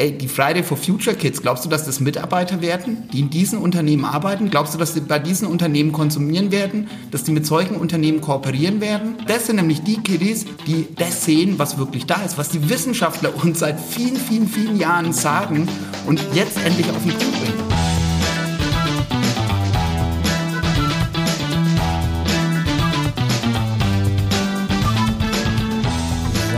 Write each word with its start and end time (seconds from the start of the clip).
ey, 0.00 0.16
die 0.16 0.28
Friday 0.28 0.62
for 0.62 0.78
Future 0.78 1.14
Kids, 1.14 1.42
glaubst 1.42 1.66
du, 1.66 1.68
dass 1.68 1.84
das 1.84 2.00
Mitarbeiter 2.00 2.62
werden, 2.62 3.08
die 3.12 3.20
in 3.20 3.28
diesen 3.28 3.58
Unternehmen 3.58 4.06
arbeiten? 4.06 4.48
Glaubst 4.48 4.72
du, 4.72 4.78
dass 4.78 4.94
die 4.94 5.00
bei 5.00 5.18
diesen 5.18 5.46
Unternehmen 5.46 5.92
konsumieren 5.92 6.50
werden, 6.50 6.88
dass 7.10 7.24
die 7.24 7.32
mit 7.32 7.44
solchen 7.44 7.76
Unternehmen 7.76 8.22
kooperieren 8.22 8.80
werden? 8.80 9.16
Das 9.26 9.46
sind 9.46 9.56
nämlich 9.56 9.82
die 9.82 9.98
Kiddies, 9.98 10.46
die 10.66 10.88
das 10.96 11.26
sehen, 11.26 11.58
was 11.58 11.76
wirklich 11.76 12.06
da 12.06 12.22
ist, 12.22 12.38
was 12.38 12.48
die 12.48 12.70
Wissenschaftler 12.70 13.34
uns 13.44 13.58
seit 13.58 13.78
vielen, 13.78 14.16
vielen, 14.16 14.48
vielen 14.48 14.78
Jahren 14.78 15.12
sagen 15.12 15.68
und 16.06 16.18
jetzt 16.32 16.56
endlich 16.64 16.88
auf 16.88 17.02
den 17.02 17.12
Punkt 17.12 17.40
bringen. 17.42 17.58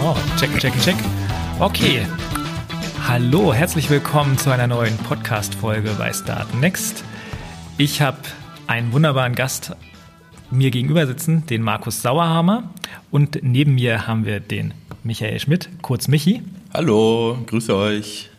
So, 0.00 0.16
check, 0.38 0.58
check, 0.58 0.80
check. 0.80 0.96
Okay. 1.58 2.06
Hallo, 3.12 3.52
herzlich 3.52 3.90
willkommen 3.90 4.38
zu 4.38 4.50
einer 4.50 4.66
neuen 4.66 4.96
Podcast-Folge 4.96 5.90
bei 5.98 6.14
Start 6.14 6.54
Next. 6.54 7.04
Ich 7.76 8.00
habe 8.00 8.16
einen 8.66 8.90
wunderbaren 8.94 9.34
Gast 9.34 9.76
mir 10.50 10.70
gegenüber 10.70 11.06
sitzen, 11.06 11.44
den 11.44 11.60
Markus 11.60 12.00
Sauerhammer. 12.00 12.70
Und 13.10 13.40
neben 13.42 13.74
mir 13.74 14.06
haben 14.06 14.24
wir 14.24 14.40
den 14.40 14.72
Michael 15.04 15.38
Schmidt, 15.40 15.68
kurz 15.82 16.08
Michi. 16.08 16.42
Hallo, 16.72 17.36
grüße 17.46 17.76
euch. 17.76 18.30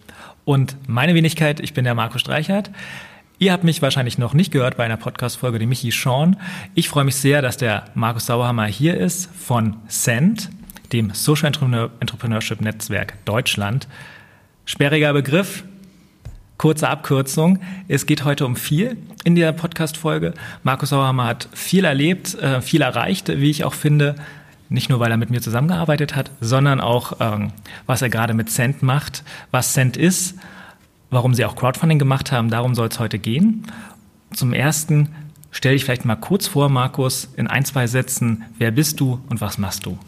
Und 0.44 0.76
meine 0.88 1.14
Wenigkeit, 1.14 1.60
ich 1.60 1.76
bin 1.76 1.84
der 1.84 1.94
Markus 1.94 2.22
Streichert. 2.22 2.72
Ihr 3.38 3.52
habt 3.52 3.64
mich 3.64 3.84
wahrscheinlich 3.84 4.18
noch 4.18 4.34
nicht 4.34 4.52
gehört 4.52 4.78
bei 4.78 4.86
einer 4.86 4.98
Podcast-Folge, 4.98 5.60
die 5.60 5.68
Michi 5.68 5.92
Sean. 5.92 6.36
Ich 6.74 6.90
freue 6.90 7.04
mich 7.04 7.18
sehr, 7.18 7.44
dass 7.44 7.58
der 7.58 7.86
Markus 7.94 8.26
Sauerhammer 8.26 8.66
hier 8.66 8.98
ist 8.98 9.30
von 9.36 9.76
Send, 9.88 10.50
dem 10.94 11.14
Social 11.14 11.52
Entrepreneurship 12.00 12.60
Netzwerk 12.60 13.24
Deutschland. 13.26 13.88
Sperriger 14.66 15.12
Begriff, 15.12 15.66
kurze 16.58 16.88
Abkürzung. 16.88 17.60
Es 17.90 18.06
geht 18.06 18.24
heute 18.24 18.46
um 18.46 18.56
viel 18.56 18.96
in 19.26 19.36
der 19.36 19.52
Podcast-Folge. 19.52 20.34
Markus 20.64 20.90
Sauerhammer 20.90 21.26
hat 21.26 21.50
viel 21.54 21.84
erlebt, 21.84 22.36
äh, 22.36 22.62
viel 22.62 22.82
erreicht, 22.82 23.28
wie 23.28 23.50
ich 23.50 23.66
auch 23.66 23.74
finde. 23.74 24.16
Nicht 24.70 24.90
nur, 24.90 25.02
weil 25.02 25.12
er 25.12 25.18
mit 25.18 25.30
mir 25.30 25.42
zusammengearbeitet 25.42 26.16
hat, 26.16 26.32
sondern 26.40 26.80
auch, 26.80 27.18
ähm, 27.20 27.52
was 27.88 28.02
er 28.02 28.10
gerade 28.10 28.34
mit 28.34 28.50
Cent 28.50 28.82
macht, 28.82 29.24
was 29.52 29.74
Cent 29.74 29.98
ist, 29.98 30.36
warum 31.10 31.34
sie 31.34 31.44
auch 31.44 31.58
Crowdfunding 31.58 32.00
gemacht 32.00 32.32
haben. 32.32 32.50
Darum 32.50 32.74
soll 32.74 32.88
es 32.88 33.00
heute 33.00 33.20
gehen. 33.20 33.68
Zum 34.32 34.54
Ersten 34.54 35.10
stell 35.52 35.74
dich 35.74 35.84
vielleicht 35.84 36.06
mal 36.06 36.16
kurz 36.16 36.48
vor, 36.48 36.70
Markus, 36.70 37.28
in 37.36 37.48
ein, 37.48 37.66
zwei 37.66 37.86
Sätzen. 37.86 38.46
Wer 38.58 38.72
bist 38.72 39.02
du 39.02 39.20
und 39.30 39.42
was 39.42 39.58
machst 39.58 39.86
du? 39.86 40.00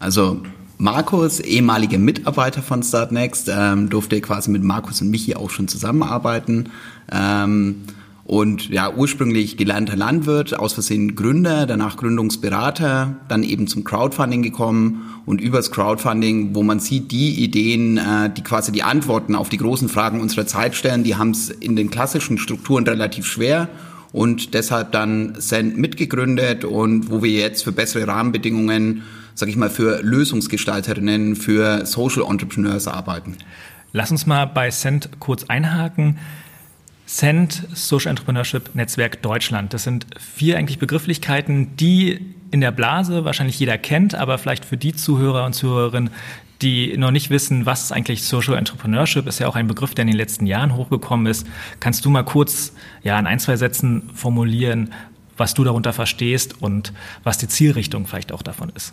Also 0.00 0.42
Markus, 0.80 1.40
ehemaliger 1.40 1.98
Mitarbeiter 1.98 2.62
von 2.62 2.84
Startnext, 2.84 3.50
ähm, 3.52 3.90
durfte 3.90 4.20
quasi 4.20 4.48
mit 4.50 4.62
Markus 4.62 5.02
und 5.02 5.10
Michi 5.10 5.34
auch 5.34 5.50
schon 5.50 5.66
zusammenarbeiten. 5.66 6.70
Ähm, 7.10 7.82
und 8.22 8.68
ja, 8.68 8.92
ursprünglich 8.94 9.56
gelernter 9.56 9.96
Landwirt, 9.96 10.56
aus 10.56 10.74
Versehen 10.74 11.16
Gründer, 11.16 11.66
danach 11.66 11.96
Gründungsberater, 11.96 13.16
dann 13.26 13.42
eben 13.42 13.66
zum 13.66 13.82
Crowdfunding 13.82 14.42
gekommen 14.42 15.02
und 15.26 15.40
übers 15.40 15.72
Crowdfunding, 15.72 16.54
wo 16.54 16.62
man 16.62 16.78
sieht, 16.78 17.10
die 17.10 17.42
Ideen, 17.42 17.96
äh, 17.96 18.30
die 18.30 18.42
quasi 18.42 18.70
die 18.70 18.84
Antworten 18.84 19.34
auf 19.34 19.48
die 19.48 19.56
großen 19.56 19.88
Fragen 19.88 20.20
unserer 20.20 20.46
Zeit 20.46 20.76
stellen, 20.76 21.02
die 21.02 21.16
haben 21.16 21.30
es 21.30 21.48
in 21.48 21.74
den 21.74 21.90
klassischen 21.90 22.38
Strukturen 22.38 22.86
relativ 22.86 23.26
schwer 23.26 23.68
und 24.12 24.54
deshalb 24.54 24.92
dann 24.92 25.34
Send 25.38 25.76
mitgegründet 25.76 26.64
und 26.64 27.10
wo 27.10 27.22
wir 27.22 27.32
jetzt 27.32 27.64
für 27.64 27.72
bessere 27.72 28.06
Rahmenbedingungen 28.06 29.02
sag 29.38 29.48
ich 29.48 29.56
mal, 29.56 29.70
für 29.70 30.02
Lösungsgestalterinnen, 30.02 31.36
für 31.36 31.86
Social 31.86 32.24
Entrepreneurs 32.28 32.88
arbeiten. 32.88 33.36
Lass 33.92 34.10
uns 34.10 34.26
mal 34.26 34.46
bei 34.46 34.68
Cent 34.70 35.10
kurz 35.20 35.44
einhaken. 35.44 36.18
Cent 37.06 37.64
Social 37.72 38.10
Entrepreneurship 38.10 38.74
Netzwerk 38.74 39.22
Deutschland. 39.22 39.72
Das 39.72 39.84
sind 39.84 40.06
vier 40.18 40.58
eigentlich 40.58 40.80
Begrifflichkeiten, 40.80 41.76
die 41.76 42.34
in 42.50 42.60
der 42.60 42.72
Blase 42.72 43.24
wahrscheinlich 43.24 43.60
jeder 43.60 43.78
kennt, 43.78 44.16
aber 44.16 44.38
vielleicht 44.38 44.64
für 44.64 44.76
die 44.76 44.92
Zuhörer 44.92 45.46
und 45.46 45.52
Zuhörerinnen, 45.52 46.10
die 46.60 46.96
noch 46.96 47.12
nicht 47.12 47.30
wissen, 47.30 47.64
was 47.64 47.92
eigentlich 47.92 48.24
Social 48.24 48.56
Entrepreneurship 48.56 49.28
ist, 49.28 49.38
ja 49.38 49.46
auch 49.46 49.54
ein 49.54 49.68
Begriff, 49.68 49.94
der 49.94 50.02
in 50.02 50.08
den 50.08 50.16
letzten 50.16 50.46
Jahren 50.46 50.74
hochgekommen 50.74 51.26
ist. 51.26 51.46
Kannst 51.78 52.04
du 52.04 52.10
mal 52.10 52.24
kurz 52.24 52.72
ja 53.04 53.16
in 53.16 53.28
ein, 53.28 53.38
zwei 53.38 53.56
Sätzen 53.56 54.10
formulieren, 54.14 54.92
was 55.36 55.54
du 55.54 55.62
darunter 55.62 55.92
verstehst 55.92 56.60
und 56.60 56.92
was 57.22 57.38
die 57.38 57.46
Zielrichtung 57.46 58.04
vielleicht 58.08 58.32
auch 58.32 58.42
davon 58.42 58.72
ist? 58.74 58.92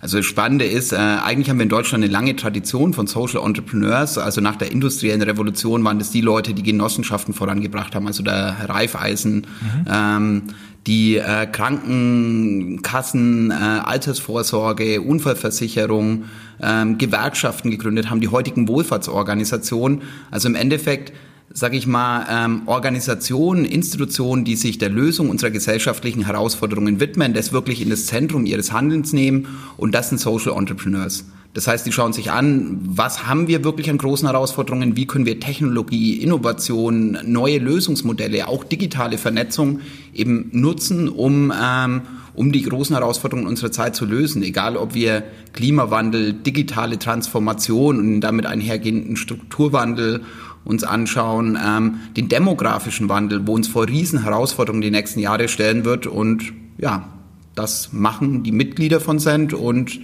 Also 0.00 0.18
das 0.18 0.26
Spannende 0.26 0.64
ist, 0.64 0.92
äh, 0.92 0.96
eigentlich 0.96 1.50
haben 1.50 1.58
wir 1.58 1.64
in 1.64 1.68
Deutschland 1.68 2.04
eine 2.04 2.12
lange 2.12 2.36
Tradition 2.36 2.94
von 2.94 3.06
Social 3.06 3.44
Entrepreneurs. 3.44 4.18
Also 4.18 4.40
nach 4.40 4.56
der 4.56 4.72
industriellen 4.72 5.22
Revolution 5.22 5.84
waren 5.84 5.98
das 5.98 6.10
die 6.10 6.20
Leute, 6.20 6.54
die 6.54 6.62
Genossenschaften 6.62 7.34
vorangebracht 7.34 7.94
haben, 7.94 8.06
also 8.06 8.22
der 8.22 8.56
Reifeisen, 8.68 9.46
mhm. 9.60 9.84
ähm, 9.90 10.42
die 10.86 11.16
äh, 11.16 11.46
Krankenkassen, 11.46 13.50
äh, 13.50 13.54
Altersvorsorge, 13.54 15.02
Unfallversicherung, 15.02 16.24
ähm, 16.62 16.96
Gewerkschaften 16.96 17.70
gegründet 17.70 18.08
haben, 18.08 18.20
die 18.20 18.28
heutigen 18.28 18.68
Wohlfahrtsorganisationen. 18.68 20.02
Also 20.30 20.48
im 20.48 20.54
Endeffekt 20.54 21.12
sage 21.52 21.76
ich 21.76 21.86
mal, 21.86 22.26
ähm, 22.30 22.62
Organisationen, 22.66 23.64
Institutionen, 23.64 24.44
die 24.44 24.56
sich 24.56 24.78
der 24.78 24.88
Lösung 24.88 25.30
unserer 25.30 25.50
gesellschaftlichen 25.50 26.24
Herausforderungen 26.26 27.00
widmen, 27.00 27.34
das 27.34 27.52
wirklich 27.52 27.82
in 27.82 27.90
das 27.90 28.06
Zentrum 28.06 28.46
ihres 28.46 28.72
Handelns 28.72 29.12
nehmen 29.12 29.48
und 29.76 29.94
das 29.94 30.10
sind 30.10 30.18
Social 30.18 30.56
Entrepreneurs. 30.56 31.24
Das 31.52 31.66
heißt, 31.66 31.84
die 31.84 31.90
schauen 31.90 32.12
sich 32.12 32.30
an, 32.30 32.78
was 32.80 33.26
haben 33.26 33.48
wir 33.48 33.64
wirklich 33.64 33.90
an 33.90 33.98
großen 33.98 34.28
Herausforderungen, 34.28 34.96
wie 34.96 35.06
können 35.06 35.26
wir 35.26 35.40
Technologie, 35.40 36.22
Innovation, 36.22 37.18
neue 37.24 37.58
Lösungsmodelle, 37.58 38.46
auch 38.46 38.62
digitale 38.62 39.18
Vernetzung 39.18 39.80
eben 40.14 40.50
nutzen, 40.52 41.08
um, 41.08 41.52
ähm, 41.60 42.02
um 42.34 42.52
die 42.52 42.62
großen 42.62 42.94
Herausforderungen 42.94 43.48
unserer 43.48 43.72
Zeit 43.72 43.96
zu 43.96 44.04
lösen. 44.04 44.44
Egal, 44.44 44.76
ob 44.76 44.94
wir 44.94 45.24
Klimawandel, 45.52 46.34
digitale 46.34 47.00
Transformation 47.00 47.98
und 47.98 48.20
damit 48.20 48.46
einhergehenden 48.46 49.16
Strukturwandel 49.16 50.22
uns 50.64 50.84
anschauen, 50.84 51.58
ähm, 51.64 52.00
den 52.16 52.28
demografischen 52.28 53.08
Wandel, 53.08 53.46
wo 53.46 53.54
uns 53.54 53.68
vor 53.68 53.88
riesen 53.88 54.22
Herausforderungen 54.22 54.82
die 54.82 54.90
nächsten 54.90 55.20
Jahre 55.20 55.48
stellen 55.48 55.84
wird. 55.84 56.06
Und 56.06 56.52
ja, 56.78 57.08
das 57.54 57.92
machen 57.92 58.42
die 58.42 58.52
Mitglieder 58.52 59.00
von 59.00 59.18
Send 59.18 59.52
und 59.54 60.00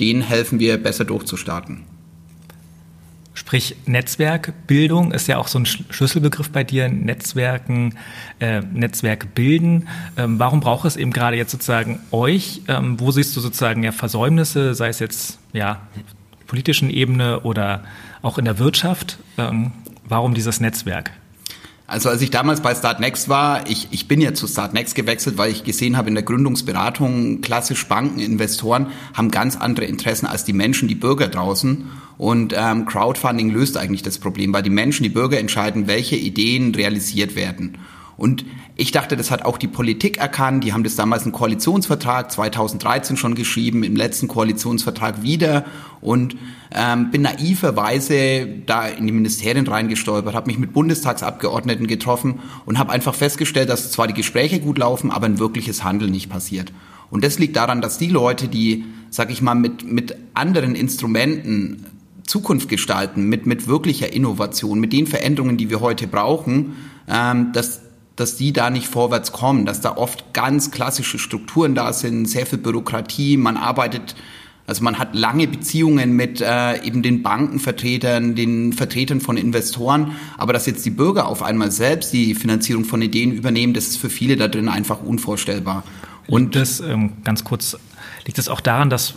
denen 0.00 0.22
helfen 0.22 0.58
wir 0.60 0.82
besser 0.82 1.04
durchzustarten. 1.04 1.84
Sprich, 3.34 3.76
Netzwerkbildung 3.86 5.12
ist 5.12 5.28
ja 5.28 5.38
auch 5.38 5.46
so 5.46 5.60
ein 5.60 5.64
Schlüsselbegriff 5.64 6.50
bei 6.50 6.64
dir, 6.64 6.88
Netzwerken, 6.88 7.94
äh, 8.40 8.60
Netzwerk 8.60 9.32
bilden. 9.36 9.86
Ähm, 10.16 10.40
warum 10.40 10.58
braucht 10.58 10.84
es 10.86 10.96
eben 10.96 11.12
gerade 11.12 11.36
jetzt 11.36 11.52
sozusagen 11.52 12.00
euch? 12.10 12.62
Ähm, 12.66 12.98
wo 12.98 13.12
siehst 13.12 13.36
du 13.36 13.40
sozusagen 13.40 13.84
ja 13.84 13.92
Versäumnisse, 13.92 14.74
sei 14.74 14.88
es 14.88 14.98
jetzt 14.98 15.38
ja 15.52 15.80
politischen 16.48 16.90
Ebene 16.90 17.40
oder 17.40 17.84
auch 18.22 18.38
in 18.38 18.44
der 18.44 18.58
Wirtschaft. 18.58 19.18
Ähm, 19.36 19.72
warum 20.08 20.34
dieses 20.34 20.60
Netzwerk? 20.60 21.10
Also 21.88 22.10
als 22.10 22.20
ich 22.20 22.28
damals 22.30 22.60
bei 22.60 22.74
Startnext 22.74 23.30
war, 23.30 23.68
ich, 23.70 23.88
ich 23.92 24.08
bin 24.08 24.20
ja 24.20 24.34
zu 24.34 24.46
Startnext 24.46 24.94
gewechselt, 24.94 25.38
weil 25.38 25.50
ich 25.50 25.64
gesehen 25.64 25.96
habe, 25.96 26.08
in 26.08 26.14
der 26.14 26.22
Gründungsberatung 26.22 27.40
klassisch 27.40 27.86
Banken, 27.88 28.20
Investoren 28.20 28.88
haben 29.14 29.30
ganz 29.30 29.56
andere 29.56 29.86
Interessen 29.86 30.26
als 30.26 30.44
die 30.44 30.52
Menschen, 30.52 30.86
die 30.86 30.94
Bürger 30.94 31.28
draußen. 31.28 31.88
Und 32.18 32.52
ähm, 32.54 32.84
Crowdfunding 32.84 33.48
löst 33.48 33.78
eigentlich 33.78 34.02
das 34.02 34.18
Problem, 34.18 34.52
weil 34.52 34.62
die 34.62 34.68
Menschen, 34.68 35.02
die 35.02 35.08
Bürger 35.08 35.38
entscheiden, 35.38 35.86
welche 35.86 36.16
Ideen 36.16 36.74
realisiert 36.74 37.36
werden. 37.36 37.78
Und 38.18 38.44
ich 38.74 38.90
dachte, 38.90 39.16
das 39.16 39.30
hat 39.30 39.44
auch 39.44 39.58
die 39.58 39.68
Politik 39.68 40.18
erkannt. 40.18 40.64
Die 40.64 40.72
haben 40.72 40.82
das 40.82 40.96
damals 40.96 41.24
im 41.24 41.30
Koalitionsvertrag 41.30 42.30
2013 42.32 43.16
schon 43.16 43.36
geschrieben, 43.36 43.84
im 43.84 43.94
letzten 43.94 44.26
Koalitionsvertrag 44.26 45.22
wieder. 45.22 45.64
Und 46.00 46.36
ähm, 46.72 47.12
bin 47.12 47.22
naiverweise 47.22 48.46
da 48.66 48.88
in 48.88 49.06
die 49.06 49.12
Ministerien 49.12 49.66
reingestolpert, 49.66 50.34
habe 50.34 50.48
mich 50.48 50.58
mit 50.58 50.72
Bundestagsabgeordneten 50.72 51.86
getroffen 51.86 52.40
und 52.66 52.78
habe 52.78 52.92
einfach 52.92 53.14
festgestellt, 53.14 53.68
dass 53.68 53.92
zwar 53.92 54.08
die 54.08 54.14
Gespräche 54.14 54.58
gut 54.58 54.78
laufen, 54.78 55.12
aber 55.12 55.26
ein 55.26 55.38
wirkliches 55.38 55.84
Handeln 55.84 56.10
nicht 56.10 56.28
passiert. 56.28 56.72
Und 57.10 57.24
das 57.24 57.38
liegt 57.38 57.56
daran, 57.56 57.80
dass 57.80 57.98
die 57.98 58.08
Leute, 58.08 58.48
die, 58.48 58.84
sag 59.10 59.30
ich 59.30 59.42
mal, 59.42 59.54
mit, 59.54 59.90
mit 59.90 60.16
anderen 60.34 60.74
Instrumenten 60.74 61.86
Zukunft 62.24 62.68
gestalten, 62.68 63.28
mit, 63.28 63.46
mit 63.46 63.68
wirklicher 63.68 64.12
Innovation, 64.12 64.80
mit 64.80 64.92
den 64.92 65.06
Veränderungen, 65.06 65.56
die 65.56 65.70
wir 65.70 65.80
heute 65.80 66.06
brauchen, 66.06 66.76
ähm, 67.08 67.52
dass 67.52 67.87
dass 68.20 68.36
die 68.36 68.52
da 68.52 68.70
nicht 68.70 68.88
vorwärts 68.88 69.32
kommen, 69.32 69.64
dass 69.64 69.80
da 69.80 69.96
oft 69.96 70.32
ganz 70.32 70.70
klassische 70.70 71.18
Strukturen 71.18 71.74
da 71.74 71.92
sind, 71.92 72.26
sehr 72.26 72.46
viel 72.46 72.58
Bürokratie, 72.58 73.36
man 73.36 73.56
arbeitet 73.56 74.14
also 74.68 74.84
man 74.84 74.98
hat 74.98 75.14
lange 75.14 75.48
Beziehungen 75.48 76.12
mit 76.12 76.42
äh, 76.42 76.84
eben 76.84 77.02
den 77.02 77.22
Bankenvertretern, 77.22 78.34
den 78.34 78.74
Vertretern 78.74 79.22
von 79.22 79.38
Investoren, 79.38 80.12
aber 80.36 80.52
dass 80.52 80.66
jetzt 80.66 80.84
die 80.84 80.90
Bürger 80.90 81.26
auf 81.26 81.42
einmal 81.42 81.70
selbst 81.70 82.12
die 82.12 82.34
Finanzierung 82.34 82.84
von 82.84 83.00
Ideen 83.00 83.32
übernehmen, 83.32 83.72
das 83.72 83.86
ist 83.86 83.96
für 83.96 84.10
viele 84.10 84.36
da 84.36 84.46
drin 84.46 84.68
einfach 84.68 85.00
unvorstellbar. 85.02 85.84
Und 86.26 86.54
das 86.54 86.80
ähm, 86.80 87.12
ganz 87.24 87.44
kurz 87.44 87.78
liegt 88.26 88.38
es 88.38 88.50
auch 88.50 88.60
daran, 88.60 88.90
dass 88.90 89.14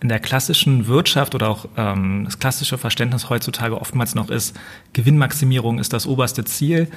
in 0.00 0.08
der 0.08 0.20
klassischen 0.20 0.86
Wirtschaft 0.86 1.34
oder 1.34 1.48
auch 1.48 1.66
ähm, 1.76 2.24
das 2.24 2.38
klassische 2.38 2.78
Verständnis 2.78 3.30
heutzutage 3.30 3.80
oftmals 3.80 4.14
noch 4.14 4.30
ist, 4.30 4.56
Gewinnmaximierung 4.92 5.78
ist 5.78 5.92
das 5.92 6.06
oberste 6.06 6.44
Ziel 6.44 6.88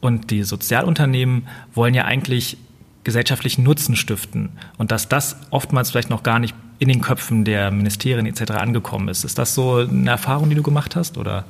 und 0.00 0.30
die 0.30 0.42
Sozialunternehmen 0.42 1.46
wollen 1.74 1.94
ja 1.94 2.04
eigentlich 2.04 2.58
gesellschaftlichen 3.02 3.62
Nutzen 3.62 3.96
stiften 3.96 4.50
und 4.76 4.90
dass 4.90 5.08
das 5.08 5.36
oftmals 5.50 5.90
vielleicht 5.90 6.10
noch 6.10 6.22
gar 6.22 6.38
nicht 6.38 6.54
in 6.78 6.88
den 6.88 7.00
Köpfen 7.00 7.44
der 7.44 7.70
Ministerien 7.70 8.26
etc. 8.26 8.52
angekommen 8.52 9.08
ist. 9.08 9.24
Ist 9.24 9.38
das 9.38 9.54
so 9.54 9.76
eine 9.76 10.10
Erfahrung, 10.10 10.50
die 10.50 10.56
du 10.56 10.62
gemacht 10.62 10.96
hast 10.96 11.16
oder? 11.16 11.44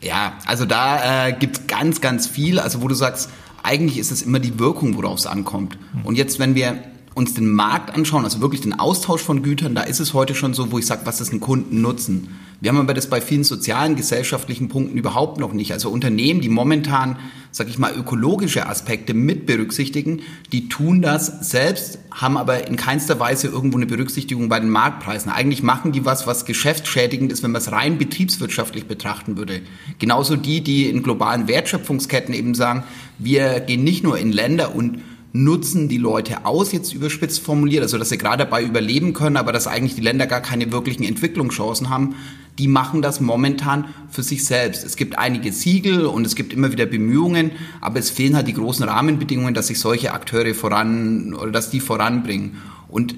Ja, 0.00 0.32
also 0.46 0.64
da 0.64 1.28
äh, 1.28 1.32
gibt 1.32 1.68
ganz, 1.68 2.00
ganz 2.00 2.26
viel, 2.26 2.58
also 2.58 2.82
wo 2.82 2.88
du 2.88 2.94
sagst, 2.94 3.30
eigentlich 3.62 3.98
ist 3.98 4.10
es 4.10 4.22
immer 4.22 4.38
die 4.38 4.58
Wirkung, 4.58 4.96
worauf 4.96 5.18
es 5.18 5.26
ankommt. 5.26 5.78
Und 6.04 6.16
jetzt, 6.16 6.38
wenn 6.38 6.54
wir 6.54 6.78
uns 7.16 7.32
den 7.32 7.50
Markt 7.50 7.94
anschauen, 7.94 8.24
also 8.24 8.42
wirklich 8.42 8.60
den 8.60 8.78
Austausch 8.78 9.22
von 9.22 9.42
Gütern, 9.42 9.74
da 9.74 9.80
ist 9.80 10.00
es 10.00 10.12
heute 10.12 10.34
schon 10.34 10.52
so, 10.52 10.70
wo 10.70 10.78
ich 10.78 10.84
sage, 10.84 11.06
was 11.06 11.22
ist 11.22 11.32
ein 11.32 11.40
Kundennutzen? 11.40 12.28
Wir 12.60 12.70
haben 12.70 12.78
aber 12.78 12.92
das 12.92 13.08
bei 13.08 13.22
vielen 13.22 13.42
sozialen, 13.42 13.96
gesellschaftlichen 13.96 14.68
Punkten 14.68 14.98
überhaupt 14.98 15.40
noch 15.40 15.54
nicht. 15.54 15.72
Also 15.72 15.88
Unternehmen, 15.88 16.42
die 16.42 16.50
momentan, 16.50 17.16
sag 17.52 17.70
ich 17.70 17.78
mal, 17.78 17.94
ökologische 17.96 18.66
Aspekte 18.66 19.14
mit 19.14 19.46
berücksichtigen, 19.46 20.20
die 20.52 20.68
tun 20.68 21.00
das 21.00 21.48
selbst, 21.48 21.98
haben 22.10 22.36
aber 22.36 22.68
in 22.68 22.76
keinster 22.76 23.18
Weise 23.18 23.48
irgendwo 23.48 23.78
eine 23.78 23.86
Berücksichtigung 23.86 24.50
bei 24.50 24.60
den 24.60 24.68
Marktpreisen. 24.68 25.32
Eigentlich 25.32 25.62
machen 25.62 25.92
die 25.92 26.04
was, 26.04 26.26
was 26.26 26.44
geschäftsschädigend 26.44 27.32
ist, 27.32 27.42
wenn 27.42 27.50
man 27.50 27.62
es 27.62 27.72
rein 27.72 27.96
betriebswirtschaftlich 27.96 28.84
betrachten 28.84 29.38
würde. 29.38 29.62
Genauso 29.98 30.36
die, 30.36 30.60
die 30.60 30.90
in 30.90 31.02
globalen 31.02 31.48
Wertschöpfungsketten 31.48 32.34
eben 32.34 32.54
sagen, 32.54 32.84
wir 33.18 33.60
gehen 33.60 33.84
nicht 33.84 34.04
nur 34.04 34.18
in 34.18 34.32
Länder 34.32 34.74
und 34.74 34.98
nutzen 35.44 35.88
die 35.88 35.98
Leute 35.98 36.44
aus, 36.44 36.72
jetzt 36.72 36.92
überspitzt 36.92 37.40
formuliert, 37.40 37.82
also 37.82 37.98
dass 37.98 38.08
sie 38.08 38.18
gerade 38.18 38.44
dabei 38.44 38.62
überleben 38.62 39.12
können, 39.12 39.36
aber 39.36 39.52
dass 39.52 39.66
eigentlich 39.66 39.94
die 39.94 40.00
Länder 40.00 40.26
gar 40.26 40.40
keine 40.40 40.72
wirklichen 40.72 41.04
Entwicklungschancen 41.04 41.90
haben, 41.90 42.14
die 42.58 42.68
machen 42.68 43.02
das 43.02 43.20
momentan 43.20 43.86
für 44.08 44.22
sich 44.22 44.44
selbst. 44.44 44.84
Es 44.84 44.96
gibt 44.96 45.18
einige 45.18 45.52
Siegel 45.52 46.06
und 46.06 46.26
es 46.26 46.36
gibt 46.36 46.52
immer 46.52 46.72
wieder 46.72 46.86
Bemühungen, 46.86 47.52
aber 47.80 47.98
es 47.98 48.10
fehlen 48.10 48.34
halt 48.34 48.48
die 48.48 48.54
großen 48.54 48.88
Rahmenbedingungen, 48.88 49.52
dass 49.52 49.66
sich 49.66 49.78
solche 49.78 50.12
Akteure 50.12 50.54
voran 50.54 51.34
oder 51.34 51.50
dass 51.50 51.70
die 51.70 51.80
voranbringen. 51.80 52.56
Und 52.88 53.14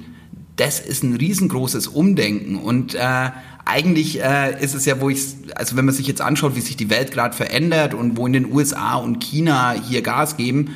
das 0.57 0.81
ist 0.81 1.05
ein 1.05 1.15
riesengroßes 1.15 1.87
Umdenken 1.87 2.57
und 2.57 2.95
äh, 2.97 3.31
eigentlich 3.65 4.23
äh, 4.23 4.65
ist 4.65 4.75
es 4.75 4.87
ja, 4.87 5.01
wo 5.01 5.11
ich, 5.11 5.21
also 5.55 5.77
wenn 5.77 5.85
man 5.85 5.95
sich 5.95 6.07
jetzt 6.07 6.23
anschaut, 6.23 6.57
wie 6.57 6.61
sich 6.63 6.77
die 6.77 6.89
Welt 6.89 7.13
gerade 7.13 7.37
verändert 7.37 7.93
und 7.93 8.17
wo 8.17 8.27
in 8.27 8.33
den 8.33 8.51
USA 8.51 8.95
und 8.95 9.21
China 9.21 9.73
hier 9.73 10.01
Gas 10.01 10.39
geben, 10.39 10.75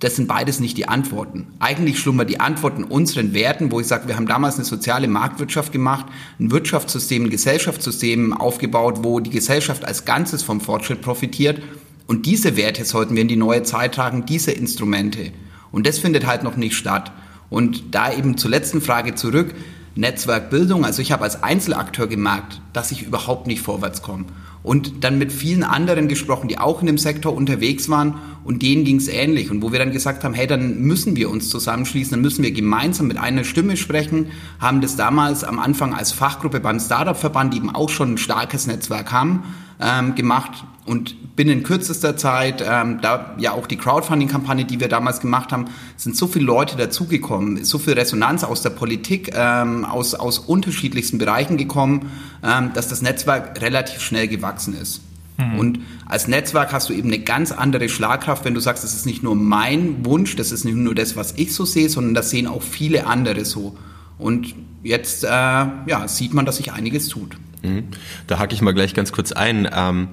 das 0.00 0.14
sind 0.14 0.28
beides 0.28 0.60
nicht 0.60 0.76
die 0.76 0.88
Antworten. 0.88 1.48
Eigentlich 1.58 1.98
schlummert 1.98 2.30
die 2.30 2.38
Antwort 2.38 2.78
in 2.78 2.84
unseren 2.84 3.34
Werten, 3.34 3.72
wo 3.72 3.80
ich 3.80 3.86
sage, 3.88 4.06
wir 4.06 4.14
haben 4.14 4.28
damals 4.28 4.54
eine 4.54 4.64
soziale 4.64 5.08
Marktwirtschaft 5.08 5.72
gemacht, 5.72 6.06
ein 6.38 6.52
Wirtschaftssystem, 6.52 7.24
ein 7.24 7.30
Gesellschaftssystem 7.30 8.32
aufgebaut, 8.32 9.00
wo 9.02 9.18
die 9.18 9.30
Gesellschaft 9.30 9.84
als 9.84 10.04
Ganzes 10.04 10.44
vom 10.44 10.60
Fortschritt 10.60 11.02
profitiert. 11.02 11.60
Und 12.06 12.26
diese 12.26 12.56
Werte 12.56 12.84
sollten 12.84 13.16
wir 13.16 13.22
in 13.22 13.28
die 13.28 13.36
neue 13.36 13.64
Zeit 13.64 13.96
tragen, 13.96 14.24
diese 14.24 14.52
Instrumente. 14.52 15.32
Und 15.72 15.86
das 15.86 15.98
findet 15.98 16.26
halt 16.26 16.44
noch 16.44 16.56
nicht 16.56 16.76
statt. 16.76 17.10
Und 17.50 17.94
da 17.94 18.12
eben 18.12 18.38
zur 18.38 18.50
letzten 18.50 18.80
Frage 18.80 19.16
zurück, 19.16 19.52
Netzwerkbildung. 19.96 20.84
Also 20.84 21.02
ich 21.02 21.10
habe 21.10 21.24
als 21.24 21.42
Einzelakteur 21.42 22.06
gemerkt, 22.06 22.60
dass 22.72 22.92
ich 22.92 23.02
überhaupt 23.02 23.48
nicht 23.48 23.62
vorwärts 23.62 24.00
komme 24.00 24.26
und 24.62 25.04
dann 25.04 25.18
mit 25.18 25.32
vielen 25.32 25.62
anderen 25.62 26.08
gesprochen, 26.08 26.48
die 26.48 26.58
auch 26.58 26.80
in 26.80 26.86
dem 26.86 26.98
Sektor 26.98 27.34
unterwegs 27.34 27.88
waren. 27.88 28.14
Und 28.44 28.62
denen 28.62 28.84
ging 28.84 28.96
es 28.96 29.08
ähnlich. 29.08 29.50
Und 29.50 29.62
wo 29.62 29.72
wir 29.72 29.78
dann 29.78 29.92
gesagt 29.92 30.24
haben, 30.24 30.34
hey, 30.34 30.46
dann 30.46 30.80
müssen 30.80 31.16
wir 31.16 31.30
uns 31.30 31.50
zusammenschließen, 31.50 32.12
dann 32.12 32.20
müssen 32.20 32.42
wir 32.42 32.50
gemeinsam 32.50 33.06
mit 33.06 33.18
einer 33.18 33.44
Stimme 33.44 33.76
sprechen, 33.76 34.28
haben 34.58 34.80
das 34.80 34.96
damals 34.96 35.44
am 35.44 35.58
Anfang 35.58 35.94
als 35.94 36.12
Fachgruppe 36.12 36.60
beim 36.60 36.80
Startup-Verband, 36.80 37.54
die 37.54 37.58
eben 37.58 37.74
auch 37.74 37.90
schon 37.90 38.14
ein 38.14 38.18
starkes 38.18 38.66
Netzwerk 38.66 39.12
haben, 39.12 39.42
ähm, 39.80 40.14
gemacht 40.14 40.64
und 40.88 41.36
binnen 41.36 41.62
kürzester 41.62 42.16
Zeit, 42.16 42.64
ähm, 42.66 43.00
da 43.02 43.34
ja 43.38 43.52
auch 43.52 43.66
die 43.66 43.76
Crowdfunding-Kampagne, 43.76 44.64
die 44.64 44.80
wir 44.80 44.88
damals 44.88 45.20
gemacht 45.20 45.52
haben, 45.52 45.66
sind 45.96 46.16
so 46.16 46.26
viele 46.26 46.46
Leute 46.46 46.76
dazugekommen, 46.76 47.62
so 47.64 47.78
viel 47.78 47.92
Resonanz 47.92 48.42
aus 48.42 48.62
der 48.62 48.70
Politik, 48.70 49.32
ähm, 49.34 49.84
aus, 49.84 50.14
aus 50.14 50.38
unterschiedlichsten 50.38 51.18
Bereichen 51.18 51.58
gekommen, 51.58 52.10
ähm, 52.42 52.72
dass 52.72 52.88
das 52.88 53.02
Netzwerk 53.02 53.60
relativ 53.60 54.00
schnell 54.00 54.28
gewachsen 54.28 54.74
ist. 54.74 55.02
Mhm. 55.36 55.58
Und 55.58 55.80
als 56.06 56.26
Netzwerk 56.26 56.72
hast 56.72 56.88
du 56.88 56.94
eben 56.94 57.08
eine 57.08 57.18
ganz 57.18 57.52
andere 57.52 57.90
Schlagkraft, 57.90 58.46
wenn 58.46 58.54
du 58.54 58.60
sagst, 58.60 58.82
das 58.82 58.94
ist 58.94 59.04
nicht 59.04 59.22
nur 59.22 59.36
mein 59.36 60.06
Wunsch, 60.06 60.36
das 60.36 60.52
ist 60.52 60.64
nicht 60.64 60.76
nur 60.76 60.94
das, 60.94 61.16
was 61.16 61.34
ich 61.36 61.54
so 61.54 61.66
sehe, 61.66 61.90
sondern 61.90 62.14
das 62.14 62.30
sehen 62.30 62.46
auch 62.46 62.62
viele 62.62 63.06
andere 63.06 63.44
so. 63.44 63.76
Und 64.18 64.54
jetzt 64.82 65.22
äh, 65.22 65.28
ja, 65.28 66.08
sieht 66.08 66.32
man, 66.32 66.46
dass 66.46 66.56
sich 66.56 66.72
einiges 66.72 67.08
tut. 67.08 67.36
Mhm. 67.62 67.84
Da 68.26 68.38
hake 68.38 68.54
ich 68.54 68.62
mal 68.62 68.72
gleich 68.72 68.94
ganz 68.94 69.12
kurz 69.12 69.32
ein. 69.32 69.68
Ähm, 69.72 70.08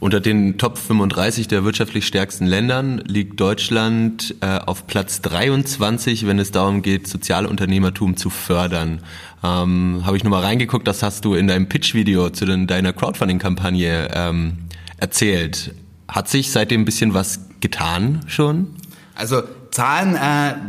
unter 0.00 0.20
den 0.20 0.58
Top 0.58 0.78
35 0.78 1.48
der 1.48 1.64
wirtschaftlich 1.64 2.06
stärksten 2.06 2.46
Ländern 2.46 2.98
liegt 2.98 3.40
Deutschland 3.40 4.34
äh, 4.40 4.58
auf 4.58 4.86
Platz 4.86 5.20
23, 5.22 6.26
wenn 6.26 6.38
es 6.38 6.50
darum 6.50 6.82
geht, 6.82 7.08
Sozialunternehmertum 7.08 8.16
zu 8.16 8.30
fördern. 8.30 9.00
Ähm, 9.42 10.02
Habe 10.04 10.16
ich 10.16 10.24
nochmal 10.24 10.42
reingeguckt, 10.42 10.86
das 10.86 11.02
hast 11.02 11.24
du 11.24 11.34
in 11.34 11.48
deinem 11.48 11.68
Pitch-Video 11.68 12.30
zu 12.30 12.44
den, 12.44 12.66
deiner 12.66 12.92
Crowdfunding-Kampagne 12.92 14.10
ähm, 14.12 14.58
erzählt. 14.98 15.74
Hat 16.08 16.28
sich 16.28 16.50
seitdem 16.50 16.82
ein 16.82 16.84
bisschen 16.84 17.14
was 17.14 17.40
getan 17.60 18.20
schon? 18.26 18.68
Also 19.14 19.42
Zahlen 19.70 20.14
äh, 20.14 20.18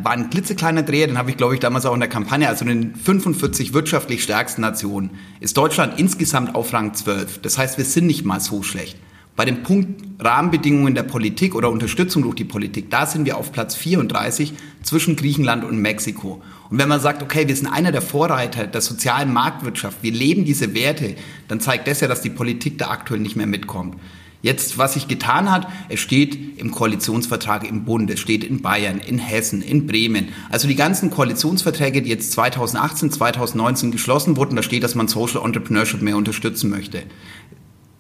waren 0.04 0.24
ein 0.24 0.30
klitzekleiner 0.30 0.84
Dreher, 0.84 1.08
den 1.08 1.18
habe 1.18 1.30
ich, 1.30 1.38
glaube 1.38 1.54
ich, 1.54 1.60
damals 1.60 1.86
auch 1.86 1.94
in 1.94 2.00
der 2.00 2.10
Kampagne, 2.10 2.48
also 2.48 2.66
in 2.66 2.70
den 2.70 2.96
45 2.96 3.74
wirtschaftlich 3.74 4.24
stärksten 4.24 4.62
Nationen, 4.62 5.12
ist 5.40 5.58
Deutschland 5.58 6.00
insgesamt 6.00 6.56
auf 6.56 6.74
Rang 6.74 6.94
12. 6.94 7.42
Das 7.42 7.58
heißt, 7.58 7.78
wir 7.78 7.86
sind 7.86 8.08
nicht 8.08 8.26
mal 8.26 8.40
so 8.40 8.64
schlecht. 8.64 8.98
Bei 9.36 9.44
dem 9.44 9.64
Punkt 9.64 10.02
Rahmenbedingungen 10.18 10.96
der 10.96 11.04
Politik 11.04 11.56
oder 11.56 11.70
Unterstützung 11.70 12.24
durch 12.24 12.36
die 12.36 12.46
Politik, 12.46 12.90
da 12.90 13.06
sind 13.06 13.26
wir 13.26 13.38
auf 13.38 13.52
Platz 13.52 13.76
34 13.76 14.54
zwischen 14.82 15.18
Griechenland 15.18 15.66
und 15.66 15.78
Mexiko. 15.78 16.42
Und 16.70 16.78
wenn 16.78 16.88
man 16.88 17.02
sagt, 17.02 17.22
okay, 17.22 17.48
wir 17.48 17.56
sind 17.56 17.68
einer 17.68 17.92
der 17.92 18.02
Vorreiter 18.02 18.66
der 18.66 18.80
sozialen 18.80 19.34
Marktwirtschaft, 19.34 19.98
wir 20.02 20.14
leben 20.14 20.46
diese 20.46 20.74
Werte, 20.74 21.16
dann 21.50 21.60
zeigt 21.60 21.88
das 21.88 22.00
ja, 22.00 22.08
dass 22.08 22.22
die 22.22 22.30
Politik 22.30 22.78
da 22.78 22.90
aktuell 22.90 23.20
nicht 23.20 23.36
mehr 23.36 23.46
mitkommt. 23.46 23.98
Jetzt, 24.42 24.78
was 24.78 24.94
sich 24.94 25.08
getan 25.08 25.52
hat, 25.52 25.68
es 25.90 26.00
steht 26.00 26.60
im 26.60 26.72
Koalitionsvertrag 26.72 27.68
im 27.68 27.84
Bund, 27.84 28.10
es 28.12 28.20
steht 28.20 28.44
in 28.44 28.62
Bayern, 28.62 29.00
in 29.00 29.18
Hessen, 29.18 29.62
in 29.62 29.88
Bremen. 29.88 30.30
Also 30.52 30.68
die 30.68 30.76
ganzen 30.76 31.10
Koalitionsverträge, 31.10 32.04
die 32.04 32.10
jetzt 32.10 32.32
2018, 32.34 33.12
2019 33.12 33.92
geschlossen 33.92 34.38
wurden, 34.38 34.56
da 34.56 34.62
steht, 34.62 34.84
dass 34.84 34.96
man 34.96 35.08
Social 35.08 35.44
Entrepreneurship 35.44 36.02
mehr 36.02 36.16
unterstützen 36.16 36.70
möchte. 36.70 37.04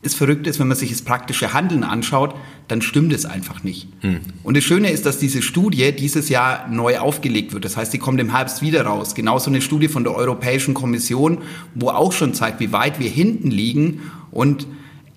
Ist 0.05 0.15
verrückt 0.15 0.45
ist, 0.45 0.59
wenn 0.59 0.67
man 0.67 0.77
sich 0.77 0.91
das 0.91 1.01
praktische 1.01 1.53
Handeln 1.53 1.83
anschaut, 1.83 2.35
dann 2.67 2.83
stimmt 2.83 3.11
es 3.11 3.25
einfach 3.25 3.63
nicht. 3.63 3.87
Hm. 4.01 4.19
Und 4.43 4.55
das 4.55 4.63
Schöne 4.63 4.91
ist, 4.91 5.07
dass 5.07 5.17
diese 5.17 5.41
Studie 5.41 5.91
dieses 5.93 6.29
Jahr 6.29 6.67
neu 6.69 6.99
aufgelegt 6.99 7.53
wird. 7.53 7.65
Das 7.65 7.75
heißt, 7.75 7.91
die 7.91 7.97
kommt 7.97 8.19
im 8.19 8.29
Herbst 8.29 8.61
wieder 8.61 8.85
raus. 8.85 9.15
Genauso 9.15 9.49
eine 9.49 9.61
Studie 9.61 9.87
von 9.87 10.03
der 10.03 10.13
Europäischen 10.13 10.75
Kommission, 10.75 11.39
wo 11.73 11.89
auch 11.89 12.11
schon 12.11 12.35
zeigt, 12.35 12.59
wie 12.59 12.71
weit 12.71 12.99
wir 12.99 13.09
hinten 13.09 13.49
liegen. 13.49 14.11
Und 14.29 14.67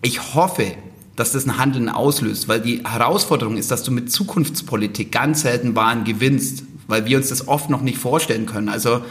ich 0.00 0.34
hoffe, 0.34 0.72
dass 1.16 1.32
das 1.32 1.44
ein 1.44 1.58
Handeln 1.58 1.90
auslöst, 1.90 2.48
weil 2.48 2.60
die 2.60 2.82
Herausforderung 2.84 3.58
ist, 3.58 3.70
dass 3.70 3.82
du 3.82 3.90
mit 3.90 4.10
Zukunftspolitik 4.10 5.12
ganz 5.12 5.42
selten 5.42 5.74
Waren 5.76 6.04
gewinnst, 6.04 6.62
weil 6.86 7.04
wir 7.04 7.18
uns 7.18 7.28
das 7.28 7.46
oft 7.46 7.68
noch 7.68 7.82
nicht 7.82 7.98
vorstellen 7.98 8.46
können. 8.46 8.70
Also 8.70 9.02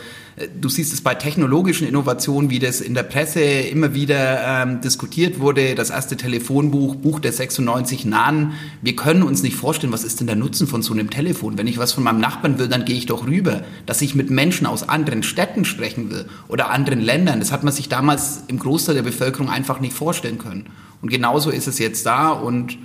du 0.61 0.69
siehst 0.69 0.93
es 0.93 1.01
bei 1.01 1.15
technologischen 1.15 1.87
Innovationen, 1.87 2.51
wie 2.51 2.59
das 2.59 2.79
in 2.79 2.93
der 2.93 3.03
Presse 3.03 3.41
immer 3.41 3.95
wieder 3.95 4.63
ähm, 4.63 4.81
diskutiert 4.81 5.39
wurde, 5.39 5.73
das 5.73 5.89
erste 5.89 6.15
Telefonbuch, 6.15 6.95
Buch 6.95 7.19
der 7.19 7.33
96 7.33 8.05
Nahen. 8.05 8.53
Wir 8.83 8.95
können 8.95 9.23
uns 9.23 9.41
nicht 9.41 9.55
vorstellen, 9.55 9.91
was 9.91 10.03
ist 10.03 10.19
denn 10.19 10.27
der 10.27 10.35
Nutzen 10.35 10.67
von 10.67 10.83
so 10.83 10.93
einem 10.93 11.09
Telefon? 11.09 11.57
Wenn 11.57 11.65
ich 11.65 11.79
was 11.79 11.93
von 11.93 12.03
meinem 12.03 12.19
Nachbarn 12.19 12.59
will, 12.59 12.67
dann 12.67 12.85
gehe 12.85 12.95
ich 12.95 13.07
doch 13.07 13.25
rüber. 13.25 13.63
Dass 13.87 14.01
ich 14.01 14.13
mit 14.13 14.29
Menschen 14.29 14.67
aus 14.67 14.87
anderen 14.87 15.23
Städten 15.23 15.65
sprechen 15.65 16.11
will 16.11 16.25
oder 16.47 16.69
anderen 16.69 17.01
Ländern, 17.01 17.39
das 17.39 17.51
hat 17.51 17.63
man 17.63 17.73
sich 17.73 17.89
damals 17.89 18.43
im 18.47 18.59
Großteil 18.59 18.93
der 18.93 19.03
Bevölkerung 19.03 19.49
einfach 19.49 19.79
nicht 19.79 19.93
vorstellen 19.93 20.37
können. 20.37 20.67
Und 21.01 21.09
genauso 21.09 21.49
ist 21.49 21.67
es 21.67 21.79
jetzt 21.79 22.05
da 22.05 22.29
und 22.29 22.77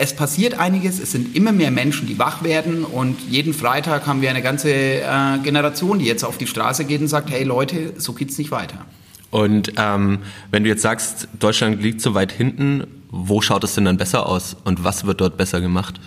es 0.00 0.14
passiert 0.14 0.58
einiges, 0.58 1.00
es 1.00 1.10
sind 1.10 1.34
immer 1.34 1.50
mehr 1.50 1.72
Menschen, 1.72 2.06
die 2.06 2.20
wach 2.20 2.44
werden 2.44 2.84
und 2.84 3.20
jeden 3.28 3.52
Freitag 3.52 4.06
haben 4.06 4.22
wir 4.22 4.30
eine 4.30 4.42
ganze 4.42 4.70
äh, 4.70 5.38
Generation, 5.42 5.98
die 5.98 6.04
jetzt 6.04 6.24
auf 6.24 6.38
die 6.38 6.46
Straße 6.46 6.84
geht 6.84 7.00
und 7.00 7.08
sagt, 7.08 7.30
hey 7.30 7.42
Leute, 7.42 7.94
so 7.96 8.12
geht's 8.12 8.38
nicht 8.38 8.52
weiter. 8.52 8.86
Und 9.30 9.72
ähm, 9.76 10.20
wenn 10.52 10.62
du 10.62 10.70
jetzt 10.70 10.82
sagst, 10.82 11.28
Deutschland 11.38 11.82
liegt 11.82 12.00
so 12.00 12.14
weit 12.14 12.30
hinten, 12.30 12.86
wo 13.10 13.40
schaut 13.40 13.64
es 13.64 13.74
denn 13.74 13.84
dann 13.84 13.96
besser 13.96 14.26
aus 14.26 14.56
und 14.64 14.84
was 14.84 15.04
wird 15.04 15.20
dort 15.20 15.36
besser 15.36 15.60
gemacht? 15.60 16.00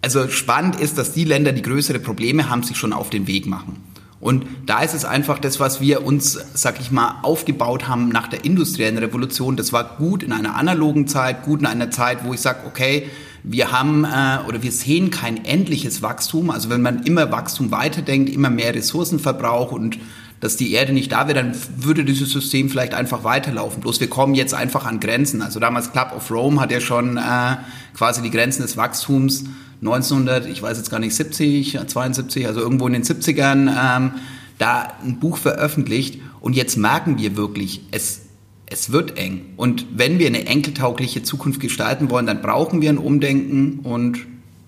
Also 0.00 0.28
spannend 0.28 0.76
ist, 0.76 0.96
dass 0.96 1.12
die 1.12 1.24
Länder, 1.24 1.50
die 1.52 1.62
größere 1.62 1.98
Probleme 1.98 2.48
haben, 2.48 2.62
sich 2.62 2.76
schon 2.76 2.92
auf 2.92 3.10
den 3.10 3.26
Weg 3.26 3.46
machen. 3.46 3.76
Und 4.20 4.46
da 4.66 4.80
ist 4.80 4.94
es 4.94 5.04
einfach 5.04 5.38
das, 5.38 5.60
was 5.60 5.80
wir 5.80 6.04
uns, 6.04 6.38
sag 6.54 6.80
ich 6.80 6.90
mal, 6.90 7.20
aufgebaut 7.22 7.86
haben 7.86 8.08
nach 8.08 8.26
der 8.26 8.44
industriellen 8.44 8.98
Revolution. 8.98 9.56
Das 9.56 9.72
war 9.72 9.96
gut 9.96 10.24
in 10.24 10.32
einer 10.32 10.56
analogen 10.56 11.06
Zeit, 11.06 11.44
gut 11.44 11.60
in 11.60 11.66
einer 11.66 11.90
Zeit, 11.90 12.24
wo 12.24 12.34
ich 12.34 12.40
sage, 12.40 12.66
okay, 12.66 13.08
wir 13.44 13.70
haben 13.70 14.04
äh, 14.04 14.38
oder 14.48 14.62
wir 14.62 14.72
sehen 14.72 15.10
kein 15.10 15.44
endliches 15.44 16.02
Wachstum. 16.02 16.50
Also 16.50 16.68
wenn 16.68 16.82
man 16.82 17.04
immer 17.04 17.30
Wachstum 17.30 17.70
weiterdenkt, 17.70 18.30
immer 18.30 18.50
mehr 18.50 18.74
Ressourcenverbrauch 18.74 19.70
und 19.70 19.98
dass 20.40 20.56
die 20.56 20.72
Erde 20.72 20.92
nicht 20.92 21.10
da 21.12 21.26
wäre, 21.26 21.34
dann 21.34 21.56
würde 21.76 22.04
dieses 22.04 22.30
System 22.30 22.68
vielleicht 22.70 22.94
einfach 22.94 23.24
weiterlaufen. 23.24 23.80
Bloß 23.80 24.00
wir 24.00 24.08
kommen 24.08 24.34
jetzt 24.34 24.54
einfach 24.54 24.84
an 24.84 25.00
Grenzen. 25.00 25.42
Also 25.42 25.60
damals 25.60 25.92
Club 25.92 26.12
of 26.16 26.30
Rome 26.30 26.60
hat 26.60 26.70
ja 26.70 26.80
schon 26.80 27.16
äh, 27.16 27.56
quasi 27.96 28.22
die 28.22 28.30
Grenzen 28.30 28.62
des 28.62 28.76
Wachstums 28.76 29.44
1900, 29.80 30.46
ich 30.46 30.62
weiß 30.62 30.76
jetzt 30.76 30.90
gar 30.90 30.98
nicht, 30.98 31.14
70, 31.14 31.78
72, 31.86 32.46
also 32.46 32.60
irgendwo 32.60 32.86
in 32.86 32.94
den 32.94 33.04
70ern, 33.04 33.68
ähm, 33.68 34.12
da 34.58 34.94
ein 35.04 35.18
Buch 35.20 35.36
veröffentlicht. 35.36 36.20
Und 36.40 36.54
jetzt 36.54 36.76
merken 36.76 37.18
wir 37.18 37.36
wirklich, 37.36 37.82
es 37.90 38.22
es 38.70 38.92
wird 38.92 39.18
eng. 39.18 39.46
Und 39.56 39.86
wenn 39.94 40.18
wir 40.18 40.26
eine 40.26 40.46
enkeltaugliche 40.46 41.22
Zukunft 41.22 41.60
gestalten 41.60 42.10
wollen, 42.10 42.26
dann 42.26 42.42
brauchen 42.42 42.82
wir 42.82 42.90
ein 42.90 42.98
Umdenken 42.98 43.80
und 43.80 44.18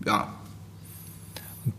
ja. 0.06 0.28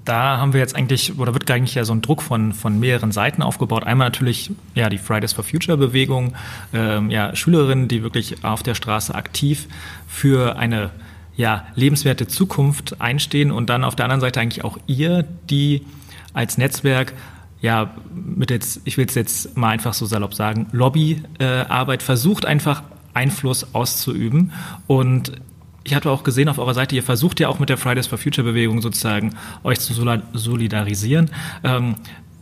Da 0.06 0.38
haben 0.38 0.54
wir 0.54 0.60
jetzt 0.60 0.76
eigentlich, 0.76 1.18
oder 1.18 1.34
wird 1.34 1.50
eigentlich 1.50 1.74
ja 1.74 1.84
so 1.84 1.94
ein 1.94 2.02
Druck 2.02 2.22
von, 2.22 2.54
von 2.54 2.80
mehreren 2.80 3.12
Seiten 3.12 3.42
aufgebaut. 3.42 3.84
Einmal 3.84 4.08
natürlich 4.08 4.52
ja 4.76 4.90
die 4.90 5.00
Fridays 5.00 5.34
for 5.34 5.44
Future 5.44 5.78
Bewegung, 5.78 6.34
ähm, 6.74 7.10
ja 7.10 7.36
Schülerinnen, 7.36 7.88
die 7.88 8.04
wirklich 8.04 8.44
auf 8.44 8.62
der 8.62 8.76
Straße 8.76 9.14
aktiv 9.16 9.68
für 10.08 10.58
eine 10.58 10.92
ja, 11.36 11.66
lebenswerte 11.76 12.28
Zukunft 12.28 13.02
einstehen 13.02 13.52
und 13.52 13.70
dann 13.70 13.84
auf 13.84 13.96
der 13.96 14.06
anderen 14.06 14.22
Seite 14.22 14.40
eigentlich 14.40 14.64
auch 14.64 14.78
ihr, 14.88 15.24
die 15.50 15.86
als 16.34 16.58
Netzwerk 16.58 17.14
ja, 17.62 17.94
mit 18.14 18.50
jetzt, 18.50 18.82
ich 18.86 18.98
will 18.98 19.06
es 19.06 19.16
jetzt 19.16 19.56
mal 19.56 19.70
einfach 19.70 19.94
so 19.94 20.06
salopp 20.06 20.34
sagen, 20.34 20.68
Lobbyarbeit 20.72 22.02
äh, 22.02 22.06
versucht 22.06 22.46
einfach 22.46 22.84
Einfluss 23.14 23.76
auszuüben. 23.76 24.52
Und 24.88 25.34
ich 25.84 25.94
hatte 25.94 26.10
auch 26.10 26.24
gesehen 26.24 26.50
auf 26.50 26.58
eurer 26.58 26.74
Seite, 26.74 26.96
ihr 26.96 27.04
versucht 27.04 27.40
ja 27.40 27.50
auch 27.50 27.60
mit 27.60 27.70
der 27.70 27.78
Fridays 27.78 28.08
for 28.08 28.18
Future 28.18 28.46
Bewegung 28.46 28.82
sozusagen 28.82 29.36
euch 29.64 29.80
zu 29.80 29.94
solidarisieren. 30.34 31.30
Ähm, 31.64 31.96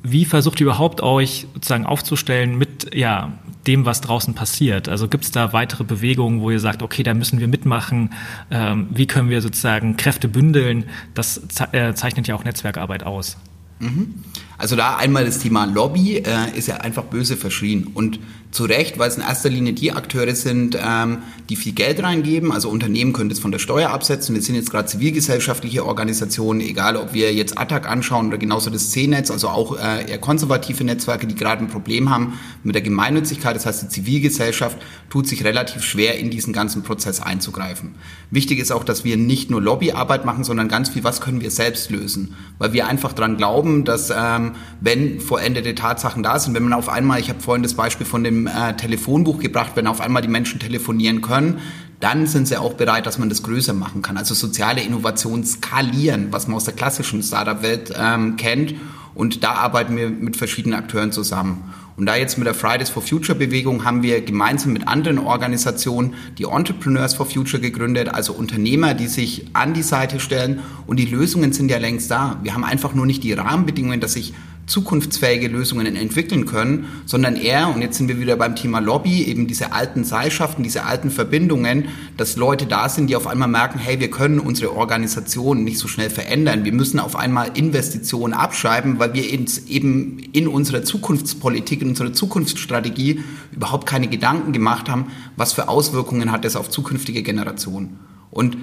wie 0.04 0.24
versucht 0.24 0.62
ihr 0.62 0.68
überhaupt 0.68 1.02
euch 1.02 1.48
sozusagen 1.54 1.86
aufzustellen 1.86 2.58
mit 2.58 2.96
ja, 2.96 3.34
dem, 3.68 3.86
was 3.86 4.02
draußen 4.02 4.34
passiert? 4.34 4.90
Also 4.90 5.08
gibt 5.08 5.26
es 5.26 5.32
da 5.32 5.54
weitere 5.54 5.84
Bewegungen, 5.84 6.42
wo 6.42 6.50
ihr 6.52 6.60
sagt, 6.60 6.82
okay, 6.82 7.04
da 7.04 7.14
müssen 7.14 7.40
wir 7.40 7.48
mitmachen? 7.48 8.14
Ähm, 8.52 8.88
wie 8.92 9.08
können 9.08 9.30
wir 9.30 9.42
sozusagen 9.42 9.98
Kräfte 9.98 10.28
bündeln? 10.28 10.86
Das 11.14 11.42
äh, 11.72 11.94
zeichnet 11.94 12.28
ja 12.28 12.36
auch 12.36 12.44
Netzwerkarbeit 12.44 13.04
aus. 13.04 13.38
Mhm. 13.80 14.24
Also 14.60 14.76
da 14.76 14.98
einmal 14.98 15.24
das 15.24 15.40
Thema 15.40 15.64
Lobby 15.64 16.18
äh, 16.18 16.56
ist 16.56 16.68
ja 16.68 16.76
einfach 16.76 17.06
böse 17.06 17.38
verschrien 17.38 17.88
und 17.94 18.20
zu 18.52 18.66
Recht, 18.66 18.98
weil 18.98 19.10
es 19.10 19.16
in 19.16 19.22
erster 19.22 19.50
Linie 19.50 19.74
die 19.74 19.92
Akteure 19.92 20.34
sind, 20.34 20.76
ähm, 20.84 21.20
die 21.50 21.56
viel 21.56 21.74
Geld 21.74 22.02
reingeben. 22.02 22.52
Also 22.52 22.70
Unternehmen 22.70 23.14
können 23.14 23.30
das 23.30 23.38
von 23.38 23.52
der 23.52 23.60
Steuer 23.60 23.92
absetzen. 23.92 24.34
Wir 24.34 24.42
sind 24.42 24.56
jetzt 24.56 24.72
gerade 24.72 24.88
zivilgesellschaftliche 24.88 25.86
Organisationen, 25.86 26.60
egal 26.60 26.98
ob 26.98 27.14
wir 27.14 27.32
jetzt 27.34 27.60
Attac 27.60 27.88
anschauen 27.88 28.28
oder 28.28 28.40
genauso 28.40 28.72
das 28.72 28.90
C-Netz, 28.90 29.30
also 29.30 29.50
auch 29.50 29.78
äh, 29.78 30.10
eher 30.10 30.18
konservative 30.18 30.84
Netzwerke, 30.84 31.28
die 31.28 31.36
gerade 31.36 31.64
ein 31.64 31.68
Problem 31.68 32.10
haben 32.10 32.40
mit 32.64 32.74
der 32.74 32.82
Gemeinnützigkeit. 32.82 33.56
Das 33.56 33.68
heißt, 33.68 33.84
die 33.84 33.90
Zivilgesellschaft 33.90 34.78
tut 35.12 35.28
sich 35.28 35.44
relativ 35.44 35.84
schwer, 35.84 36.18
in 36.18 36.32
diesen 36.32 36.52
ganzen 36.52 36.82
Prozess 36.82 37.22
einzugreifen. 37.22 37.96
Wichtig 38.32 38.58
ist 38.58 38.72
auch, 38.72 38.84
dass 38.84 39.04
wir 39.04 39.16
nicht 39.16 39.52
nur 39.52 39.62
Lobbyarbeit 39.62 40.26
machen, 40.26 40.44
sondern 40.44 40.70
ganz 40.70 40.90
viel, 40.90 41.04
was 41.04 41.22
können 41.22 41.42
wir 41.42 41.52
selbst 41.52 41.92
lösen. 41.92 42.36
Weil 42.58 42.74
wir 42.74 42.88
einfach 42.88 43.14
dran 43.14 43.38
glauben, 43.38 43.86
dass 43.86 44.12
ähm, 44.16 44.49
wenn 44.82 45.20
vollendete 45.20 45.76
Tatsachen 45.76 46.24
da 46.24 46.40
sind, 46.40 46.54
wenn 46.54 46.64
man 46.64 46.74
auf 46.74 46.90
einmal, 46.90 47.20
ich 47.20 47.30
habe 47.30 47.40
vorhin 47.40 47.64
das 47.64 47.74
Beispiel 47.74 48.06
von 48.06 48.24
dem 48.24 48.48
äh, 48.48 48.76
Telefonbuch 48.76 49.40
gebracht, 49.40 49.72
wenn 49.76 49.88
auf 49.88 50.02
einmal 50.02 50.22
die 50.22 50.28
Menschen 50.28 50.60
telefonieren 50.60 51.22
können, 51.22 51.60
dann 52.00 52.28
sind 52.28 52.48
sie 52.48 52.58
auch 52.58 52.74
bereit, 52.74 53.06
dass 53.06 53.18
man 53.18 53.30
das 53.30 53.44
größer 53.44 53.74
machen 53.74 54.02
kann. 54.02 54.18
Also 54.18 54.34
soziale 54.34 54.82
Innovation 54.82 55.44
skalieren, 55.44 56.28
was 56.32 56.48
man 56.48 56.56
aus 56.56 56.64
der 56.64 56.74
klassischen 56.74 57.22
Startup-Welt 57.22 57.94
ähm, 57.98 58.38
kennt. 58.38 58.76
Und 59.16 59.44
da 59.44 59.54
arbeiten 59.54 59.98
wir 59.98 60.10
mit 60.10 60.38
verschiedenen 60.38 60.80
Akteuren 60.80 61.12
zusammen. 61.12 61.74
Und 62.00 62.06
da 62.06 62.16
jetzt 62.16 62.38
mit 62.38 62.48
der 62.48 62.54
Fridays 62.54 62.90
for 62.90 63.04
Future 63.04 63.38
Bewegung 63.38 63.84
haben 63.84 64.04
wir 64.04 64.22
gemeinsam 64.22 64.72
mit 64.72 64.88
anderen 64.88 65.20
Organisationen 65.20 66.14
die 66.38 66.46
Entrepreneurs 66.46 67.14
for 67.14 67.26
Future 67.26 67.62
gegründet, 67.62 68.08
also 68.08 68.32
Unternehmer, 68.32 68.94
die 68.94 69.08
sich 69.08 69.48
an 69.52 69.74
die 69.74 69.84
Seite 69.84 70.22
stellen. 70.22 70.62
Und 70.88 70.98
die 70.98 71.08
Lösungen 71.08 71.52
sind 71.52 71.70
ja 71.70 71.78
längst 71.78 72.10
da. 72.10 72.40
Wir 72.42 72.54
haben 72.54 72.64
einfach 72.64 72.94
nur 72.94 73.06
nicht 73.06 73.22
die 73.26 73.34
Rahmenbedingungen, 73.34 74.00
dass 74.00 74.14
sich 74.14 74.34
zukunftsfähige 74.70 75.48
Lösungen 75.48 75.96
entwickeln 75.96 76.46
können, 76.46 76.88
sondern 77.06 77.36
eher, 77.36 77.74
und 77.74 77.82
jetzt 77.82 77.98
sind 77.98 78.08
wir 78.08 78.20
wieder 78.20 78.38
beim 78.38 78.56
Thema 78.56 78.80
Lobby, 78.80 79.24
eben 79.24 79.48
diese 79.48 79.74
alten 79.74 80.04
Seilschaften, 80.04 80.64
diese 80.64 80.86
alten 80.86 81.12
Verbindungen, 81.12 81.90
dass 82.18 82.38
Leute 82.38 82.66
da 82.66 82.88
sind, 82.88 83.08
die 83.08 83.16
auf 83.16 83.28
einmal 83.28 83.48
merken, 83.48 83.80
hey, 83.80 84.00
wir 84.00 84.10
können 84.10 84.40
unsere 84.40 84.76
Organisation 84.76 85.64
nicht 85.64 85.80
so 85.80 85.88
schnell 85.88 86.10
verändern. 86.10 86.64
Wir 86.64 86.74
müssen 86.74 87.00
auf 87.00 87.16
einmal 87.16 87.52
Investitionen 87.56 88.34
abschreiben, 88.34 89.00
weil 89.00 89.14
wir 89.14 89.26
eben 89.26 90.20
in 90.32 90.48
unserer 90.48 90.84
Zukunftspolitik, 90.84 91.82
in 91.82 91.90
unserer 91.90 92.14
Zukunftsstrategie 92.14 93.22
überhaupt 93.52 93.88
keine 93.88 94.08
Gedanken 94.08 94.54
gemacht 94.54 94.88
haben, 94.88 95.08
was 95.36 95.54
für 95.54 95.68
Auswirkungen 95.68 96.32
hat 96.32 96.46
das 96.46 96.56
auf 96.56 96.70
zukünftige 96.70 97.24
Generationen. 97.24 98.00
Und 98.32 98.58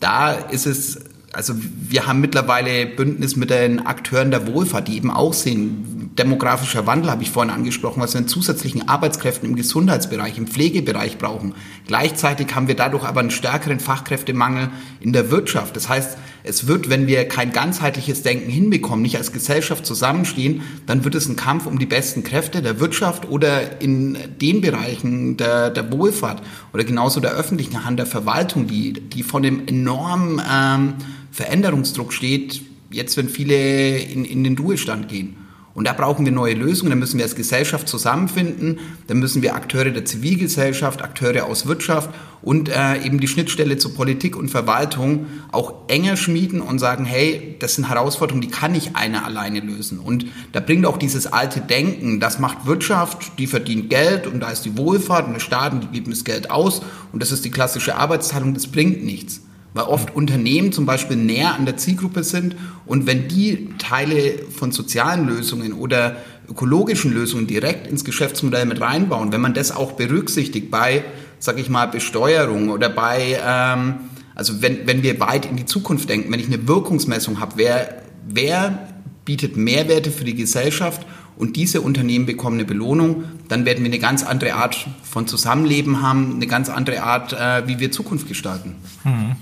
da 0.00 0.32
ist 0.32 0.66
es 0.66 0.98
also 1.32 1.54
wir 1.56 2.06
haben 2.06 2.20
mittlerweile 2.20 2.86
Bündnis 2.86 3.36
mit 3.36 3.50
den 3.50 3.86
Akteuren 3.86 4.30
der 4.30 4.46
Wohlfahrt, 4.46 4.88
die 4.88 4.96
eben 4.96 5.10
auch 5.10 5.32
sehen, 5.32 6.10
demografischer 6.18 6.86
Wandel 6.86 7.10
habe 7.10 7.22
ich 7.22 7.30
vorhin 7.30 7.52
angesprochen, 7.52 8.02
was 8.02 8.12
wir 8.12 8.20
an 8.20 8.28
zusätzlichen 8.28 8.88
Arbeitskräften 8.88 9.48
im 9.48 9.56
Gesundheitsbereich, 9.56 10.36
im 10.36 10.46
Pflegebereich 10.46 11.16
brauchen. 11.16 11.54
Gleichzeitig 11.86 12.54
haben 12.54 12.68
wir 12.68 12.76
dadurch 12.76 13.04
aber 13.04 13.20
einen 13.20 13.30
stärkeren 13.30 13.80
Fachkräftemangel 13.80 14.68
in 15.00 15.12
der 15.12 15.30
Wirtschaft. 15.30 15.74
Das 15.74 15.88
heißt, 15.88 16.18
es 16.44 16.66
wird, 16.66 16.90
wenn 16.90 17.06
wir 17.06 17.26
kein 17.28 17.52
ganzheitliches 17.52 18.22
Denken 18.22 18.50
hinbekommen, 18.50 19.02
nicht 19.02 19.16
als 19.16 19.32
Gesellschaft 19.32 19.86
zusammenstehen, 19.86 20.62
dann 20.86 21.04
wird 21.04 21.14
es 21.14 21.28
ein 21.28 21.36
Kampf 21.36 21.66
um 21.66 21.78
die 21.78 21.86
besten 21.86 22.24
Kräfte 22.24 22.62
der 22.62 22.80
Wirtschaft 22.80 23.28
oder 23.28 23.80
in 23.80 24.18
den 24.40 24.60
Bereichen 24.60 25.36
der, 25.36 25.70
der 25.70 25.90
Wohlfahrt 25.92 26.42
oder 26.72 26.84
genauso 26.84 27.20
der 27.20 27.32
öffentlichen 27.32 27.84
Hand 27.84 27.98
der 27.98 28.06
Verwaltung, 28.06 28.66
die, 28.66 28.92
die 28.92 29.22
von 29.22 29.42
dem 29.42 29.66
enormen 29.66 30.42
ähm, 30.52 30.94
Veränderungsdruck 31.32 32.12
steht, 32.12 32.62
jetzt 32.90 33.16
wenn 33.16 33.28
viele 33.28 33.98
in, 33.98 34.24
in 34.24 34.44
den 34.44 34.56
Ruhestand 34.56 35.08
gehen. 35.08 35.36
Und 35.74 35.86
da 35.86 35.94
brauchen 35.94 36.26
wir 36.26 36.32
neue 36.32 36.52
Lösungen, 36.52 36.90
da 36.90 36.96
müssen 36.96 37.16
wir 37.16 37.24
als 37.24 37.34
Gesellschaft 37.34 37.88
zusammenfinden, 37.88 38.78
da 39.06 39.14
müssen 39.14 39.40
wir 39.40 39.54
Akteure 39.54 39.90
der 39.90 40.04
Zivilgesellschaft, 40.04 41.00
Akteure 41.00 41.46
aus 41.46 41.64
Wirtschaft 41.64 42.10
und 42.42 42.68
äh, 42.68 43.02
eben 43.02 43.20
die 43.20 43.28
Schnittstelle 43.28 43.78
zu 43.78 43.94
Politik 43.94 44.36
und 44.36 44.50
Verwaltung 44.50 45.26
auch 45.50 45.88
enger 45.88 46.18
schmieden 46.18 46.60
und 46.60 46.78
sagen, 46.78 47.06
hey, 47.06 47.56
das 47.58 47.76
sind 47.76 47.88
Herausforderungen, 47.88 48.42
die 48.42 48.50
kann 48.50 48.72
nicht 48.72 48.96
einer 48.96 49.24
alleine 49.24 49.60
lösen. 49.60 49.98
Und 49.98 50.26
da 50.52 50.60
bringt 50.60 50.84
auch 50.84 50.98
dieses 50.98 51.26
alte 51.26 51.62
Denken, 51.62 52.20
das 52.20 52.38
macht 52.38 52.66
Wirtschaft, 52.66 53.38
die 53.38 53.46
verdient 53.46 53.88
Geld 53.88 54.26
und 54.26 54.40
da 54.40 54.50
ist 54.50 54.66
die 54.66 54.76
Wohlfahrt 54.76 55.26
und 55.26 55.32
der 55.32 55.40
Staaten, 55.40 55.80
die 55.80 55.86
geben 55.86 56.10
das 56.10 56.24
Geld 56.24 56.50
aus 56.50 56.82
und 57.12 57.22
das 57.22 57.32
ist 57.32 57.46
die 57.46 57.50
klassische 57.50 57.96
Arbeitsteilung, 57.96 58.52
das 58.52 58.66
bringt 58.66 59.02
nichts 59.02 59.40
weil 59.74 59.84
oft 59.84 60.14
Unternehmen 60.14 60.72
zum 60.72 60.86
Beispiel 60.86 61.16
näher 61.16 61.54
an 61.54 61.64
der 61.64 61.76
Zielgruppe 61.76 62.24
sind 62.24 62.56
und 62.86 63.06
wenn 63.06 63.28
die 63.28 63.70
Teile 63.78 64.38
von 64.50 64.72
sozialen 64.72 65.26
Lösungen 65.26 65.72
oder 65.72 66.16
ökologischen 66.48 67.12
Lösungen 67.12 67.46
direkt 67.46 67.86
ins 67.86 68.04
Geschäftsmodell 68.04 68.66
mit 68.66 68.80
reinbauen, 68.80 69.32
wenn 69.32 69.40
man 69.40 69.54
das 69.54 69.74
auch 69.74 69.92
berücksichtigt 69.92 70.70
bei, 70.70 71.04
sag 71.38 71.58
ich 71.58 71.70
mal, 71.70 71.86
Besteuerung 71.86 72.68
oder 72.68 72.88
bei, 72.88 73.38
ähm, 73.44 73.94
also 74.34 74.60
wenn, 74.60 74.86
wenn 74.86 75.02
wir 75.02 75.18
weit 75.20 75.46
in 75.46 75.56
die 75.56 75.66
Zukunft 75.66 76.08
denken, 76.08 76.32
wenn 76.32 76.40
ich 76.40 76.46
eine 76.46 76.66
Wirkungsmessung 76.68 77.40
habe, 77.40 77.52
wer, 77.56 78.02
wer 78.28 78.88
bietet 79.24 79.56
Mehrwerte 79.56 80.10
für 80.10 80.24
die 80.24 80.34
Gesellschaft 80.34 81.06
und 81.36 81.56
diese 81.56 81.80
Unternehmen 81.80 82.26
bekommen 82.26 82.56
eine 82.56 82.64
Belohnung, 82.64 83.24
dann 83.48 83.64
werden 83.64 83.84
wir 83.84 83.90
eine 83.90 83.98
ganz 83.98 84.22
andere 84.22 84.54
Art 84.54 84.86
von 85.02 85.26
Zusammenleben 85.26 86.02
haben, 86.02 86.34
eine 86.34 86.46
ganz 86.46 86.68
andere 86.68 87.02
Art, 87.02 87.32
äh, 87.32 87.66
wie 87.66 87.78
wir 87.78 87.90
Zukunft 87.92 88.28
gestalten. 88.28 88.76
Mhm. 89.04 89.36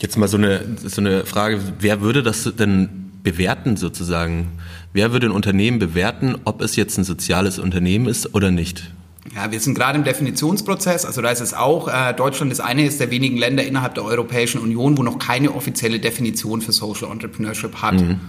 Jetzt 0.00 0.16
mal 0.16 0.28
so 0.28 0.36
eine, 0.36 0.76
so 0.84 1.00
eine 1.00 1.24
Frage, 1.24 1.60
wer 1.80 2.00
würde 2.00 2.22
das 2.22 2.50
denn 2.58 3.10
bewerten 3.22 3.76
sozusagen? 3.76 4.48
Wer 4.92 5.12
würde 5.12 5.26
ein 5.26 5.32
Unternehmen 5.32 5.78
bewerten, 5.78 6.36
ob 6.44 6.60
es 6.60 6.76
jetzt 6.76 6.98
ein 6.98 7.04
soziales 7.04 7.58
Unternehmen 7.58 8.06
ist 8.06 8.34
oder 8.34 8.50
nicht? 8.50 8.92
Ja, 9.34 9.50
wir 9.50 9.58
sind 9.58 9.74
gerade 9.74 9.98
im 9.98 10.04
Definitionsprozess. 10.04 11.04
Also 11.04 11.20
da 11.20 11.30
ist 11.30 11.40
es 11.40 11.52
auch, 11.52 11.88
äh, 11.88 12.14
Deutschland 12.14 12.52
ist 12.52 12.60
eines 12.60 12.98
der 12.98 13.10
wenigen 13.10 13.36
Länder 13.36 13.64
innerhalb 13.64 13.94
der 13.94 14.04
Europäischen 14.04 14.60
Union, 14.60 14.96
wo 14.96 15.02
noch 15.02 15.18
keine 15.18 15.52
offizielle 15.54 15.98
Definition 15.98 16.60
für 16.60 16.72
Social 16.72 17.10
Entrepreneurship 17.10 17.76
hat. 17.82 17.94
Mhm. 17.94 18.20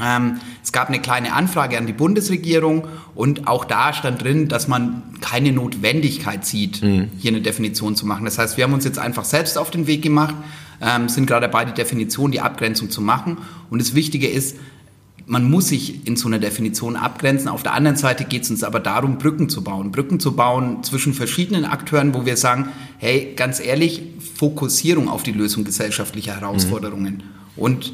Ähm, 0.00 0.40
es 0.62 0.72
gab 0.72 0.88
eine 0.88 1.00
kleine 1.00 1.34
Anfrage 1.34 1.76
an 1.76 1.86
die 1.86 1.92
Bundesregierung 1.92 2.88
und 3.14 3.46
auch 3.46 3.64
da 3.64 3.92
stand 3.92 4.22
drin, 4.22 4.48
dass 4.48 4.66
man 4.66 5.02
keine 5.20 5.52
Notwendigkeit 5.52 6.46
sieht, 6.46 6.82
mhm. 6.82 7.10
hier 7.18 7.30
eine 7.30 7.42
Definition 7.42 7.94
zu 7.94 8.06
machen. 8.06 8.24
Das 8.24 8.38
heißt, 8.38 8.56
wir 8.56 8.64
haben 8.64 8.72
uns 8.72 8.84
jetzt 8.84 8.98
einfach 8.98 9.24
selbst 9.24 9.58
auf 9.58 9.70
den 9.70 9.86
Weg 9.86 10.02
gemacht, 10.02 10.34
ähm, 10.80 11.08
sind 11.08 11.26
gerade 11.26 11.46
dabei, 11.46 11.66
die 11.66 11.74
Definition, 11.74 12.32
die 12.32 12.40
Abgrenzung 12.40 12.90
zu 12.90 13.02
machen. 13.02 13.38
Und 13.68 13.82
das 13.82 13.94
Wichtige 13.94 14.28
ist, 14.28 14.56
man 15.26 15.48
muss 15.48 15.68
sich 15.68 16.06
in 16.06 16.16
so 16.16 16.26
einer 16.26 16.38
Definition 16.38 16.96
abgrenzen. 16.96 17.48
Auf 17.48 17.62
der 17.62 17.74
anderen 17.74 17.96
Seite 17.96 18.24
geht 18.24 18.42
es 18.42 18.50
uns 18.50 18.64
aber 18.64 18.80
darum, 18.80 19.18
Brücken 19.18 19.48
zu 19.48 19.62
bauen. 19.62 19.92
Brücken 19.92 20.20
zu 20.20 20.34
bauen 20.34 20.82
zwischen 20.82 21.14
verschiedenen 21.14 21.64
Akteuren, 21.64 22.14
wo 22.14 22.26
wir 22.26 22.36
sagen, 22.36 22.68
hey, 22.98 23.34
ganz 23.36 23.60
ehrlich, 23.60 24.02
Fokussierung 24.34 25.08
auf 25.08 25.22
die 25.22 25.32
Lösung 25.32 25.64
gesellschaftlicher 25.64 26.40
Herausforderungen. 26.40 27.22
Mhm. 27.56 27.62
Und 27.62 27.92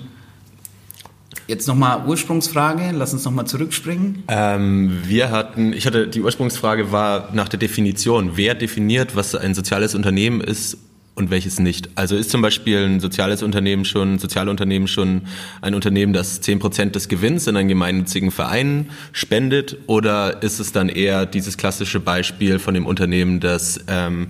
Jetzt 1.49 1.67
nochmal 1.67 2.05
Ursprungsfrage, 2.07 2.91
lass 2.93 3.15
uns 3.15 3.25
nochmal 3.25 3.47
zurückspringen. 3.47 4.23
Ähm, 4.29 4.99
wir 5.05 5.31
hatten, 5.31 5.73
ich 5.73 5.87
hatte, 5.87 6.07
die 6.07 6.21
Ursprungsfrage 6.21 6.93
war 6.93 7.31
nach 7.33 7.49
der 7.49 7.59
Definition. 7.59 8.33
Wer 8.35 8.55
definiert, 8.55 9.17
was 9.17 9.35
ein 9.35 9.55
soziales 9.55 9.95
Unternehmen 9.95 10.43
ist 10.43 10.77
und 11.15 11.31
welches 11.31 11.59
nicht? 11.59 11.89
Also 11.95 12.17
ist 12.17 12.29
zum 12.29 12.43
Beispiel 12.43 12.85
ein 12.85 13.01
soziales 13.01 13.43
Unternehmen 13.43 13.87
schon, 13.87 14.17
ein 14.17 14.19
Sozialunternehmen 14.19 14.89
schon 14.89 15.23
ein 15.63 15.75
Unternehmen, 15.75 16.13
das 16.13 16.43
zehn 16.43 16.59
Prozent 16.59 16.95
des 16.95 17.09
Gewinns 17.09 17.47
in 17.47 17.57
einen 17.57 17.69
gemeinnützigen 17.69 18.31
Verein 18.31 18.91
spendet 19.13 19.79
oder 19.87 20.43
ist 20.43 20.61
es 20.61 20.73
dann 20.73 20.91
eher 20.91 21.25
dieses 21.25 21.57
klassische 21.57 21.99
Beispiel 21.99 22.59
von 22.59 22.75
dem 22.75 22.85
Unternehmen, 22.85 23.41
das 23.41 23.81
ähm, 23.89 24.29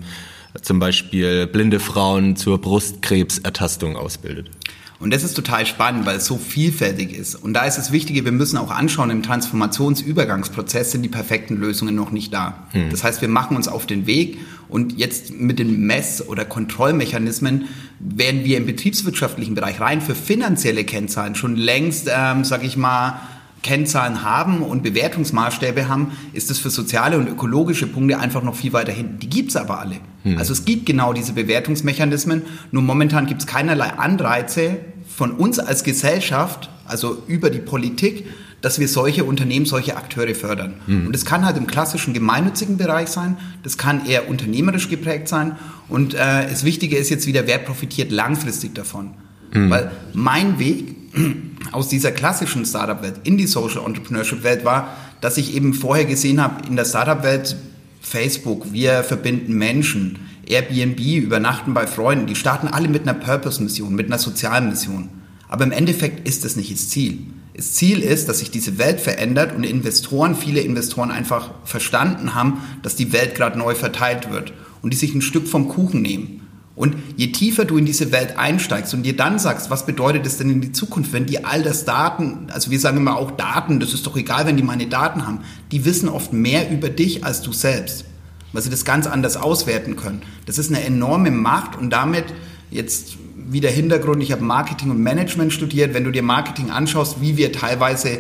zum 0.63 0.79
Beispiel 0.79 1.49
blinde 1.49 1.81
Frauen 1.81 2.37
zur 2.37 2.61
Brustkrebsertastung 2.61 3.97
ausbildet? 3.97 4.51
Und 5.01 5.13
das 5.13 5.23
ist 5.23 5.35
total 5.35 5.65
spannend, 5.65 6.07
weil 6.07 6.17
es 6.17 6.27
so 6.27 6.39
vielfältig 6.39 7.17
ist. 7.17 7.37
Und 7.37 7.55
da 7.55 7.65
ist 7.65 7.79
es 7.79 7.93
Wichtige, 7.93 8.25
wir 8.25 8.33
müssen 8.33 8.57
auch 8.57 8.73
anschauen, 8.73 9.11
im 9.11 9.23
Transformationsübergangsprozess 9.23 10.91
sind 10.91 11.03
die 11.03 11.09
perfekten 11.09 11.57
Lösungen 11.57 11.95
noch 11.95 12.11
nicht 12.11 12.35
da. 12.35 12.67
Hm. 12.73 12.91
Das 12.91 13.05
heißt, 13.05 13.21
wir 13.21 13.29
machen 13.29 13.57
uns 13.57 13.69
auf 13.69 13.87
den 13.87 14.07
Weg 14.07 14.39
und 14.69 14.99
jetzt 14.99 15.33
mit 15.33 15.61
den 15.61 15.87
Mess- 15.87 16.27
oder 16.27 16.45
Kontrollmechanismen 16.45 17.69
werden 18.01 18.45
wir 18.45 18.57
im 18.59 18.67
betriebswirtschaftlichen 18.67 19.55
Bereich 19.55 19.81
rein 19.81 20.01
für 20.01 20.17
finanzielle 20.17 20.85
Kennzahlen 20.85 21.37
schon 21.37 21.55
längst, 21.55 22.11
ähm, 22.13 22.43
sage 22.43 22.67
ich 22.67 22.77
mal, 22.77 23.21
Kennzahlen 23.63 24.23
haben 24.23 24.63
und 24.63 24.83
Bewertungsmaßstäbe 24.83 25.89
haben, 25.89 26.13
ist 26.33 26.51
es 26.51 26.59
für 26.59 26.71
soziale 26.71 27.19
und 27.19 27.29
ökologische 27.29 27.87
Punkte 27.87 28.19
einfach 28.19 28.43
noch 28.43 28.55
viel 28.55 28.73
weiter 28.73 28.93
hinten. 28.93 29.19
Die 29.19 29.29
gibt's 29.29 29.57
aber 29.57 29.81
alle. 29.81 29.97
Hm. 30.33 30.39
Also 30.39 30.53
es 30.53 30.65
gibt 30.65 30.87
genau 30.87 31.13
diese 31.13 31.33
Bewertungsmechanismen, 31.33 32.43
nur 32.71 32.83
momentan 32.83 33.27
gibt's 33.27 33.47
keinerlei 33.47 33.91
Anreize 33.91 34.79
von 35.09 35.33
uns 35.33 35.59
als 35.59 35.85
Gesellschaft, 35.85 36.71
also 36.87 37.23
über 37.27 37.51
die 37.51 37.59
Politik, 37.59 38.27
dass 38.61 38.81
wir 38.81 38.89
solche 38.89 39.25
Unternehmen, 39.25 39.67
solche 39.67 39.97
Akteure 39.97 40.35
fördern. 40.35 40.75
Hm. 40.87 41.07
Und 41.07 41.13
das 41.15 41.25
kann 41.25 41.45
halt 41.45 41.57
im 41.57 41.67
klassischen 41.67 42.13
gemeinnützigen 42.13 42.77
Bereich 42.77 43.09
sein, 43.09 43.37
das 43.63 43.79
kann 43.79 44.07
eher 44.07 44.29
unternehmerisch 44.29 44.89
geprägt 44.89 45.29
sein 45.29 45.57
und 45.89 46.15
äh, 46.15 46.49
das 46.49 46.65
Wichtige 46.65 46.97
ist 46.97 47.11
jetzt 47.11 47.27
wieder, 47.27 47.47
wer 47.47 47.59
profitiert 47.59 48.11
langfristig 48.11 48.75
davon. 48.75 49.11
Hm. 49.53 49.71
Weil 49.71 49.91
mein 50.13 50.59
Weg 50.59 50.97
aus 51.73 51.89
dieser 51.89 52.11
klassischen 52.11 52.65
Startup-Welt 52.65 53.21
in 53.25 53.39
die 53.39 53.47
Social 53.47 53.85
Entrepreneurship-Welt 53.85 54.65
war, 54.65 54.97
dass 55.21 55.37
ich 55.37 55.55
eben 55.55 55.75
vorher 55.75 56.05
gesehen 56.05 56.41
habe, 56.41 56.67
in 56.69 56.77
der 56.77 56.85
Startup-Welt 56.85 57.57
Facebook, 58.01 58.73
wir 58.73 59.03
verbinden 59.03 59.55
Menschen, 59.55 60.19
Airbnb, 60.47 61.01
übernachten 61.01 61.75
bei 61.75 61.87
Freunden, 61.87 62.27
die 62.27 62.35
starten 62.35 62.69
alle 62.69 62.89
mit 62.89 63.03
einer 63.03 63.15
Purpose-Mission, 63.15 63.95
mit 63.95 64.07
einer 64.07 64.19
sozialen 64.19 64.71
Mission. 64.71 65.11
Aber 65.49 65.65
im 65.65 65.73
Endeffekt 65.73 66.27
ist 66.27 66.45
das 66.45 66.57
nicht 66.57 66.73
das 66.73 66.89
Ziel. 66.89 67.19
Das 67.55 67.73
Ziel 67.73 68.03
ist, 68.03 68.29
dass 68.29 68.39
sich 68.39 68.51
diese 68.51 68.79
Welt 68.79 69.01
verändert 69.01 69.55
und 69.55 69.65
Investoren, 69.65 70.37
viele 70.37 70.61
Investoren 70.61 71.11
einfach 71.11 71.51
verstanden 71.65 72.35
haben, 72.35 72.63
dass 72.83 72.97
die 72.97 73.13
Welt 73.13 73.35
gerade 73.35 73.59
neu 73.59 73.75
verteilt 73.75 74.31
wird 74.31 74.53
und 74.81 74.93
die 74.93 74.97
sich 74.97 75.15
ein 75.15 75.23
Stück 75.23 75.49
vom 75.49 75.69
Kuchen 75.69 76.01
nehmen. 76.01 76.38
Und 76.79 76.95
je 77.17 77.33
tiefer 77.33 77.65
du 77.65 77.77
in 77.77 77.87
diese 77.87 78.13
Welt 78.13 78.39
einsteigst 78.39 78.95
und 78.95 79.03
dir 79.03 79.17
dann 79.17 79.41
sagst, 79.41 79.69
was 79.69 79.85
bedeutet 79.85 80.25
es 80.27 80.39
denn 80.39 80.49
in 80.49 80.61
die 80.61 80.71
Zukunft, 80.71 81.13
wenn 81.13 81.27
die 81.27 81.45
all 81.45 81.65
das 81.65 81.85
Daten, 81.85 82.47
also 82.53 82.71
wir 82.71 82.79
sagen 82.79 82.99
immer 82.99 83.17
auch 83.17 83.33
Daten, 83.33 83.81
das 83.81 83.93
ist 83.93 84.07
doch 84.07 84.17
egal, 84.17 84.47
wenn 84.47 84.57
die 84.57 84.63
meine 84.63 84.87
Daten 84.87 85.27
haben, 85.27 85.41
die 85.73 85.85
wissen 85.85 86.09
oft 86.09 86.33
mehr 86.33 86.71
über 86.71 86.89
dich 86.89 87.25
als 87.25 87.43
du 87.43 87.53
selbst, 87.53 88.05
weil 88.53 88.63
sie 88.63 88.71
das 88.71 88.85
ganz 88.85 89.09
anders 89.09 89.37
auswerten 89.37 89.97
können. 89.97 90.23
Das 90.47 90.57
ist 90.57 90.71
eine 90.71 90.85
enorme 90.85 91.33
Macht 91.33 91.77
und 91.77 91.91
damit 91.91 92.27
jetzt 92.71 93.17
wieder 93.35 93.71
Hintergrund, 93.71 94.23
ich 94.23 94.31
habe 94.31 94.45
Marketing 94.45 94.93
und 94.93 95.03
Management 95.03 95.53
studiert, 95.53 95.95
wenn 95.95 96.05
du 96.05 96.13
dir 96.13 96.23
Marketing 96.23 96.71
anschaust, 96.71 97.21
wie 97.21 97.37
wir 97.37 97.51
teilweise 97.51 98.19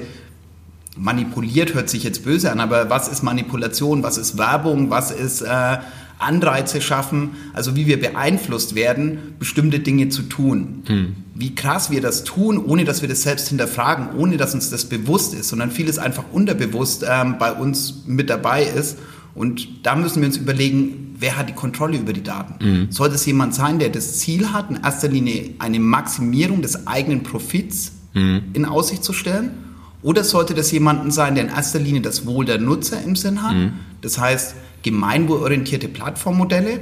manipuliert, 0.96 1.74
hört 1.74 1.88
sich 1.88 2.02
jetzt 2.02 2.24
böse 2.24 2.50
an, 2.50 2.58
aber 2.58 2.90
was 2.90 3.06
ist 3.06 3.22
Manipulation, 3.22 4.02
was 4.02 4.18
ist 4.18 4.36
Werbung, 4.36 4.90
was 4.90 5.12
ist 5.12 5.42
äh, 5.42 5.78
Anreize 6.18 6.80
schaffen, 6.80 7.30
also 7.52 7.76
wie 7.76 7.86
wir 7.86 8.00
beeinflusst 8.00 8.74
werden, 8.74 9.34
bestimmte 9.38 9.80
Dinge 9.80 10.08
zu 10.08 10.22
tun. 10.22 10.82
Hm. 10.86 11.16
Wie 11.34 11.54
krass 11.54 11.90
wir 11.90 12.00
das 12.00 12.24
tun, 12.24 12.58
ohne 12.58 12.84
dass 12.84 13.02
wir 13.02 13.08
das 13.08 13.22
selbst 13.22 13.48
hinterfragen, 13.48 14.16
ohne 14.16 14.36
dass 14.36 14.54
uns 14.54 14.70
das 14.70 14.86
bewusst 14.86 15.34
ist, 15.34 15.48
sondern 15.48 15.70
vieles 15.70 15.98
einfach 15.98 16.24
unterbewusst 16.32 17.04
ähm, 17.08 17.36
bei 17.38 17.52
uns 17.52 18.02
mit 18.06 18.28
dabei 18.30 18.64
ist. 18.64 18.98
Und 19.34 19.86
da 19.86 19.94
müssen 19.94 20.20
wir 20.20 20.26
uns 20.26 20.36
überlegen, 20.36 21.14
wer 21.18 21.36
hat 21.36 21.48
die 21.48 21.54
Kontrolle 21.54 21.98
über 21.98 22.12
die 22.12 22.22
Daten? 22.22 22.64
Mhm. 22.64 22.92
Sollte 22.92 23.14
es 23.14 23.24
jemand 23.24 23.54
sein, 23.54 23.78
der 23.78 23.90
das 23.90 24.18
Ziel 24.18 24.52
hat, 24.52 24.70
in 24.70 24.80
erster 24.82 25.08
Linie 25.08 25.50
eine 25.60 25.78
Maximierung 25.78 26.62
des 26.62 26.86
eigenen 26.86 27.22
Profits 27.22 27.92
mhm. 28.14 28.42
in 28.52 28.64
Aussicht 28.64 29.04
zu 29.04 29.12
stellen? 29.12 29.50
Oder 30.02 30.22
sollte 30.24 30.54
das 30.54 30.70
jemanden 30.70 31.10
sein, 31.10 31.34
der 31.34 31.44
in 31.44 31.50
erster 31.50 31.78
Linie 31.78 32.00
das 32.00 32.24
Wohl 32.24 32.44
der 32.44 32.58
Nutzer 32.58 33.02
im 33.02 33.16
Sinn 33.16 33.42
hat? 33.42 33.54
Mhm. 33.54 33.72
Das 34.00 34.18
heißt, 34.18 34.54
gemeinwohlorientierte 34.82 35.88
Plattformmodelle, 35.88 36.80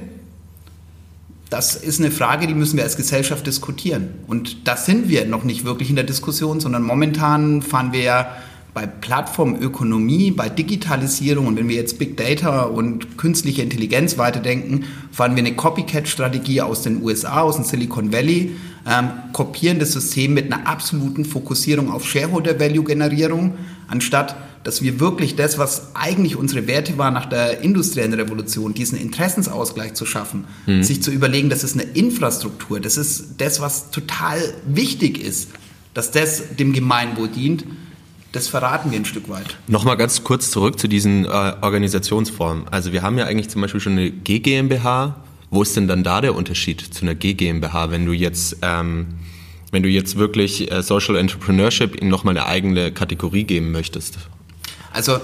das 1.50 1.76
ist 1.76 2.00
eine 2.00 2.10
Frage, 2.10 2.46
die 2.46 2.54
müssen 2.54 2.76
wir 2.76 2.84
als 2.84 2.96
Gesellschaft 2.96 3.46
diskutieren. 3.46 4.08
Und 4.26 4.66
da 4.66 4.76
sind 4.76 5.08
wir 5.08 5.26
noch 5.26 5.44
nicht 5.44 5.64
wirklich 5.64 5.90
in 5.90 5.96
der 5.96 6.04
Diskussion, 6.04 6.58
sondern 6.58 6.82
momentan 6.82 7.62
fahren 7.62 7.92
wir 7.92 8.00
ja 8.02 8.36
bei 8.74 8.86
Plattformökonomie, 8.86 10.32
bei 10.32 10.50
Digitalisierung 10.50 11.46
und 11.46 11.56
wenn 11.56 11.66
wir 11.66 11.76
jetzt 11.76 11.98
Big 11.98 12.18
Data 12.18 12.64
und 12.64 13.16
künstliche 13.16 13.62
Intelligenz 13.62 14.18
weiterdenken, 14.18 14.84
fahren 15.10 15.34
wir 15.34 15.42
eine 15.42 15.56
Copycat-Strategie 15.56 16.60
aus 16.60 16.82
den 16.82 17.02
USA, 17.02 17.40
aus 17.40 17.56
dem 17.56 17.64
Silicon 17.64 18.12
Valley, 18.12 18.54
ähm, 18.86 19.08
kopieren 19.32 19.78
das 19.78 19.92
System 19.92 20.34
mit 20.34 20.52
einer 20.52 20.66
absoluten 20.66 21.24
Fokussierung 21.24 21.90
auf 21.90 22.06
Shareholder-Value-Generierung, 22.06 23.54
anstatt 23.88 24.36
dass 24.66 24.82
wir 24.82 24.98
wirklich 24.98 25.36
das, 25.36 25.58
was 25.58 25.94
eigentlich 25.94 26.34
unsere 26.34 26.66
Werte 26.66 26.98
war 26.98 27.12
nach 27.12 27.26
der 27.26 27.60
industriellen 27.60 28.12
Revolution, 28.14 28.74
diesen 28.74 28.98
Interessensausgleich 28.98 29.94
zu 29.94 30.06
schaffen, 30.06 30.44
mhm. 30.66 30.82
sich 30.82 31.04
zu 31.04 31.12
überlegen, 31.12 31.50
das 31.50 31.62
ist 31.62 31.74
eine 31.74 31.84
Infrastruktur, 31.84 32.80
das 32.80 32.96
ist 32.96 33.36
das, 33.38 33.60
was 33.60 33.92
total 33.92 34.40
wichtig 34.66 35.22
ist, 35.22 35.50
dass 35.94 36.10
das 36.10 36.56
dem 36.56 36.72
Gemeinwohl 36.72 37.28
dient, 37.28 37.64
das 38.32 38.48
verraten 38.48 38.90
wir 38.90 38.98
ein 38.98 39.04
Stück 39.04 39.28
weit. 39.28 39.56
Nochmal 39.68 39.96
ganz 39.96 40.24
kurz 40.24 40.50
zurück 40.50 40.80
zu 40.80 40.88
diesen 40.88 41.26
äh, 41.26 41.28
Organisationsformen. 41.28 42.66
Also 42.68 42.92
wir 42.92 43.02
haben 43.02 43.16
ja 43.18 43.26
eigentlich 43.26 43.48
zum 43.48 43.62
Beispiel 43.62 43.80
schon 43.80 43.92
eine 43.92 44.10
GGMBH. 44.10 45.14
Wo 45.48 45.62
ist 45.62 45.76
denn 45.76 45.86
dann 45.86 46.02
da 46.02 46.20
der 46.20 46.34
Unterschied 46.34 46.80
zu 46.80 47.02
einer 47.02 47.14
GGMBH, 47.14 47.92
wenn 47.92 48.04
du 48.04 48.12
jetzt 48.12 48.56
ähm, 48.62 49.06
wenn 49.70 49.84
du 49.84 49.88
jetzt 49.88 50.16
wirklich 50.16 50.72
äh, 50.72 50.82
Social 50.82 51.16
Entrepreneurship 51.16 51.94
in 51.94 52.08
nochmal 52.08 52.36
eine 52.36 52.46
eigene 52.46 52.90
Kategorie 52.90 53.44
geben 53.44 53.70
möchtest? 53.70 54.18
Also 54.96 55.18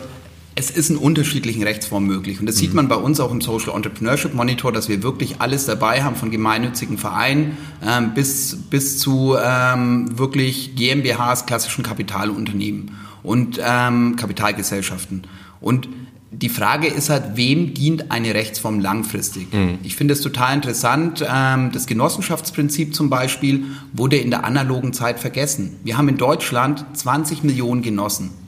es 0.55 0.71
ist 0.71 0.91
in 0.91 0.99
unterschiedlichen 0.99 1.63
Rechtsformen 1.63 2.09
möglich. 2.09 2.39
Und 2.39 2.47
das 2.47 2.57
mhm. 2.57 2.61
sieht 2.61 2.75
man 2.75 2.89
bei 2.89 2.97
uns 2.97 3.21
auch 3.21 3.33
im 3.33 3.41
Social 3.41 3.75
Entrepreneurship 3.75 4.35
Monitor, 4.35 4.71
dass 4.71 4.89
wir 4.89 5.03
wirklich 5.03 5.37
alles 5.41 5.65
dabei 5.65 6.03
haben, 6.03 6.15
von 6.15 6.31
gemeinnützigen 6.31 6.99
Vereinen 6.99 7.57
ähm, 7.85 8.13
bis, 8.15 8.57
bis 8.69 8.99
zu 8.99 9.35
ähm, 9.43 10.19
wirklich 10.19 10.77
GmbHs, 10.77 11.47
klassischen 11.47 11.83
Kapitalunternehmen 11.83 12.91
und 13.23 13.59
ähm, 13.65 14.17
Kapitalgesellschaften. 14.17 15.23
Und 15.61 15.89
die 16.31 16.49
Frage 16.49 16.87
ist 16.87 17.09
halt, 17.09 17.37
wem 17.37 17.73
dient 17.73 18.11
eine 18.11 18.35
Rechtsform 18.35 18.81
langfristig? 18.81 19.53
Mhm. 19.53 19.79
Ich 19.83 19.97
finde 19.97 20.13
es 20.13 20.21
total 20.21 20.55
interessant. 20.55 21.25
Ähm, 21.27 21.73
das 21.73 21.87
Genossenschaftsprinzip 21.87 22.95
zum 22.95 23.09
Beispiel 23.09 23.65
wurde 23.95 24.17
in 24.17 24.31
der 24.31 24.45
analogen 24.45 24.93
Zeit 24.93 25.19
vergessen. 25.19 25.77
Wir 25.83 25.97
haben 25.97 26.09
in 26.09 26.19
Deutschland 26.19 26.85
20 26.95 27.43
Millionen 27.43 27.81
Genossen. 27.81 28.42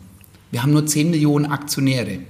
Wir 0.54 0.62
haben 0.62 0.70
nur 0.70 0.86
10 0.86 1.10
Millionen 1.10 1.46
Aktionäre. 1.46 2.20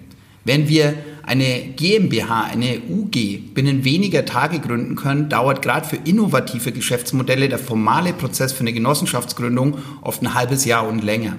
Wenn 0.47 0.67
wir 0.67 0.95
eine 1.25 1.75
GmbH, 1.77 2.45
eine 2.45 2.81
UG 2.89 3.53
binnen 3.53 3.85
weniger 3.85 4.25
Tage 4.25 4.61
gründen 4.61 4.97
können, 4.97 5.29
dauert 5.29 5.61
gerade 5.61 5.87
für 5.87 5.97
innovative 5.97 6.73
Geschäftsmodelle 6.73 7.51
der 7.51 7.59
formale 7.59 8.15
Prozess 8.15 8.55
für 8.55 8.61
eine 8.61 8.73
Genossenschaftsgründung 8.73 9.77
oft 10.01 10.23
ein 10.23 10.33
halbes 10.33 10.65
Jahr 10.65 10.89
und 10.89 11.05
länger. 11.05 11.37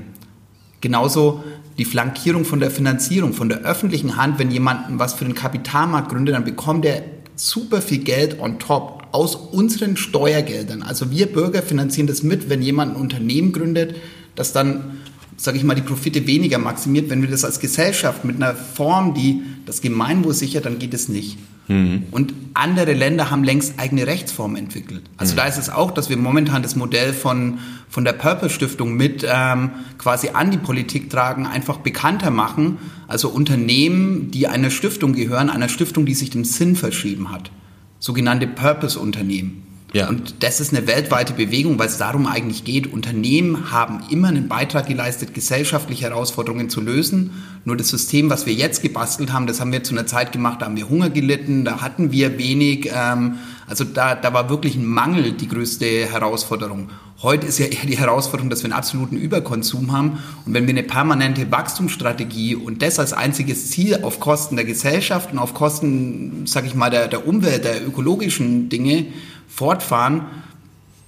Genauso 0.80 1.43
die 1.80 1.86
Flankierung 1.86 2.45
von 2.45 2.60
der 2.60 2.69
Finanzierung, 2.69 3.34
von 3.34 3.50
der 3.50 3.62
öffentlichen 3.62 4.15
Hand, 4.15 4.38
wenn 4.38 4.52
jemand 4.52 5.00
was 5.00 5.15
für 5.15 5.26
den 5.26 5.34
Kapitalmarkt 5.34 6.10
gründet, 6.10 6.36
dann 6.36 6.45
bekommt 6.45 6.86
er 6.86 7.02
super 7.36 7.82
viel 7.82 8.04
Geld 8.04 8.39
on 8.39 8.60
top 8.60 9.08
aus 9.12 9.36
unseren 9.36 9.98
Steuergeldern. 9.98 10.84
Also 10.84 11.10
wir 11.10 11.34
Bürger 11.34 11.63
finanzieren 11.63 12.06
das 12.06 12.21
mit, 12.21 12.48
wenn 12.48 12.62
jemand 12.62 12.93
ein 12.93 13.02
Unternehmen 13.02 13.54
gründet, 13.54 13.95
das 14.36 14.54
dann 14.54 15.00
sage 15.38 15.58
ich 15.58 15.63
mal, 15.63 15.76
die 15.76 15.82
Profite 15.82 16.28
weniger 16.28 16.58
maximiert. 16.58 17.10
Wenn 17.10 17.21
wir 17.21 17.30
das 17.30 17.45
als 17.45 17.60
Gesellschaft 17.60 18.26
mit 18.26 18.38
einer 18.38 18.56
Form, 18.56 19.13
die 19.13 19.41
das 19.65 19.82
Gemeinwohl 19.82 20.34
sichert, 20.34 20.65
dann 20.65 20.80
geht 20.80 20.93
es 20.93 21.10
nicht. 21.10 21.38
Mhm. 21.67 22.04
Und 22.12 22.34
andere 22.54 22.93
Länder 22.93 23.32
haben 23.32 23.43
längst 23.43 23.80
eigene 23.80 24.06
Rechtsformen 24.08 24.56
entwickelt. 24.56 25.04
Also 25.17 25.34
mhm. 25.34 25.38
da 25.38 25.45
ist 25.48 25.58
es 25.58 25.69
auch, 25.69 25.91
dass 25.91 26.10
wir 26.10 26.17
momentan 26.17 26.62
das 26.62 26.76
Modell 26.76 27.13
von, 27.13 27.60
von 27.89 28.06
der 28.06 28.13
Purpose 28.13 28.54
Stiftung 28.54 28.95
mit 28.95 29.26
ähm, 29.28 29.71
quasi 29.98 30.30
an 30.30 30.52
die 30.52 30.58
Politik 30.58 31.10
tragen, 31.10 31.48
einfach 31.48 31.78
bekannter 31.78 32.32
machen. 32.32 32.78
Also 33.08 33.30
Unternehmen, 33.30 34.32
die 34.32 34.48
einer 34.48 34.69
Stiftung 34.69 35.13
gehören, 35.13 35.50
einer 35.50 35.69
Stiftung, 35.69 36.06
die 36.06 36.13
sich 36.13 36.30
dem 36.30 36.45
Sinn 36.45 36.76
verschrieben 36.76 37.32
hat. 37.32 37.52
Sogenannte 38.00 38.48
Purpose-Unternehmen. 38.48 39.64
Ja. 39.96 40.10
Und 40.10 40.44
das 40.44 40.60
ist 40.60 40.76
eine 40.76 40.88
weltweite 40.88 41.32
Bewegung, 41.32 41.80
weil 41.80 41.88
es 41.88 41.98
darum 41.98 42.28
eigentlich 42.28 42.66
geht. 42.66 42.92
Unternehmen 42.92 43.72
haben 43.72 44.02
immer 44.10 44.28
einen 44.28 44.50
Beitrag 44.50 44.88
geleistet, 44.88 45.34
gesellschaftliche 45.34 46.04
Herausforderungen 46.04 46.70
zu 46.70 46.82
lösen. 46.82 47.32
Nur 47.64 47.78
das 47.78 47.88
System, 47.88 48.30
was 48.30 48.46
wir 48.46 48.54
jetzt 48.54 48.82
gebastelt 48.82 49.32
haben, 49.32 49.48
das 49.48 49.62
haben 49.62 49.72
wir 49.72 49.86
zu 49.86 49.94
einer 49.94 50.06
Zeit 50.06 50.34
gemacht, 50.34 50.62
da 50.62 50.66
haben 50.66 50.76
wir 50.76 50.90
Hunger 50.90 51.10
gelitten, 51.10 51.64
da 51.64 51.80
hatten 51.80 52.12
wir 52.12 52.38
wenig. 52.38 52.92
Ähm, 52.94 53.36
also 53.68 53.86
da, 53.86 54.16
da 54.16 54.34
war 54.34 54.50
wirklich 54.50 54.76
ein 54.76 54.86
Mangel 54.86 55.32
die 55.32 55.48
größte 55.48 55.86
Herausforderung. 55.86 56.90
Heute 57.22 57.48
ist 57.48 57.58
ja 57.58 57.68
eher 57.68 57.86
die 57.86 57.98
Herausforderung, 57.98 58.50
dass 58.50 58.64
wir 58.64 58.66
einen 58.66 58.78
absoluten 58.78 59.16
Überkonsum 59.16 59.94
haben. 59.94 60.20
Und 60.46 60.54
wenn 60.54 60.68
wir 60.68 60.74
eine 60.74 60.84
permanente 60.84 61.50
Wachstumsstrategie 61.50 62.58
und 62.58 62.82
das 62.82 63.00
als 63.00 63.14
einziges 63.14 63.72
Ziel 63.72 64.00
auf 64.04 64.20
Kosten 64.20 64.58
der 64.58 64.66
Gesellschaft 64.66 65.32
und 65.32 65.40
auf 65.40 65.54
Kosten, 65.54 66.46
sage 66.48 66.68
ich 66.68 66.76
mal, 66.76 66.90
der, 66.90 67.08
der 67.08 67.26
Umwelt, 67.26 67.64
der 67.64 67.88
ökologischen 67.88 68.68
Dinge 68.68 69.08
fortfahren, 69.56 70.26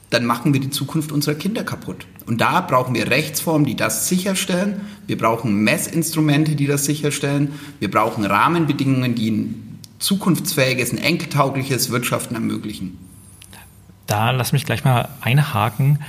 dann 0.09 0.25
machen 0.25 0.53
wir 0.53 0.61
die 0.61 0.69
Zukunft 0.69 1.11
unserer 1.11 1.35
Kinder 1.35 1.63
kaputt. 1.63 2.07
Und 2.25 2.39
da 2.39 2.61
brauchen 2.61 2.95
wir 2.95 3.09
Rechtsformen, 3.09 3.65
die 3.65 3.75
das 3.75 4.07
sicherstellen. 4.07 4.81
Wir 5.05 5.17
brauchen 5.17 5.63
Messinstrumente, 5.63 6.55
die 6.55 6.65
das 6.65 6.85
sicherstellen. 6.85 7.53
Wir 7.79 7.91
brauchen 7.91 8.23
Rahmenbedingungen, 8.23 9.15
die 9.15 9.31
ein 9.31 9.79
zukunftsfähiges, 9.99 10.93
ein 10.93 10.97
enkeltaugliches 10.97 11.89
Wirtschaften 11.89 12.35
ermöglichen. 12.35 12.97
Da 14.05 14.31
lass 14.31 14.53
mich 14.53 14.65
gleich 14.65 14.85
mal 14.85 15.09
einhaken. 15.19 15.99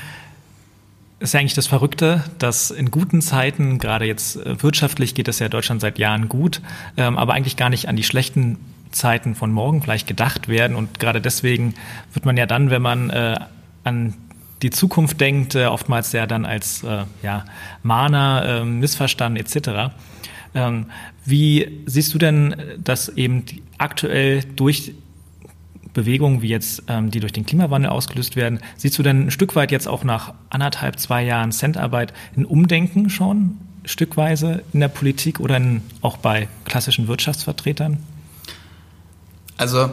Ist 1.19 1.35
ja 1.35 1.41
eigentlich 1.41 1.55
das 1.55 1.67
Verrückte, 1.67 2.23
dass 2.39 2.71
in 2.71 2.93
guten 2.93 3.21
Zeiten, 3.21 3.81
gerade 3.81 4.05
jetzt 4.05 4.37
äh, 4.37 4.63
wirtschaftlich 4.63 5.17
geht 5.17 5.27
es 5.27 5.41
ja 5.41 5.49
Deutschland 5.49 5.81
seit 5.81 5.99
Jahren 5.99 6.29
gut, 6.29 6.63
ähm, 6.97 7.19
aber 7.19 7.35
eigentlich 7.35 7.57
gar 7.57 7.71
nicht 7.71 7.89
an 7.89 7.97
die 7.97 8.05
schlechten 8.05 8.59
Zeiten 8.91 9.35
von 9.35 9.53
morgen 9.53 9.83
vielleicht 9.83 10.07
gedacht 10.07 10.49
werden. 10.49 10.77
Und 10.77 10.99
gerade 10.99 11.21
deswegen 11.21 11.75
wird 12.13 12.25
man 12.25 12.37
ja 12.37 12.47
dann, 12.47 12.71
wenn 12.71 12.83
man 12.83 13.11
äh, 13.11 13.37
an 13.85 14.15
die 14.63 14.71
Zukunft 14.71 15.21
denkt, 15.21 15.55
äh, 15.55 15.67
oftmals 15.67 16.13
ja 16.13 16.27
dann 16.27 16.45
als 16.45 16.83
äh, 16.83 17.05
ja, 17.23 17.45
Mahner, 17.83 18.63
äh, 18.63 18.65
missverstanden 18.65 19.43
etc. 19.43 19.93
Ähm, 20.55 20.87
wie 21.25 21.83
siehst 21.87 22.13
du 22.15 22.19
denn, 22.19 22.57
dass 22.83 23.09
eben 23.09 23.45
aktuell 23.79 24.43
durch 24.57 24.95
Bewegungen 25.93 26.43
wie 26.43 26.49
jetzt, 26.49 26.85
ähm, 26.89 27.11
die 27.11 27.21
durch 27.21 27.33
den 27.33 27.47
Klimawandel 27.47 27.91
ausgelöst 27.91 28.37
werden, 28.37 28.61
siehst 28.77 28.99
du 28.99 29.03
denn 29.03 29.27
ein 29.27 29.31
Stück 29.31 29.57
weit 29.57 29.73
jetzt 29.73 29.89
auch 29.89 30.05
nach 30.05 30.35
anderthalb, 30.51 30.99
zwei 30.99 31.25
Jahren 31.25 31.53
Centarbeit 31.53 32.13
ein 32.37 32.45
Umdenken 32.45 33.11
schon, 33.11 33.59
stückweise 33.85 34.63
in 34.73 34.81
der 34.81 34.89
Politik 34.89 35.41
oder 35.41 35.57
in, 35.57 35.83
auch 36.03 36.19
bei 36.19 36.49
klassischen 36.65 37.09
Wirtschaftsvertretern? 37.09 37.99
Also 39.59 39.91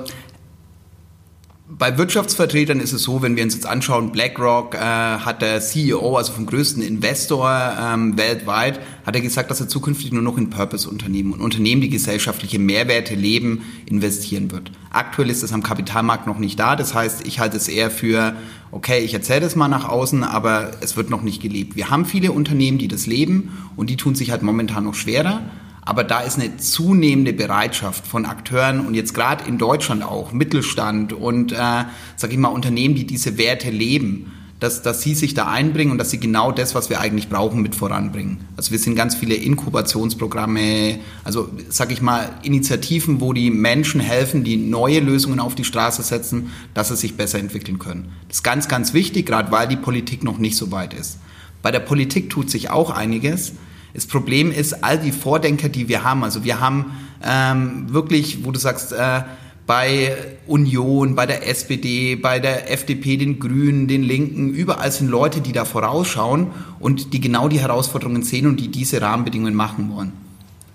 bei 1.67 1.97
Wirtschaftsvertretern 1.97 2.79
ist 2.79 2.93
es 2.93 3.01
so, 3.01 3.23
wenn 3.23 3.35
wir 3.35 3.43
uns 3.43 3.55
jetzt 3.55 3.65
anschauen, 3.65 4.11
BlackRock 4.11 4.75
äh, 4.75 4.77
hat 4.77 5.41
der 5.41 5.59
CEO, 5.59 6.15
also 6.15 6.31
vom 6.31 6.45
größten 6.45 6.83
Investor 6.83 7.51
ähm, 7.81 8.15
weltweit, 8.17 8.79
hat 9.03 9.15
er 9.15 9.21
gesagt, 9.21 9.49
dass 9.49 9.61
er 9.61 9.67
zukünftig 9.67 10.11
nur 10.13 10.21
noch 10.21 10.37
in 10.37 10.51
Purpose-Unternehmen 10.51 11.33
und 11.33 11.41
Unternehmen, 11.41 11.81
die 11.81 11.89
gesellschaftliche 11.89 12.59
Mehrwerte 12.59 13.15
leben, 13.15 13.63
investieren 13.87 14.51
wird. 14.51 14.71
Aktuell 14.91 15.31
ist 15.31 15.41
das 15.41 15.53
am 15.53 15.63
Kapitalmarkt 15.63 16.27
noch 16.27 16.37
nicht 16.37 16.59
da. 16.59 16.75
Das 16.75 16.93
heißt, 16.93 17.25
ich 17.25 17.39
halte 17.39 17.57
es 17.57 17.67
eher 17.67 17.89
für, 17.89 18.35
okay, 18.71 18.99
ich 18.99 19.15
erzähle 19.15 19.41
das 19.41 19.55
mal 19.55 19.67
nach 19.67 19.89
außen, 19.89 20.23
aber 20.23 20.71
es 20.81 20.95
wird 20.95 21.09
noch 21.09 21.23
nicht 21.23 21.41
gelebt. 21.41 21.75
Wir 21.75 21.89
haben 21.89 22.05
viele 22.05 22.31
Unternehmen, 22.31 22.77
die 22.77 22.87
das 22.87 23.07
leben 23.07 23.57
und 23.75 23.89
die 23.89 23.97
tun 23.97 24.13
sich 24.13 24.29
halt 24.29 24.43
momentan 24.43 24.83
noch 24.83 24.95
schwerer. 24.95 25.41
Aber 25.85 26.03
da 26.03 26.21
ist 26.21 26.39
eine 26.39 26.57
zunehmende 26.57 27.31
Bereitschaft 27.31 28.07
von 28.07 28.25
Akteuren 28.25 28.85
und 28.85 28.95
jetzt 28.95 29.13
gerade 29.13 29.47
in 29.47 29.59
Deutschland 29.59 30.03
auch, 30.03 30.31
Mittelstand 30.31 31.13
und, 31.13 31.51
äh, 31.51 31.85
sag 32.15 32.31
ich 32.31 32.37
mal, 32.37 32.49
Unternehmen, 32.49 32.95
die 32.95 33.05
diese 33.05 33.37
Werte 33.37 33.69
leben, 33.69 34.31
dass, 34.59 34.81
dass 34.81 35.01
sie 35.03 35.13
sich 35.13 35.35
da 35.35 35.47
einbringen 35.47 35.91
und 35.91 35.99
dass 35.99 36.09
sie 36.09 36.19
genau 36.19 36.51
das, 36.51 36.73
was 36.73 36.89
wir 36.89 36.99
eigentlich 36.99 37.29
brauchen, 37.29 37.61
mit 37.61 37.75
voranbringen. 37.75 38.39
Also 38.57 38.71
wir 38.71 38.79
sind 38.79 38.95
ganz 38.95 39.13
viele 39.13 39.35
Inkubationsprogramme, 39.35 40.99
also 41.23 41.49
sag 41.69 41.91
ich 41.91 42.01
mal, 42.01 42.29
Initiativen, 42.41 43.21
wo 43.21 43.33
die 43.33 43.51
Menschen 43.51 43.99
helfen, 43.99 44.43
die 44.43 44.57
neue 44.57 45.01
Lösungen 45.01 45.39
auf 45.39 45.53
die 45.53 45.65
Straße 45.65 46.01
setzen, 46.01 46.51
dass 46.73 46.87
sie 46.87 46.95
sich 46.95 47.15
besser 47.15 47.37
entwickeln 47.37 47.77
können. 47.77 48.13
Das 48.27 48.37
ist 48.37 48.43
ganz, 48.43 48.67
ganz 48.67 48.93
wichtig, 48.93 49.27
gerade 49.27 49.51
weil 49.51 49.67
die 49.67 49.75
Politik 49.75 50.23
noch 50.23 50.39
nicht 50.39 50.57
so 50.57 50.71
weit 50.71 50.95
ist. 50.95 51.19
Bei 51.61 51.71
der 51.71 51.79
Politik 51.79 52.29
tut 52.29 52.49
sich 52.49 52.69
auch 52.69 52.89
einiges. 52.89 53.53
Das 53.95 54.05
Problem 54.05 54.51
ist, 54.51 54.83
all 54.83 54.99
die 54.99 55.13
Vordenker, 55.13 55.69
die 55.69 55.87
wir 55.87 56.03
haben, 56.03 56.25
also 56.25 56.43
wir 56.43 56.59
haben 56.59 56.91
ähm, 57.23 57.85
wirklich, 57.93 58.43
wo 58.43 58.51
du 58.51 58.59
sagst, 58.59 58.91
äh, 58.91 59.21
bei 59.65 60.15
Union, 60.47 61.15
bei 61.15 61.25
der 61.25 61.47
SPD, 61.47 62.15
bei 62.15 62.39
der 62.39 62.71
FDP, 62.71 63.15
den 63.15 63.39
Grünen, 63.39 63.87
den 63.87 64.03
Linken, 64.03 64.49
überall 64.49 64.91
sind 64.91 65.09
Leute, 65.09 65.39
die 65.39 65.53
da 65.53 65.63
vorausschauen 65.63 66.47
und 66.79 67.13
die 67.13 67.21
genau 67.21 67.47
die 67.47 67.59
Herausforderungen 67.59 68.21
sehen 68.21 68.47
und 68.47 68.59
die 68.59 68.67
diese 68.67 69.01
Rahmenbedingungen 69.01 69.55
machen 69.55 69.89
wollen. 69.95 70.11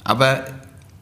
Aber 0.02 0.40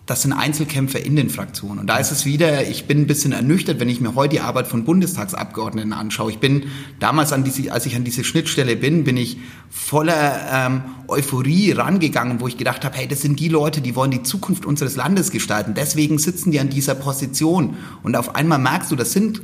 das 0.09 0.23
sind 0.23 0.33
Einzelkämpfer 0.33 1.05
in 1.05 1.17
den 1.17 1.29
Fraktionen. 1.29 1.81
Und 1.81 1.87
da 1.87 1.99
ist 1.99 2.11
es 2.11 2.25
wieder, 2.25 2.67
ich 2.67 2.87
bin 2.87 3.03
ein 3.03 3.07
bisschen 3.07 3.33
ernüchtert, 3.33 3.79
wenn 3.79 3.91
ich 3.91 4.01
mir 4.01 4.15
heute 4.15 4.37
die 4.37 4.41
Arbeit 4.41 4.67
von 4.67 4.85
Bundestagsabgeordneten 4.85 5.93
anschaue. 5.93 6.31
Ich 6.31 6.39
bin 6.39 6.65
damals, 6.99 7.35
an 7.35 7.45
diese, 7.45 7.71
als 7.71 7.85
ich 7.85 7.95
an 7.95 8.05
diese 8.05 8.25
Schnittstelle 8.25 8.75
bin, 8.75 9.05
bin 9.05 9.19
ich 9.19 9.37
voller 9.69 10.41
ähm, 10.51 10.81
Euphorie 11.09 11.73
rangegangen, 11.73 12.41
wo 12.41 12.49
ich 12.49 12.57
gedacht 12.57 12.87
habe, 12.87 12.97
hey, 12.97 13.07
das 13.07 13.21
sind 13.21 13.39
die 13.39 13.49
Leute, 13.49 13.83
die 13.83 13.95
wollen 13.95 14.11
die 14.11 14.23
Zukunft 14.23 14.65
unseres 14.65 14.97
Landes 14.97 15.31
gestalten. 15.31 15.75
Deswegen 15.77 16.19
sitzen 16.19 16.53
die 16.53 16.59
an 16.59 16.71
dieser 16.71 16.95
Position. 16.95 17.77
Und 18.03 18.17
auf 18.17 18.35
einmal 18.35 18.59
merkst 18.59 18.91
du, 18.91 18.97
das 18.97 19.13
sind 19.13 19.43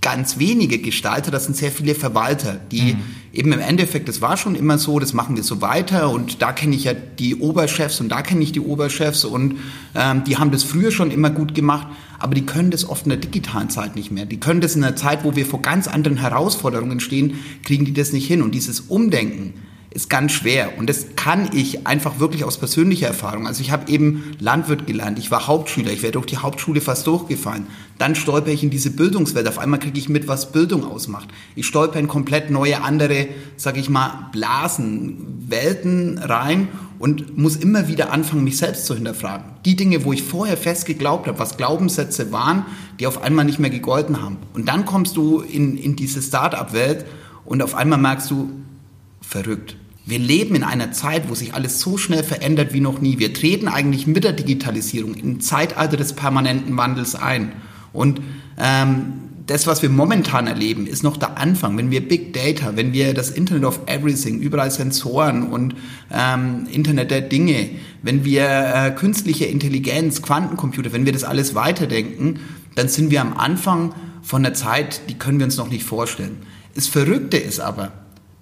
ganz 0.00 0.38
wenige 0.38 0.78
Gestalter, 0.78 1.30
das 1.30 1.44
sind 1.44 1.56
sehr 1.56 1.72
viele 1.72 1.94
Verwalter, 1.94 2.60
die 2.70 2.94
mhm. 2.94 3.02
eben 3.32 3.52
im 3.52 3.58
Endeffekt, 3.58 4.08
das 4.08 4.20
war 4.20 4.36
schon 4.36 4.54
immer 4.54 4.78
so, 4.78 5.00
das 5.00 5.12
machen 5.12 5.34
wir 5.34 5.42
so 5.42 5.60
weiter 5.60 6.10
und 6.10 6.40
da 6.40 6.52
kenne 6.52 6.76
ich 6.76 6.84
ja 6.84 6.94
die 6.94 7.36
Oberchefs 7.36 8.00
und 8.00 8.08
da 8.08 8.22
kenne 8.22 8.42
ich 8.42 8.52
die 8.52 8.60
Oberchefs 8.60 9.24
und 9.24 9.56
ähm, 9.96 10.22
die 10.24 10.36
haben 10.36 10.52
das 10.52 10.62
früher 10.62 10.92
schon 10.92 11.10
immer 11.10 11.30
gut 11.30 11.54
gemacht, 11.54 11.88
aber 12.20 12.34
die 12.34 12.46
können 12.46 12.70
das 12.70 12.88
oft 12.88 13.06
in 13.06 13.10
der 13.10 13.18
digitalen 13.18 13.70
Zeit 13.70 13.96
nicht 13.96 14.12
mehr. 14.12 14.24
Die 14.24 14.38
können 14.38 14.60
das 14.60 14.76
in 14.76 14.84
einer 14.84 14.96
Zeit, 14.96 15.24
wo 15.24 15.34
wir 15.34 15.46
vor 15.46 15.62
ganz 15.62 15.88
anderen 15.88 16.18
Herausforderungen 16.18 17.00
stehen, 17.00 17.38
kriegen 17.64 17.84
die 17.84 17.92
das 17.92 18.12
nicht 18.12 18.26
hin 18.26 18.40
und 18.42 18.54
dieses 18.54 18.80
Umdenken, 18.80 19.54
ist 19.90 20.10
ganz 20.10 20.32
schwer. 20.32 20.76
Und 20.78 20.88
das 20.88 21.06
kann 21.16 21.50
ich 21.54 21.86
einfach 21.86 22.20
wirklich 22.20 22.44
aus 22.44 22.58
persönlicher 22.58 23.06
Erfahrung. 23.06 23.46
Also 23.46 23.62
ich 23.62 23.70
habe 23.70 23.90
eben 23.90 24.36
Landwirt 24.38 24.86
gelernt, 24.86 25.18
ich 25.18 25.30
war 25.30 25.46
Hauptschüler, 25.46 25.90
ich 25.90 26.02
wäre 26.02 26.12
durch 26.12 26.26
die 26.26 26.36
Hauptschule 26.36 26.80
fast 26.80 27.06
durchgefallen. 27.06 27.66
Dann 27.96 28.14
stolper 28.14 28.50
ich 28.50 28.62
in 28.62 28.70
diese 28.70 28.90
Bildungswelt. 28.90 29.48
Auf 29.48 29.58
einmal 29.58 29.80
kriege 29.80 29.98
ich 29.98 30.08
mit, 30.08 30.28
was 30.28 30.52
Bildung 30.52 30.84
ausmacht. 30.84 31.28
Ich 31.56 31.66
stolper 31.66 31.98
in 31.98 32.06
komplett 32.06 32.50
neue, 32.50 32.82
andere, 32.82 33.28
sage 33.56 33.80
ich 33.80 33.88
mal, 33.88 34.28
Blasen, 34.30 35.44
Welten 35.48 36.18
rein 36.18 36.68
und 36.98 37.38
muss 37.38 37.56
immer 37.56 37.88
wieder 37.88 38.12
anfangen, 38.12 38.44
mich 38.44 38.58
selbst 38.58 38.86
zu 38.86 38.94
hinterfragen. 38.94 39.46
Die 39.64 39.74
Dinge, 39.74 40.04
wo 40.04 40.12
ich 40.12 40.22
vorher 40.22 40.56
fest 40.56 40.84
geglaubt 40.84 41.26
habe, 41.26 41.38
was 41.38 41.56
Glaubenssätze 41.56 42.30
waren, 42.30 42.66
die 43.00 43.06
auf 43.06 43.22
einmal 43.22 43.46
nicht 43.46 43.58
mehr 43.58 43.70
gegolten 43.70 44.20
haben. 44.20 44.36
Und 44.52 44.68
dann 44.68 44.84
kommst 44.84 45.16
du 45.16 45.40
in, 45.40 45.76
in 45.76 45.96
diese 45.96 46.20
Start-up-Welt 46.20 47.06
und 47.44 47.62
auf 47.62 47.74
einmal 47.74 47.98
merkst 47.98 48.30
du, 48.30 48.50
verrückt. 49.28 49.76
Wir 50.06 50.18
leben 50.18 50.54
in 50.54 50.64
einer 50.64 50.90
Zeit, 50.90 51.28
wo 51.28 51.34
sich 51.34 51.52
alles 51.52 51.80
so 51.80 51.98
schnell 51.98 52.24
verändert 52.24 52.72
wie 52.72 52.80
noch 52.80 52.98
nie. 53.00 53.18
Wir 53.18 53.34
treten 53.34 53.68
eigentlich 53.68 54.06
mit 54.06 54.24
der 54.24 54.32
Digitalisierung 54.32 55.14
im 55.14 55.40
Zeitalter 55.40 55.98
des 55.98 56.14
permanenten 56.14 56.74
Wandels 56.78 57.14
ein. 57.14 57.52
Und 57.92 58.22
ähm, 58.58 59.28
das, 59.46 59.66
was 59.66 59.82
wir 59.82 59.90
momentan 59.90 60.46
erleben, 60.46 60.86
ist 60.86 61.02
noch 61.02 61.18
der 61.18 61.36
Anfang. 61.36 61.76
Wenn 61.76 61.90
wir 61.90 62.06
Big 62.06 62.32
Data, 62.32 62.76
wenn 62.76 62.94
wir 62.94 63.12
das 63.12 63.30
Internet 63.30 63.64
of 63.64 63.80
Everything, 63.84 64.40
überall 64.40 64.70
Sensoren 64.70 65.42
und 65.42 65.74
ähm, 66.10 66.66
Internet 66.72 67.10
der 67.10 67.20
Dinge, 67.20 67.68
wenn 68.02 68.24
wir 68.24 68.46
äh, 68.46 68.90
künstliche 68.92 69.44
Intelligenz, 69.44 70.22
Quantencomputer, 70.22 70.92
wenn 70.94 71.04
wir 71.04 71.12
das 71.12 71.24
alles 71.24 71.54
weiterdenken, 71.54 72.40
dann 72.76 72.88
sind 72.88 73.10
wir 73.10 73.20
am 73.20 73.34
Anfang 73.36 73.94
von 74.22 74.42
der 74.42 74.54
Zeit, 74.54 75.02
die 75.10 75.14
können 75.14 75.38
wir 75.38 75.44
uns 75.44 75.58
noch 75.58 75.70
nicht 75.70 75.84
vorstellen. 75.84 76.38
Das 76.74 76.86
Verrückte 76.86 77.36
ist 77.36 77.60
aber, 77.60 77.92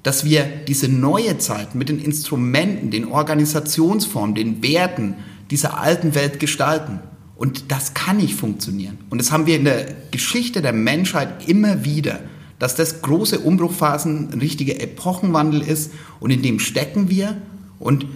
dass 0.07 0.25
wir 0.25 0.45
diese 0.69 0.87
neue 0.89 1.37
Zeit 1.39 1.75
mit 1.75 1.89
den 1.89 1.99
Instrumenten, 1.99 2.93
den 2.93 3.07
Organisationsformen, 3.07 4.37
den 4.37 4.63
Werten 4.63 5.17
dieser 5.51 5.81
alten 5.81 6.15
Welt 6.15 6.39
gestalten. 6.39 7.01
Und 7.35 7.73
das 7.73 7.93
kann 7.93 8.19
nicht 8.19 8.37
funktionieren. 8.37 8.99
Und 9.11 9.19
das 9.19 9.33
haben 9.33 9.47
wir 9.47 9.57
in 9.57 9.65
der 9.65 9.89
Geschichte 10.13 10.63
der 10.63 10.73
Menschheit 10.73 11.49
immer 11.49 11.85
wieder, 11.85 12.21
dass 12.61 12.77
das 12.77 13.03
große 13.03 13.41
Umbruchphasen 13.41 14.31
ein 14.33 14.39
richtiger 14.39 14.81
Epochenwandel 14.81 15.61
ist 15.61 15.91
und 16.21 16.31
in 16.31 16.41
dem 16.41 16.61
stecken 16.61 17.11
wir. 17.11 17.37
Und 17.81 18.07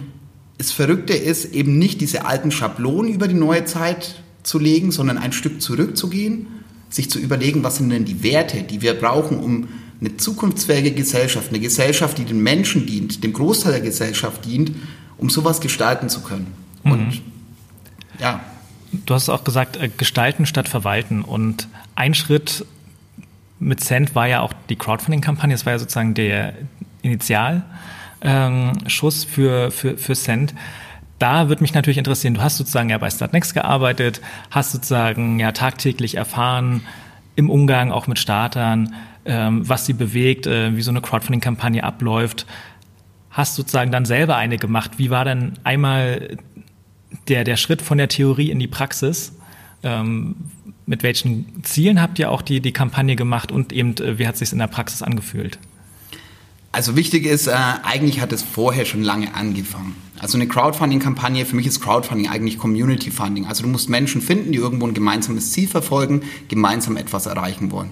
das 0.59 0.71
Verrückte 0.71 1.13
ist 1.13 1.53
eben 1.53 1.77
nicht 1.77 1.99
diese 1.99 2.23
alten 2.23 2.51
Schablonen 2.51 3.13
über 3.13 3.27
die 3.27 3.33
neue 3.33 3.65
Zeit 3.65 4.23
zu 4.43 4.59
legen, 4.59 4.93
sondern 4.93 5.17
ein 5.17 5.33
Stück 5.33 5.61
zurückzugehen, 5.61 6.47
sich 6.89 7.09
zu 7.09 7.19
überlegen, 7.19 7.65
was 7.65 7.75
sind 7.75 7.89
denn 7.89 8.05
die 8.05 8.23
Werte, 8.23 8.63
die 8.63 8.81
wir 8.81 8.93
brauchen, 8.93 9.39
um 9.39 9.67
eine 10.01 10.17
zukunftsfähige 10.17 10.91
Gesellschaft, 10.91 11.49
eine 11.49 11.59
Gesellschaft, 11.59 12.17
die 12.17 12.25
den 12.25 12.43
Menschen 12.43 12.85
dient, 12.85 13.23
dem 13.23 13.31
Großteil 13.33 13.71
der 13.73 13.81
Gesellschaft 13.81 14.43
dient, 14.45 14.71
um 15.17 15.29
sowas 15.29 15.61
gestalten 15.61 16.09
zu 16.09 16.21
können. 16.21 16.53
Mhm. 16.83 16.91
Und 16.91 17.21
ja. 18.19 18.41
Du 19.05 19.13
hast 19.13 19.29
auch 19.29 19.45
gesagt, 19.45 19.77
äh, 19.77 19.89
gestalten 19.95 20.45
statt 20.45 20.67
verwalten. 20.67 21.21
Und 21.21 21.69
ein 21.95 22.13
Schritt, 22.13 22.65
mit 23.59 23.79
Cent 23.81 24.15
war 24.15 24.27
ja 24.27 24.41
auch 24.41 24.51
die 24.69 24.75
Crowdfunding-Kampagne, 24.75 25.53
das 25.53 25.65
war 25.65 25.73
ja 25.73 25.79
sozusagen 25.79 26.13
der 26.15 26.55
Initialschuss 27.03 27.63
für, 29.23 29.71
für, 29.71 29.97
für 29.97 30.15
Cent 30.15 30.53
da 31.21 31.49
würde 31.49 31.61
mich 31.61 31.75
natürlich 31.75 31.99
interessieren, 31.99 32.33
du 32.33 32.41
hast 32.41 32.57
sozusagen 32.57 32.89
ja 32.89 32.97
bei 32.97 33.09
Startnext 33.09 33.53
gearbeitet, 33.53 34.21
hast 34.49 34.71
sozusagen 34.71 35.39
ja 35.39 35.51
tagtäglich 35.51 36.15
erfahren 36.15 36.81
im 37.35 37.51
Umgang 37.51 37.91
auch 37.91 38.07
mit 38.07 38.17
Startern, 38.17 38.95
ähm, 39.25 39.67
was 39.67 39.85
sie 39.85 39.93
bewegt, 39.93 40.47
äh, 40.47 40.75
wie 40.75 40.81
so 40.81 40.91
eine 40.91 41.01
Crowdfunding-Kampagne 41.01 41.83
abläuft. 41.83 42.45
Hast 43.29 43.55
sozusagen 43.55 43.91
dann 43.91 44.05
selber 44.05 44.35
eine 44.35 44.57
gemacht. 44.57 44.91
Wie 44.97 45.09
war 45.09 45.25
denn 45.25 45.53
einmal 45.63 46.37
der, 47.27 47.43
der 47.43 47.57
Schritt 47.57 47.81
von 47.81 47.97
der 47.97 48.07
Theorie 48.09 48.49
in 48.49 48.59
die 48.59 48.67
Praxis? 48.67 49.33
Ähm, 49.83 50.35
mit 50.85 51.03
welchen 51.03 51.63
Zielen 51.63 52.01
habt 52.01 52.19
ihr 52.19 52.29
auch 52.29 52.41
die, 52.41 52.59
die 52.59 52.73
Kampagne 52.73 53.15
gemacht 53.15 53.51
und 53.51 53.71
eben, 53.71 53.95
äh, 53.97 54.19
wie 54.19 54.27
hat 54.27 54.35
es 54.35 54.39
sich 54.39 54.51
in 54.51 54.59
der 54.59 54.67
Praxis 54.67 55.01
angefühlt? 55.01 55.57
Also 56.73 56.95
wichtig 56.95 57.25
ist, 57.25 57.47
äh, 57.47 57.55
eigentlich 57.83 58.21
hat 58.21 58.31
es 58.31 58.43
vorher 58.43 58.85
schon 58.85 59.01
lange 59.01 59.33
angefangen. 59.35 59.95
Also 60.19 60.37
eine 60.37 60.47
Crowdfunding-Kampagne, 60.47 61.45
für 61.45 61.55
mich 61.55 61.67
ist 61.67 61.81
Crowdfunding 61.81 62.29
eigentlich 62.29 62.57
Community 62.57 63.11
Funding. 63.11 63.45
Also 63.47 63.63
du 63.63 63.69
musst 63.69 63.89
Menschen 63.89 64.21
finden, 64.21 64.51
die 64.51 64.57
irgendwo 64.57 64.87
ein 64.87 64.93
gemeinsames 64.93 65.51
Ziel 65.51 65.67
verfolgen, 65.67 66.21
gemeinsam 66.47 66.95
etwas 66.95 67.25
erreichen 67.25 67.71
wollen. 67.71 67.89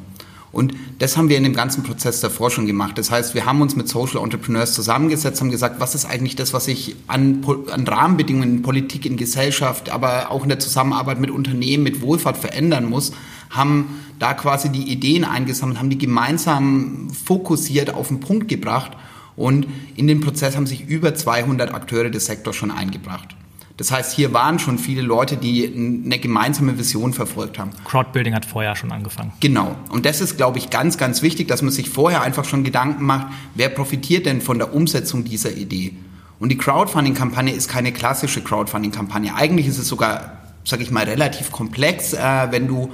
Und 0.51 0.73
das 0.97 1.15
haben 1.15 1.29
wir 1.29 1.37
in 1.37 1.43
dem 1.43 1.53
ganzen 1.53 1.83
Prozess 1.83 2.21
davor 2.21 2.49
schon 2.49 2.65
gemacht. 2.65 2.97
Das 2.97 3.11
heißt, 3.11 3.35
wir 3.35 3.45
haben 3.45 3.61
uns 3.61 3.75
mit 3.75 3.87
Social 3.87 4.23
Entrepreneurs 4.23 4.73
zusammengesetzt, 4.73 5.41
haben 5.41 5.51
gesagt, 5.51 5.79
was 5.79 5.93
ist 5.93 6.05
eigentlich 6.05 6.35
das, 6.35 6.53
was 6.53 6.67
ich 6.67 6.95
an, 7.07 7.45
an 7.71 7.87
Rahmenbedingungen 7.87 8.57
in 8.57 8.61
Politik, 8.61 9.05
in 9.05 9.15
Gesellschaft, 9.15 9.89
aber 9.89 10.31
auch 10.31 10.43
in 10.43 10.49
der 10.49 10.59
Zusammenarbeit 10.59 11.19
mit 11.19 11.29
Unternehmen, 11.29 11.83
mit 11.83 12.01
Wohlfahrt 12.01 12.37
verändern 12.37 12.85
muss, 12.85 13.11
haben 13.49 13.99
da 14.17 14.33
quasi 14.33 14.69
die 14.69 14.91
Ideen 14.91 15.23
eingesammelt, 15.23 15.79
haben 15.79 15.89
die 15.89 15.97
gemeinsam 15.97 17.09
fokussiert 17.11 17.93
auf 17.93 18.09
den 18.09 18.19
Punkt 18.19 18.47
gebracht 18.47 18.91
und 19.35 19.67
in 19.95 20.07
den 20.07 20.19
Prozess 20.19 20.55
haben 20.55 20.67
sich 20.67 20.87
über 20.87 21.15
200 21.15 21.73
Akteure 21.73 22.09
des 22.09 22.25
Sektors 22.25 22.55
schon 22.55 22.71
eingebracht. 22.71 23.35
Das 23.79 23.93
heißt, 23.93 24.13
hier 24.13 24.33
waren 24.33 24.59
schon 24.59 24.77
viele 24.77 25.01
Leute, 25.01 25.37
die 25.37 25.65
eine 25.73 26.19
gemeinsame 26.19 26.77
Vision 26.77 27.13
verfolgt 27.13 27.57
haben. 27.57 27.71
Crowdbuilding 27.85 28.35
hat 28.35 28.43
vorher 28.45 28.75
schon 28.75 28.91
angefangen. 28.91 29.31
Genau. 29.39 29.73
Und 29.87 30.05
das 30.05 30.19
ist, 30.19 30.35
glaube 30.35 30.57
ich, 30.57 30.69
ganz, 30.69 30.97
ganz 30.97 31.21
wichtig, 31.21 31.47
dass 31.47 31.61
man 31.61 31.71
sich 31.71 31.89
vorher 31.89 32.21
einfach 32.21 32.43
schon 32.43 32.65
Gedanken 32.65 33.05
macht, 33.05 33.27
wer 33.55 33.69
profitiert 33.69 34.25
denn 34.25 34.41
von 34.41 34.57
der 34.57 34.73
Umsetzung 34.73 35.23
dieser 35.23 35.53
Idee? 35.53 35.93
Und 36.41 36.49
die 36.49 36.57
Crowdfunding-Kampagne 36.57 37.53
ist 37.53 37.69
keine 37.69 37.93
klassische 37.93 38.41
Crowdfunding-Kampagne. 38.41 39.33
Eigentlich 39.33 39.67
ist 39.67 39.77
es 39.77 39.87
sogar, 39.87 40.39
sage 40.65 40.83
ich 40.83 40.91
mal, 40.91 41.05
relativ 41.05 41.53
komplex, 41.53 42.11
äh, 42.11 42.47
wenn 42.49 42.67
du 42.67 42.91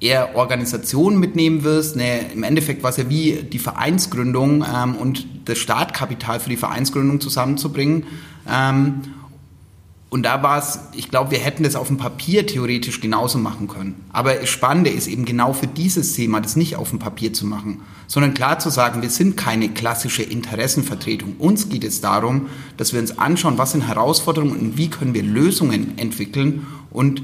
eher 0.00 0.34
Organisationen 0.34 1.20
mitnehmen 1.20 1.62
wirst. 1.62 1.94
Ne, 1.94 2.20
Im 2.32 2.42
Endeffekt 2.42 2.82
war 2.82 2.88
es 2.88 2.96
ja 2.96 3.10
wie 3.10 3.42
die 3.42 3.58
Vereinsgründung 3.58 4.64
ähm, 4.64 4.94
und 4.94 5.26
das 5.44 5.58
Startkapital 5.58 6.40
für 6.40 6.48
die 6.48 6.56
Vereinsgründung 6.56 7.20
zusammenzubringen. 7.20 8.04
Ähm, 8.50 9.02
und 10.16 10.22
da 10.22 10.42
war 10.42 10.58
es, 10.58 10.80
ich 10.94 11.10
glaube, 11.10 11.30
wir 11.30 11.38
hätten 11.40 11.62
das 11.62 11.76
auf 11.76 11.88
dem 11.88 11.98
Papier 11.98 12.46
theoretisch 12.46 13.02
genauso 13.02 13.36
machen 13.36 13.68
können. 13.68 13.96
Aber 14.14 14.32
das 14.32 14.48
Spannende 14.48 14.88
ist 14.88 15.08
eben 15.08 15.26
genau 15.26 15.52
für 15.52 15.66
dieses 15.66 16.14
Thema, 16.14 16.40
das 16.40 16.56
nicht 16.56 16.76
auf 16.76 16.88
dem 16.88 16.98
Papier 16.98 17.34
zu 17.34 17.44
machen, 17.44 17.82
sondern 18.06 18.32
klar 18.32 18.58
zu 18.58 18.70
sagen, 18.70 19.02
wir 19.02 19.10
sind 19.10 19.36
keine 19.36 19.68
klassische 19.68 20.22
Interessenvertretung. 20.22 21.34
Uns 21.38 21.68
geht 21.68 21.84
es 21.84 22.00
darum, 22.00 22.46
dass 22.78 22.94
wir 22.94 23.00
uns 23.00 23.18
anschauen, 23.18 23.58
was 23.58 23.72
sind 23.72 23.86
Herausforderungen 23.86 24.58
und 24.58 24.78
wie 24.78 24.88
können 24.88 25.12
wir 25.12 25.22
Lösungen 25.22 25.98
entwickeln 25.98 26.66
und 26.90 27.20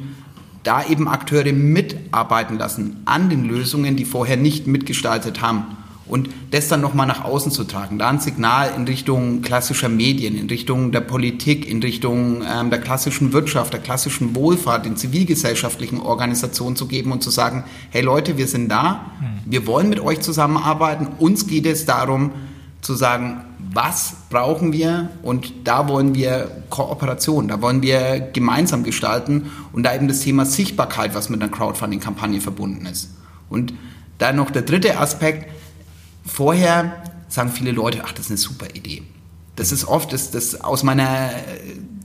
da 0.62 0.84
eben 0.84 1.08
Akteure 1.08 1.54
mitarbeiten 1.54 2.58
lassen 2.58 3.00
an 3.06 3.30
den 3.30 3.46
Lösungen, 3.46 3.96
die 3.96 4.04
vorher 4.04 4.36
nicht 4.36 4.66
mitgestaltet 4.66 5.40
haben 5.40 5.64
und 6.06 6.28
das 6.50 6.68
dann 6.68 6.80
nochmal 6.80 7.06
nach 7.06 7.24
außen 7.24 7.52
zu 7.52 7.64
tragen, 7.64 7.98
da 7.98 8.08
ein 8.08 8.20
Signal 8.20 8.72
in 8.76 8.84
Richtung 8.84 9.42
klassischer 9.42 9.88
Medien, 9.88 10.36
in 10.36 10.48
Richtung 10.48 10.92
der 10.92 11.00
Politik, 11.00 11.68
in 11.68 11.82
Richtung 11.82 12.42
ähm, 12.42 12.70
der 12.70 12.80
klassischen 12.80 13.32
Wirtschaft, 13.32 13.72
der 13.72 13.80
klassischen 13.80 14.34
Wohlfahrt, 14.34 14.84
den 14.84 14.96
zivilgesellschaftlichen 14.96 16.00
Organisationen 16.00 16.76
zu 16.76 16.86
geben 16.86 17.12
und 17.12 17.22
zu 17.22 17.30
sagen, 17.30 17.64
hey 17.90 18.02
Leute, 18.02 18.36
wir 18.36 18.48
sind 18.48 18.68
da, 18.68 19.12
wir 19.44 19.66
wollen 19.66 19.88
mit 19.88 20.00
euch 20.00 20.20
zusammenarbeiten, 20.20 21.08
uns 21.18 21.46
geht 21.46 21.66
es 21.66 21.86
darum 21.86 22.32
zu 22.80 22.94
sagen, 22.94 23.42
was 23.72 24.14
brauchen 24.28 24.72
wir? 24.72 25.10
Und 25.22 25.52
da 25.64 25.88
wollen 25.88 26.14
wir 26.14 26.50
Kooperation, 26.68 27.48
da 27.48 27.62
wollen 27.62 27.80
wir 27.82 28.20
gemeinsam 28.32 28.82
gestalten. 28.82 29.50
Und 29.72 29.84
da 29.84 29.94
eben 29.94 30.08
das 30.08 30.20
Thema 30.20 30.44
Sichtbarkeit, 30.44 31.14
was 31.14 31.30
mit 31.30 31.40
einer 31.40 31.50
Crowdfunding-Kampagne 31.50 32.40
verbunden 32.40 32.86
ist. 32.86 33.10
Und 33.48 33.72
dann 34.18 34.36
noch 34.36 34.50
der 34.50 34.62
dritte 34.62 34.98
Aspekt, 34.98 35.50
Vorher 36.24 37.02
sagen 37.28 37.50
viele 37.50 37.72
Leute, 37.72 38.02
ach, 38.04 38.12
das 38.12 38.26
ist 38.26 38.30
eine 38.30 38.38
super 38.38 38.66
Idee. 38.74 39.02
Das 39.56 39.72
ist 39.72 39.86
oft, 39.86 40.12
das, 40.12 40.30
das 40.30 40.60
aus 40.60 40.82
meiner 40.82 41.30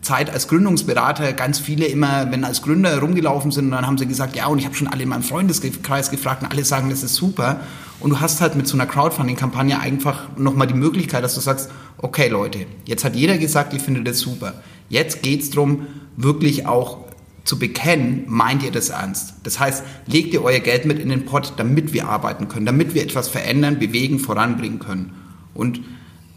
Zeit 0.02 0.30
als 0.30 0.48
Gründungsberater 0.48 1.34
ganz 1.34 1.60
viele 1.60 1.86
immer, 1.86 2.32
wenn 2.32 2.44
als 2.44 2.62
Gründer 2.62 2.92
herumgelaufen 2.92 3.52
sind, 3.52 3.72
dann 3.72 3.86
haben 3.86 3.98
sie 3.98 4.06
gesagt, 4.06 4.36
ja, 4.36 4.48
und 4.48 4.60
ich 4.60 4.66
habe 4.66 4.76
schon 4.76 4.88
alle 4.88 5.04
in 5.04 5.10
meinem 5.10 5.24
Freundeskreis 5.24 6.12
gefragt 6.12 6.44
und 6.44 6.52
alle 6.52 6.64
sagen, 6.64 6.90
das 6.90 7.04
ist 7.04 7.16
super. 7.16 7.60
Und 8.00 8.12
du 8.12 8.20
hast 8.20 8.42
halt 8.42 8.56
mit 8.56 8.68
so 8.68 8.78
einer 8.78 8.86
Crowdfunding-Kampagne 8.86 9.80
einfach 9.80 10.30
nochmal 10.38 10.68
die 10.68 10.76
Möglichkeit, 10.76 11.24
dass 11.24 11.36
du 11.36 11.42
sagst, 11.42 11.70
okay 11.98 12.28
Leute, 12.28 12.66
jetzt 12.86 13.04
hat 13.04 13.16
jeder 13.16 13.38
gesagt, 13.38 13.74
ich 13.74 13.82
finde 13.82 14.04
das 14.04 14.20
super. 14.20 14.54
Jetzt 14.88 15.24
geht's 15.24 15.50
drum, 15.50 15.88
wirklich 16.16 16.68
auch 16.68 17.07
zu 17.48 17.58
bekennen, 17.58 18.26
meint 18.28 18.62
ihr 18.62 18.72
das 18.72 18.90
ernst. 18.90 19.36
Das 19.44 19.60
heißt, 19.60 19.84
legt 20.06 20.34
ihr 20.34 20.44
euer 20.44 20.60
Geld 20.60 20.86
mit 20.86 21.00
in 21.00 21.10
den 21.10 21.26
Pott, 21.26 21.54
damit 21.56 21.94
wir 21.94 22.10
arbeiten 22.10 22.50
können, 22.50 22.66
damit 22.66 22.94
wir 22.94 23.02
etwas 23.02 23.30
verändern, 23.30 23.80
bewegen, 23.80 24.20
voranbringen 24.20 24.80
können. 24.80 25.14
Und 25.54 25.80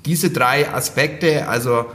diese 0.06 0.30
drei 0.30 0.72
Aspekte, 0.72 1.48
also 1.48 1.86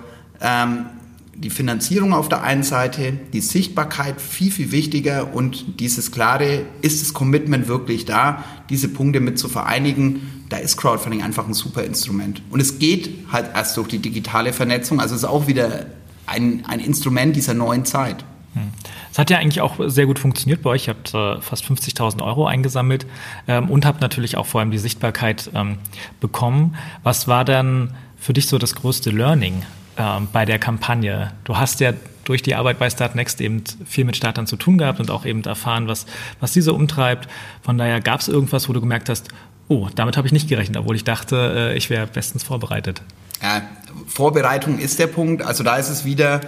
ähm, 0.42 0.88
die 1.34 1.50
Finanzierung 1.50 2.14
auf 2.14 2.28
der 2.28 2.44
einen 2.44 2.64
Seite, 2.64 3.14
die 3.32 3.40
Sichtbarkeit 3.42 4.20
viel, 4.20 4.52
viel 4.52 4.72
wichtiger 4.72 5.34
und 5.34 5.80
dieses 5.80 6.12
klare, 6.12 6.66
ist 6.82 7.02
das 7.02 7.14
Commitment 7.14 7.68
wirklich 7.70 8.06
da, 8.06 8.44
diese 8.70 8.90
Punkte 8.90 9.22
mit 9.22 9.40
zu 9.40 9.48
vereinigen, 9.48 10.44
da 10.50 10.58
ist 10.58 10.78
Crowdfunding 10.78 11.24
einfach 11.24 11.48
ein 11.48 11.54
super 11.54 11.84
Instrument. 11.84 12.42
Und 12.50 12.60
es 12.60 12.80
geht 12.80 13.10
halt 13.32 13.52
erst 13.54 13.78
durch 13.78 13.88
die 13.88 14.00
digitale 14.00 14.54
Vernetzung, 14.54 15.00
also 15.00 15.16
es 15.16 15.22
ist 15.22 15.28
auch 15.28 15.48
wieder 15.48 15.86
ein, 16.26 16.66
ein 16.66 16.80
Instrument 16.80 17.36
dieser 17.36 17.54
neuen 17.54 17.86
Zeit. 17.86 18.24
Hm. 18.54 18.70
Es 19.16 19.20
hat 19.20 19.30
ja 19.30 19.38
eigentlich 19.38 19.62
auch 19.62 19.76
sehr 19.86 20.08
gut 20.08 20.20
funktioniert 20.20 20.62
bei 20.62 20.72
euch. 20.72 20.90
Ihr 20.90 20.94
habt 20.94 21.14
äh, 21.14 21.40
fast 21.40 21.64
50.000 21.64 22.22
Euro 22.22 22.48
eingesammelt 22.48 23.06
ähm, 23.48 23.70
und 23.70 23.86
habt 23.86 24.02
natürlich 24.02 24.36
auch 24.36 24.46
vor 24.46 24.60
allem 24.60 24.72
die 24.72 24.78
Sichtbarkeit 24.78 25.52
ähm, 25.56 25.78
bekommen. 26.20 26.76
Was 27.02 27.26
war 27.26 27.46
dann 27.46 27.96
für 28.18 28.34
dich 28.34 28.50
so 28.50 28.58
das 28.58 28.76
größte 28.76 29.12
Learning 29.12 29.64
ähm, 29.96 30.28
bei 30.34 30.44
der 30.44 30.60
Kampagne? 30.60 31.32
Du 31.46 31.56
hast 31.56 31.80
ja 31.80 31.94
durch 32.26 32.44
die 32.44 32.56
Arbeit 32.56 32.78
bei 32.78 32.90
Startnext 32.90 33.40
eben 33.40 33.64
viel 33.86 34.04
mit 34.04 34.18
Startern 34.18 34.48
zu 34.48 34.58
tun 34.58 34.78
gehabt 34.78 35.00
und 35.00 35.10
auch 35.10 35.26
eben 35.26 35.42
erfahren, 35.46 35.88
was, 35.88 36.08
was 36.42 36.52
diese 36.52 36.74
umtreibt. 36.74 37.30
Von 37.62 37.78
daher 37.78 38.02
gab 38.02 38.20
es 38.20 38.28
irgendwas, 38.28 38.68
wo 38.68 38.74
du 38.74 38.82
gemerkt 38.82 39.08
hast, 39.08 39.30
oh, 39.70 39.88
damit 39.96 40.18
habe 40.18 40.28
ich 40.28 40.34
nicht 40.34 40.50
gerechnet, 40.50 40.76
obwohl 40.76 40.98
ich 40.98 41.06
dachte, 41.06 41.72
äh, 41.72 41.78
ich 41.78 41.90
wäre 41.90 42.06
bestens 42.06 42.44
vorbereitet. 42.44 43.02
Ja, 43.42 43.62
Vorbereitung 44.08 44.78
ist 44.78 45.00
der 45.00 45.08
Punkt. 45.08 45.42
Also 45.42 45.64
da 45.64 45.78
ist 45.78 45.88
es 45.88 46.04
wieder, 46.04 46.42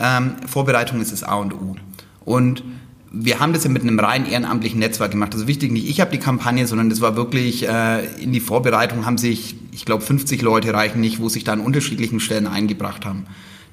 ähm, 0.00 0.36
Vorbereitung 0.46 1.02
ist 1.02 1.12
das 1.12 1.22
A 1.22 1.34
und 1.34 1.52
O. 1.52 1.76
Und 2.24 2.62
wir 3.16 3.38
haben 3.38 3.52
das 3.52 3.64
ja 3.64 3.70
mit 3.70 3.82
einem 3.82 3.98
rein 3.98 4.26
ehrenamtlichen 4.26 4.80
Netzwerk 4.80 5.12
gemacht. 5.12 5.34
Also 5.34 5.46
wichtig 5.46 5.70
nicht, 5.70 5.88
ich 5.88 6.00
habe 6.00 6.10
die 6.10 6.18
Kampagne, 6.18 6.66
sondern 6.66 6.90
das 6.90 7.00
war 7.00 7.14
wirklich 7.16 7.66
äh, 7.68 8.04
in 8.20 8.32
die 8.32 8.40
Vorbereitung 8.40 9.06
haben 9.06 9.18
sich, 9.18 9.56
ich 9.70 9.84
glaube, 9.84 10.02
50 10.02 10.42
Leute 10.42 10.74
reichen 10.74 11.00
nicht, 11.00 11.20
wo 11.20 11.28
sich 11.28 11.44
da 11.44 11.52
an 11.52 11.60
unterschiedlichen 11.60 12.18
Stellen 12.18 12.48
eingebracht 12.48 13.06
haben. 13.06 13.26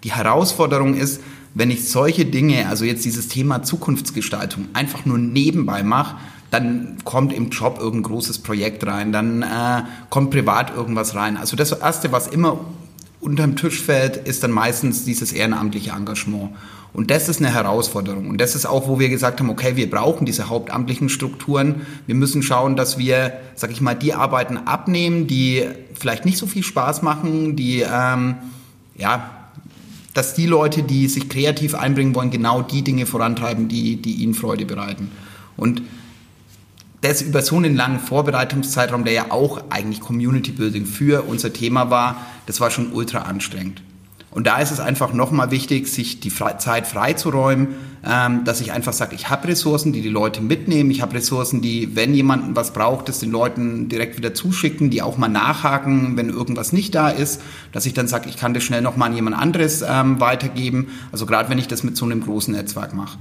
Die 0.03 0.11
Herausforderung 0.11 0.95
ist, 0.95 1.21
wenn 1.53 1.71
ich 1.71 1.89
solche 1.89 2.25
Dinge, 2.25 2.67
also 2.69 2.85
jetzt 2.85 3.03
dieses 3.03 3.27
Thema 3.27 3.63
Zukunftsgestaltung, 3.63 4.69
einfach 4.73 5.05
nur 5.05 5.17
nebenbei 5.17 5.83
mache, 5.83 6.17
dann 6.51 6.97
kommt 7.03 7.33
im 7.33 7.49
Job 7.49 7.79
irgendein 7.79 8.11
großes 8.11 8.39
Projekt 8.39 8.85
rein, 8.85 9.11
dann 9.11 9.41
äh, 9.41 9.83
kommt 10.09 10.31
privat 10.31 10.75
irgendwas 10.75 11.15
rein. 11.15 11.37
Also 11.37 11.55
das 11.55 11.71
Erste, 11.71 12.11
was 12.11 12.27
immer 12.27 12.59
unterm 13.21 13.55
Tisch 13.55 13.81
fällt, 13.81 14.17
ist 14.17 14.43
dann 14.43 14.51
meistens 14.51 15.05
dieses 15.05 15.31
ehrenamtliche 15.31 15.91
Engagement. 15.91 16.51
Und 16.93 17.09
das 17.09 17.29
ist 17.29 17.39
eine 17.39 17.53
Herausforderung. 17.53 18.27
Und 18.27 18.41
das 18.41 18.53
ist 18.53 18.65
auch, 18.65 18.87
wo 18.87 18.99
wir 18.99 19.07
gesagt 19.07 19.39
haben, 19.39 19.49
okay, 19.49 19.77
wir 19.77 19.89
brauchen 19.89 20.25
diese 20.25 20.49
hauptamtlichen 20.49 21.07
Strukturen. 21.07 21.85
Wir 22.05 22.15
müssen 22.15 22.43
schauen, 22.43 22.75
dass 22.75 22.97
wir, 22.97 23.33
sag 23.55 23.71
ich 23.71 23.79
mal, 23.79 23.95
die 23.95 24.13
Arbeiten 24.13 24.57
abnehmen, 24.57 25.25
die 25.25 25.65
vielleicht 25.93 26.25
nicht 26.25 26.37
so 26.37 26.47
viel 26.47 26.63
Spaß 26.63 27.01
machen, 27.01 27.55
die, 27.55 27.81
ähm, 27.81 28.35
ja, 28.97 29.29
dass 30.13 30.33
die 30.33 30.45
Leute, 30.45 30.83
die 30.83 31.07
sich 31.07 31.29
kreativ 31.29 31.75
einbringen 31.75 32.13
wollen, 32.13 32.29
genau 32.29 32.61
die 32.61 32.81
Dinge 32.81 33.05
vorantreiben, 33.05 33.69
die, 33.69 34.01
die 34.01 34.15
ihnen 34.15 34.33
Freude 34.33 34.65
bereiten. 34.65 35.11
Und 35.55 35.81
das 36.99 37.21
über 37.21 37.41
so 37.41 37.55
einen 37.55 37.75
langen 37.75 37.99
Vorbereitungszeitraum, 37.99 39.05
der 39.05 39.13
ja 39.13 39.31
auch 39.31 39.63
eigentlich 39.69 40.01
Community 40.01 40.51
Building 40.51 40.85
für 40.85 41.23
unser 41.23 41.53
Thema 41.53 41.89
war, 41.89 42.25
das 42.45 42.59
war 42.59 42.69
schon 42.69 42.91
ultra 42.91 43.19
anstrengend. 43.19 43.81
Und 44.31 44.47
da 44.47 44.59
ist 44.59 44.71
es 44.71 44.79
einfach 44.79 45.13
nochmal 45.13 45.51
wichtig, 45.51 45.87
sich 45.87 46.21
die 46.21 46.33
Zeit 46.33 46.87
freizuräumen, 46.87 47.67
ähm, 48.09 48.45
dass 48.45 48.61
ich 48.61 48.71
einfach 48.71 48.93
sage, 48.93 49.13
ich 49.13 49.29
habe 49.29 49.49
Ressourcen, 49.49 49.91
die 49.91 50.01
die 50.01 50.09
Leute 50.09 50.41
mitnehmen. 50.41 50.89
Ich 50.89 51.01
habe 51.01 51.15
Ressourcen, 51.15 51.61
die, 51.61 51.95
wenn 51.97 52.13
jemand 52.13 52.55
was 52.55 52.71
braucht, 52.71 53.09
das 53.09 53.19
den 53.19 53.29
Leuten 53.29 53.89
direkt 53.89 54.17
wieder 54.17 54.33
zuschicken, 54.33 54.89
die 54.89 55.01
auch 55.01 55.17
mal 55.17 55.27
nachhaken, 55.27 56.15
wenn 56.15 56.29
irgendwas 56.29 56.71
nicht 56.71 56.95
da 56.95 57.09
ist, 57.09 57.41
dass 57.73 57.85
ich 57.85 57.93
dann 57.93 58.07
sage, 58.07 58.29
ich 58.29 58.37
kann 58.37 58.53
das 58.53 58.63
schnell 58.63 58.81
nochmal 58.81 59.09
an 59.09 59.15
jemand 59.15 59.37
anderes 59.37 59.83
ähm, 59.85 60.21
weitergeben. 60.21 60.87
Also 61.11 61.25
gerade 61.25 61.49
wenn 61.49 61.59
ich 61.59 61.67
das 61.67 61.83
mit 61.83 61.97
so 61.97 62.05
einem 62.05 62.21
großen 62.21 62.53
Netzwerk 62.53 62.93
mache. 62.93 63.17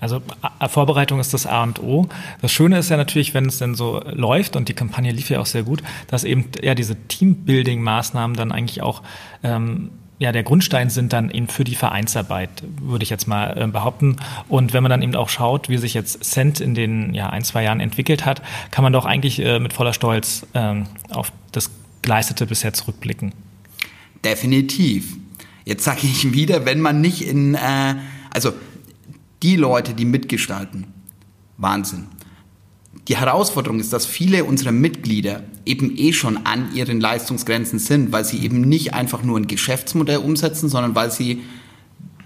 Also 0.00 0.20
Vorbereitung 0.68 1.18
ist 1.18 1.34
das 1.34 1.46
A 1.46 1.62
und 1.62 1.82
O. 1.82 2.08
Das 2.40 2.52
Schöne 2.52 2.78
ist 2.78 2.88
ja 2.88 2.96
natürlich, 2.96 3.34
wenn 3.34 3.46
es 3.46 3.58
denn 3.58 3.74
so 3.74 4.00
läuft 4.04 4.54
und 4.54 4.68
die 4.68 4.74
Kampagne 4.74 5.10
lief 5.10 5.30
ja 5.30 5.40
auch 5.40 5.46
sehr 5.46 5.64
gut, 5.64 5.82
dass 6.06 6.22
eben 6.24 6.46
ja 6.62 6.74
diese 6.74 6.94
Teambuilding-Maßnahmen 6.94 8.36
dann 8.36 8.52
eigentlich 8.52 8.80
auch 8.82 9.02
ähm, 9.42 9.90
ja, 10.18 10.32
der 10.32 10.42
Grundstein 10.42 10.90
sind 10.90 11.12
dann 11.12 11.30
eben 11.30 11.46
für 11.46 11.64
die 11.64 11.76
Vereinsarbeit, 11.76 12.50
würde 12.80 13.04
ich 13.04 13.10
jetzt 13.10 13.28
mal 13.28 13.56
äh, 13.56 13.66
behaupten. 13.68 14.16
Und 14.48 14.72
wenn 14.72 14.82
man 14.82 14.90
dann 14.90 15.02
eben 15.02 15.14
auch 15.14 15.28
schaut, 15.28 15.68
wie 15.68 15.78
sich 15.78 15.94
jetzt 15.94 16.24
Cent 16.24 16.60
in 16.60 16.74
den 16.74 17.14
ja, 17.14 17.30
ein, 17.30 17.44
zwei 17.44 17.62
Jahren 17.62 17.78
entwickelt 17.78 18.26
hat, 18.26 18.42
kann 18.70 18.82
man 18.82 18.92
doch 18.92 19.04
eigentlich 19.04 19.38
äh, 19.38 19.60
mit 19.60 19.72
voller 19.72 19.92
Stolz 19.92 20.46
ähm, 20.54 20.86
auf 21.10 21.32
das 21.52 21.70
Geleistete 22.02 22.46
bisher 22.46 22.72
zurückblicken. 22.72 23.32
Definitiv. 24.24 25.16
Jetzt 25.64 25.84
sage 25.84 26.00
ich 26.02 26.32
wieder, 26.32 26.64
wenn 26.64 26.80
man 26.80 27.00
nicht 27.00 27.22
in, 27.22 27.54
äh, 27.54 27.94
also 28.30 28.52
die 29.42 29.54
Leute, 29.54 29.94
die 29.94 30.04
mitgestalten, 30.04 30.86
Wahnsinn. 31.58 32.06
Die 33.08 33.16
Herausforderung 33.16 33.80
ist, 33.80 33.92
dass 33.92 34.04
viele 34.04 34.44
unserer 34.44 34.72
Mitglieder 34.72 35.42
eben 35.64 35.96
eh 35.96 36.12
schon 36.12 36.38
an 36.44 36.74
ihren 36.74 37.00
Leistungsgrenzen 37.00 37.78
sind, 37.78 38.12
weil 38.12 38.24
sie 38.24 38.38
eben 38.38 38.60
nicht 38.60 38.92
einfach 38.92 39.22
nur 39.22 39.38
ein 39.38 39.46
Geschäftsmodell 39.46 40.18
umsetzen, 40.18 40.68
sondern 40.68 40.94
weil 40.94 41.10
sie 41.10 41.42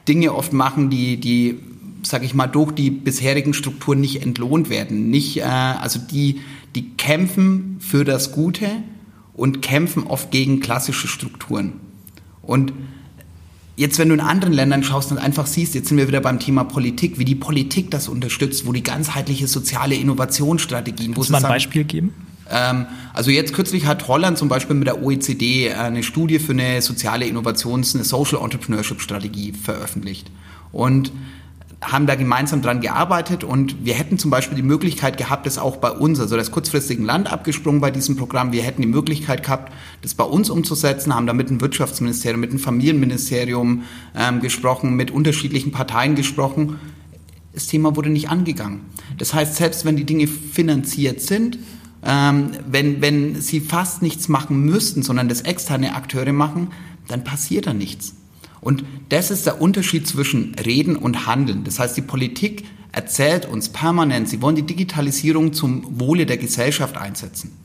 Dinge 0.09 0.35
oft 0.35 0.53
machen, 0.53 0.91
die, 0.91 1.19
die 1.19 1.61
sage 2.03 2.25
ich 2.25 2.35
mal, 2.35 2.49
durch 2.49 2.73
die 2.73 2.91
bisherigen 2.91 3.55
Strukturen 3.55 4.01
nicht 4.01 4.23
entlohnt 4.23 4.71
werden. 4.71 5.09
Nicht, 5.11 5.39
äh, 5.39 5.43
also 5.43 6.01
die, 6.01 6.41
die 6.75 6.91
kämpfen 6.97 7.77
für 7.79 8.05
das 8.05 8.33
Gute 8.33 8.69
und 9.35 9.63
kämpfen 9.63 10.05
oft 10.05 10.31
gegen 10.33 10.59
klassische 10.59 11.07
Strukturen. 11.07 11.75
Und 12.43 12.73
Jetzt, 13.75 13.99
wenn 13.99 14.09
du 14.09 14.15
in 14.15 14.21
anderen 14.21 14.53
Ländern 14.53 14.83
schaust 14.83 15.13
und 15.13 15.19
einfach 15.19 15.47
siehst, 15.47 15.75
jetzt 15.75 15.89
sind 15.89 15.97
wir 15.97 16.07
wieder 16.07 16.21
beim 16.21 16.39
Thema 16.39 16.65
Politik, 16.65 17.19
wie 17.19 17.25
die 17.25 17.35
Politik 17.35 17.91
das 17.91 18.09
unterstützt, 18.09 18.67
wo 18.67 18.73
die 18.73 18.83
ganzheitliche 18.83 19.47
soziale 19.47 19.95
Innovationsstrategien. 19.95 21.15
Du 21.15 21.25
mal 21.31 21.39
ein 21.39 21.43
Beispiel 21.43 21.85
geben? 21.85 22.15
Ähm, 22.51 22.87
also 23.15 23.31
jetzt 23.31 23.55
kürzlich 23.55 23.87
hat 23.87 24.09
Holland 24.09 24.37
zum 24.37 24.49
Beispiel 24.49 24.77
mit 24.77 24.89
der 24.89 25.03
OECD 25.03 25.69
äh, 25.69 25.75
eine 25.75 26.03
Studie 26.03 26.39
für 26.39 26.53
eine 26.53 26.83
soziale 26.83 27.25
Innovations-, 27.25 27.95
eine 27.95 28.05
Social 28.05 28.43
Entrepreneurship 28.43 29.01
Strategie 29.01 29.53
veröffentlicht. 29.53 30.31
Und 30.71 31.13
haben 31.83 32.07
da 32.07 32.15
gemeinsam 32.15 32.63
dran 32.63 32.81
gearbeitet 32.81 33.43
und 33.43 33.85
wir 33.85 33.95
hätten 33.95 34.19
zum 34.19 34.31
Beispiel 34.31 34.57
die 34.57 34.63
Möglichkeit 34.63 35.17
gehabt, 35.17 35.47
das 35.47 35.59
auch 35.59 35.77
bei 35.77 35.91
uns, 35.91 36.21
also 36.21 36.37
das 36.37 36.53
kurzfristigen 36.53 37.05
Land 37.05 37.33
abgesprungen 37.33 37.81
bei 37.81 37.91
diesem 37.91 38.17
Programm, 38.17 38.53
wir 38.53 38.63
hätten 38.63 38.83
die 38.83 38.89
Möglichkeit 38.89 39.43
gehabt, 39.43 39.73
das 40.01 40.15
bei 40.15 40.25
uns 40.25 40.49
umzusetzen, 40.49 41.15
haben 41.15 41.27
da 41.27 41.33
mit 41.33 41.51
dem 41.51 41.61
Wirtschaftsministerium, 41.61 42.41
mit 42.41 42.53
dem 42.53 42.61
Familienministerium 42.61 43.83
ähm, 44.17 44.41
gesprochen, 44.41 44.95
mit 44.95 45.11
unterschiedlichen 45.11 45.73
Parteien 45.73 46.15
gesprochen. 46.15 46.79
Das 47.53 47.67
Thema 47.67 47.97
wurde 47.97 48.11
nicht 48.11 48.31
angegangen. 48.31 48.81
Das 49.19 49.35
heißt, 49.35 49.57
selbst 49.57 49.85
wenn 49.85 49.97
die 49.97 50.05
Dinge 50.05 50.27
finanziert 50.29 51.21
sind, 51.21 51.59
ähm, 52.05 52.53
wenn, 52.67 53.03
wenn 53.03 53.41
sie 53.41 53.61
fast 53.61 54.03
nichts 54.03 54.29
machen 54.29 54.65
müssten, 54.65 55.03
sondern 55.03 55.29
das 55.29 55.43
externe 55.43 55.95
Akteure 55.95 56.33
machen, 56.33 56.69
dann 57.09 57.25
passiert 57.25 57.67
da 57.67 57.75
nichts. 57.75 58.15
Und 58.63 58.85
das 59.11 59.31
ist 59.31 59.45
der 59.45 59.61
Unterschied 59.61 60.07
zwischen 60.07 60.55
Reden 60.55 60.97
und 60.97 61.27
Handeln. 61.27 61.65
Das 61.65 61.79
heißt, 61.79 61.97
die 61.97 62.03
Politik 62.03 62.65
erzählt 62.93 63.45
uns 63.45 63.69
permanent, 63.69 64.29
sie 64.29 64.41
wollen 64.41 64.57
die 64.57 64.63
Digitalisierung 64.63 65.53
zum 65.53 66.01
Wohle 66.01 66.25
der 66.27 66.39
Gesellschaft 66.39 66.97
einsetzen. 66.97 67.59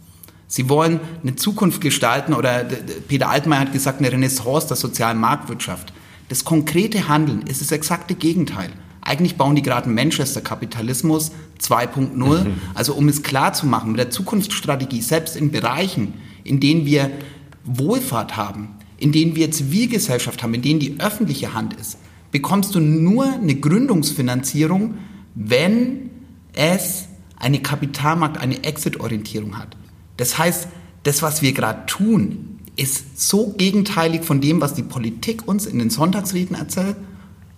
Sie 0.47 0.69
wollen 0.69 0.99
eine 1.21 1.35
Zukunft 1.35 1.81
gestalten 1.81 2.33
oder 2.33 2.65
Peter 3.07 3.29
Altmaier 3.29 3.59
hat 3.59 3.73
gesagt, 3.73 3.99
eine 3.99 4.11
Renaissance 4.11 4.67
der 4.67 4.77
sozialen 4.77 5.19
Marktwirtschaft. 5.19 5.93
Das 6.29 6.45
konkrete 6.45 7.07
Handeln 7.07 7.43
ist 7.43 7.61
das 7.61 7.71
exakte 7.71 8.15
Gegenteil. 8.15 8.71
Eigentlich 9.01 9.35
bauen 9.35 9.55
die 9.55 9.61
gerade 9.61 9.85
einen 9.85 9.95
Manchester-Kapitalismus 9.95 11.31
2.0. 11.61 12.45
Also 12.73 12.93
um 12.93 13.07
es 13.07 13.23
klar 13.23 13.53
zu 13.53 13.65
machen, 13.65 13.91
mit 13.91 13.99
der 13.99 14.09
Zukunftsstrategie, 14.09 15.01
selbst 15.01 15.35
in 15.35 15.51
Bereichen, 15.51 16.13
in 16.43 16.59
denen 16.59 16.85
wir 16.85 17.11
Wohlfahrt 17.63 18.35
haben, 18.35 18.76
in 18.97 19.11
denen 19.11 19.35
wir 19.35 19.51
Zivilgesellschaft 19.51 20.43
haben, 20.43 20.53
in 20.53 20.61
denen 20.61 20.79
die 20.79 20.99
öffentliche 20.99 21.53
Hand 21.53 21.73
ist, 21.73 21.97
bekommst 22.31 22.75
du 22.75 22.79
nur 22.79 23.31
eine 23.31 23.55
Gründungsfinanzierung, 23.55 24.95
wenn 25.35 26.09
es 26.53 27.05
eine 27.37 27.59
Kapitalmarkt, 27.59 28.37
eine 28.37 28.63
Exit-Orientierung 28.63 29.57
hat. 29.57 29.77
Das 30.17 30.37
heißt, 30.37 30.67
das, 31.03 31.21
was 31.21 31.41
wir 31.41 31.53
gerade 31.53 31.85
tun, 31.85 32.59
ist 32.75 33.19
so 33.19 33.53
gegenteilig 33.57 34.23
von 34.23 34.41
dem, 34.41 34.61
was 34.61 34.73
die 34.73 34.83
Politik 34.83 35.47
uns 35.47 35.65
in 35.65 35.79
den 35.79 35.89
Sonntagsreden 35.89 36.55
erzählt, 36.55 36.95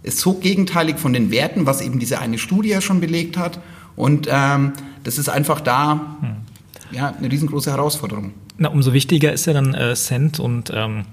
ist 0.04 0.19
so 0.19 0.34
gegenteilig 0.34 0.97
von 0.97 1.13
den 1.13 1.32
Werten, 1.32 1.65
was 1.65 1.82
eben 1.82 1.99
diese 1.99 2.19
eine 2.19 2.38
Studie 2.38 2.69
ja 2.69 2.82
schon 2.82 3.02
belegt 3.02 3.38
hat. 3.38 3.60
Und 3.95 4.28
ähm, 4.30 4.73
das 5.04 5.17
ist 5.17 5.30
einfach 5.30 5.60
da 5.60 6.17
hm. 6.21 6.95
ja, 6.95 7.13
eine 7.17 7.30
riesengroße 7.30 7.71
Herausforderung. 7.71 8.34
Na, 8.60 8.67
umso 8.69 8.91
wichtiger 8.91 9.32
ist 9.32 9.45
ja 9.45 9.54
dann 9.54 9.74
äh, 9.74 9.95
Cent 9.95 10.39
und 10.39 10.72
ähm, 10.76 11.06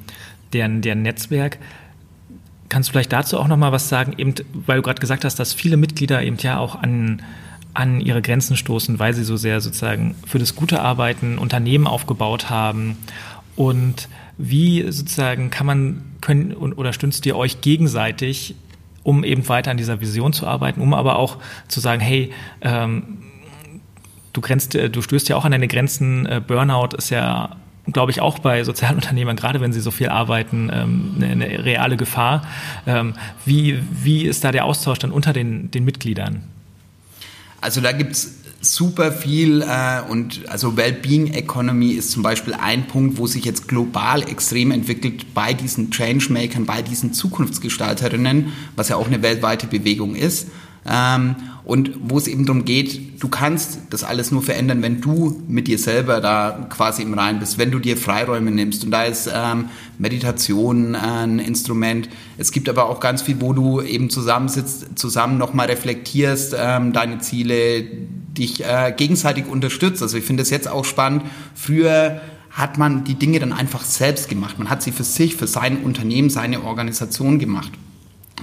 deren, 0.53 0.83
deren 0.83 1.03
Netzwerk. 1.03 1.59
Kannst 2.69 2.89
du 2.89 2.93
vielleicht 2.93 3.13
dazu 3.13 3.39
auch 3.39 3.47
noch 3.47 3.57
mal 3.57 3.71
was 3.71 3.89
sagen, 3.89 4.15
eben, 4.19 4.35
weil 4.53 4.79
du 4.79 4.83
gerade 4.83 5.01
gesagt 5.01 5.25
hast, 5.25 5.37
dass 5.37 5.55
viele 5.55 5.77
Mitglieder 5.77 6.23
eben 6.23 6.37
ja 6.39 6.59
auch 6.59 6.75
an, 6.75 7.23
an 7.73 8.01
ihre 8.01 8.21
Grenzen 8.21 8.57
stoßen, 8.57 8.99
weil 8.99 9.15
sie 9.15 9.23
so 9.23 9.37
sehr 9.37 9.61
sozusagen 9.61 10.17
für 10.27 10.41
das 10.41 10.57
Gute 10.57 10.83
arbeiten, 10.83 11.39
Unternehmen 11.39 11.87
aufgebaut 11.87 12.51
haben 12.51 12.99
und 13.55 14.09
wie 14.39 14.83
sozusagen 14.91 15.51
kann 15.51 15.67
man 15.67 16.03
können 16.21 16.53
oder 16.53 16.93
stützt 16.93 17.25
ihr 17.27 17.37
euch 17.37 17.61
gegenseitig, 17.61 18.57
um 19.05 19.23
eben 19.23 19.49
weiter 19.49 19.71
an 19.71 19.77
dieser 19.77 20.01
Vision 20.01 20.33
zu 20.33 20.49
arbeiten, 20.49 20.81
um 20.81 20.95
aber 20.95 21.17
auch 21.17 21.39
zu 21.69 21.79
sagen, 21.79 22.01
hey, 22.01 22.33
ähm, 22.61 23.19
du 24.37 24.41
grenzt, 24.41 24.75
äh, 24.75 24.91
du 24.91 25.03
stößt 25.03 25.29
ja 25.29 25.37
auch 25.37 25.45
an 25.45 25.53
deine 25.53 25.69
Grenzen. 25.69 26.27
Äh, 26.27 26.41
Burnout 26.47 26.97
ist 26.97 27.11
ja 27.11 27.57
glaube 27.93 28.11
ich, 28.11 28.21
auch 28.21 28.41
bei 28.41 28.65
Sozialunternehmern, 28.65 29.37
gerade 29.37 29.61
wenn 29.61 29.73
sie 29.73 29.81
so 29.81 29.93
viel 29.93 30.09
arbeiten, 30.09 30.71
ähm, 30.73 31.15
eine, 31.17 31.27
eine 31.29 31.65
reale 31.65 31.97
Gefahr. 31.97 32.43
Ähm, 32.85 33.15
wie, 33.45 33.81
wie 34.03 34.25
ist 34.25 34.43
da 34.43 34.51
der 34.51 34.65
Austausch 34.65 34.99
dann 34.99 35.13
unter 35.13 35.33
den, 35.33 35.71
den 35.71 35.85
Mitgliedern? 35.85 36.43
Also 37.61 37.81
da 37.81 37.93
gibt 37.93 38.13
es 38.13 38.35
super 38.61 39.13
viel 39.13 39.63
äh, 39.63 40.01
und 40.09 40.49
also 40.49 40.77
Wellbeing 40.77 41.33
Economy 41.33 41.93
ist 41.93 42.11
zum 42.11 42.23
Beispiel 42.23 42.55
ein 42.55 42.87
Punkt, 42.87 43.19
wo 43.19 43.27
sich 43.27 43.45
jetzt 43.45 43.69
global 43.69 44.23
extrem 44.29 44.71
entwickelt 44.73 45.35
bei 45.35 45.55
diesen 45.55 45.91
Changemakern, 45.91 46.67
bei 46.67 46.83
diesen 46.83 47.13
Zukunftsgestalterinnen, 47.13 48.53
was 48.75 48.89
ja 48.89 48.97
auch 48.97 49.07
eine 49.07 49.23
weltweite 49.23 49.67
Bewegung 49.67 50.17
ist. 50.17 50.49
Ähm, 50.89 51.37
und 51.67 51.91
wo 52.01 52.17
es 52.17 52.29
eben 52.29 52.47
darum 52.47 52.65
geht, 52.65 53.21
du 53.21 53.29
kannst 53.29 53.79
das 53.91 54.05
alles 54.05 54.31
nur 54.31 54.41
verändern, 54.41 54.83
wenn 54.83 55.01
du 55.01 55.43
mit 55.49 55.67
dir 55.67 55.81
selber 55.81 56.21
da 56.21 56.69
quasi 56.71 57.03
im 57.03 57.13
Rein 57.13 57.41
bist, 57.41 57.59
wenn 57.59 57.73
du 57.73 57.81
dir 57.81 57.97
Freiräume 57.97 58.53
nimmst. 58.53 58.85
Und 58.85 58.93
da 58.93 59.03
ist 59.03 59.29
ähm, 59.35 59.69
Meditation 59.99 60.95
ein 60.95 61.41
Instrument. 61.41 62.09
Es 62.39 62.53
gibt 62.53 62.69
aber 62.69 62.89
auch 62.89 63.01
ganz 63.01 63.23
viel, 63.23 63.41
wo 63.41 63.53
du 63.53 63.83
eben 63.83 64.11
zusammensitzt, 64.11 64.97
zusammen 64.97 65.39
nochmal 65.39 65.67
reflektierst, 65.67 66.55
ähm, 66.57 66.93
deine 66.93 67.19
Ziele, 67.19 67.83
dich 67.83 68.65
äh, 68.65 68.95
gegenseitig 68.97 69.47
unterstützt. 69.49 70.03
Also 70.03 70.19
ich 70.19 70.25
finde 70.25 70.45
es 70.45 70.51
jetzt 70.51 70.69
auch 70.69 70.85
spannend. 70.85 71.23
Früher 71.57 72.21
hat 72.53 72.79
man 72.79 73.03
die 73.03 73.17
Dinge 73.17 73.41
dann 73.41 73.53
einfach 73.53 73.83
selbst 73.83 74.29
gemacht. 74.29 74.57
Man 74.61 74.71
hat 74.71 74.83
sie 74.83 74.93
für 74.93 75.03
sich, 75.03 75.35
für 75.35 75.49
sein 75.49 75.79
Unternehmen, 75.79 76.31
seine 76.31 76.63
Organisation 76.63 77.41
gemacht. 77.41 77.73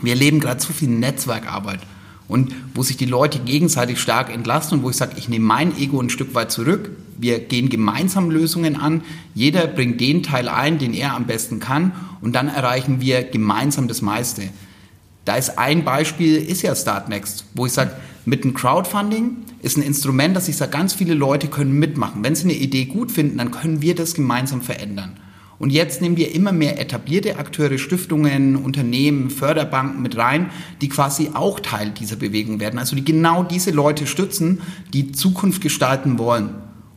Wir 0.02 0.12
erleben 0.12 0.42
gerade 0.42 0.58
zu 0.58 0.74
viel 0.74 0.90
Netzwerkarbeit 0.90 1.80
und 2.28 2.54
wo 2.74 2.84
sich 2.84 2.98
die 2.98 3.06
Leute 3.06 3.40
gegenseitig 3.40 4.00
stark 4.00 4.34
entlasten 4.34 4.78
und 4.78 4.84
wo 4.84 4.90
ich 4.90 4.96
sage, 4.96 5.14
ich 5.18 5.30
nehme 5.30 5.46
mein 5.46 5.78
Ego 5.78 6.00
ein 6.00 6.10
Stück 6.10 6.34
weit 6.36 6.52
zurück. 6.52 6.92
Wir 7.18 7.40
gehen 7.40 7.70
gemeinsam 7.70 8.32
Lösungen 8.32 8.76
an. 8.76 9.02
Jeder 9.36 9.68
bringt 9.68 10.02
den 10.02 10.24
Teil 10.24 10.50
ein, 10.50 10.80
den 10.80 10.94
er 10.94 11.14
am 11.14 11.26
besten 11.26 11.60
kann 11.60 11.92
und 12.22 12.34
dann 12.34 12.48
erreichen 12.48 13.02
wir 13.02 13.24
gemeinsam 13.24 13.88
das 13.88 14.02
meiste. 14.02 14.44
Da 15.26 15.36
ist 15.36 15.58
ein 15.58 15.86
Beispiel, 15.86 16.36
ist 16.36 16.64
ja 16.64 16.76
Startnext, 16.76 17.46
wo 17.54 17.66
ich 17.66 17.72
sage, 17.72 17.92
mit 18.26 18.44
dem 18.44 18.54
Crowdfunding 18.54 19.38
ist 19.62 19.78
ein 19.78 19.84
Instrument, 19.84 20.36
dass 20.36 20.48
ich 20.48 20.58
sage, 20.58 20.72
ganz 20.72 20.94
viele 20.94 21.14
Leute 21.14 21.48
können 21.48 21.78
mitmachen. 21.78 22.24
Wenn 22.24 22.36
sie 22.36 22.46
eine 22.46 22.54
Idee 22.54 22.86
gut 22.86 23.12
finden, 23.12 23.38
dann 23.38 23.52
können 23.52 23.82
wir 23.82 23.96
das 23.96 24.14
gemeinsam 24.14 24.62
verändern. 24.62 25.18
Und 25.64 25.70
jetzt 25.70 26.02
nehmen 26.02 26.18
wir 26.18 26.36
immer 26.36 26.52
mehr 26.52 26.78
etablierte 26.78 27.38
Akteure, 27.38 27.78
Stiftungen, 27.78 28.58
Unternehmen, 28.58 29.30
Förderbanken 29.30 30.02
mit 30.02 30.18
rein, 30.18 30.50
die 30.82 30.90
quasi 30.90 31.30
auch 31.34 31.62
Teil 31.62 31.92
dieser 31.92 32.18
Bewegung 32.18 32.60
werden. 32.60 32.78
Also 32.80 32.98
die 32.98 33.06
genau 33.06 33.44
diese 33.44 33.72
Leute 33.72 34.06
stützen, 34.06 34.62
die 34.94 35.14
Zukunft 35.14 35.62
gestalten 35.62 36.20
wollen. 36.20 36.50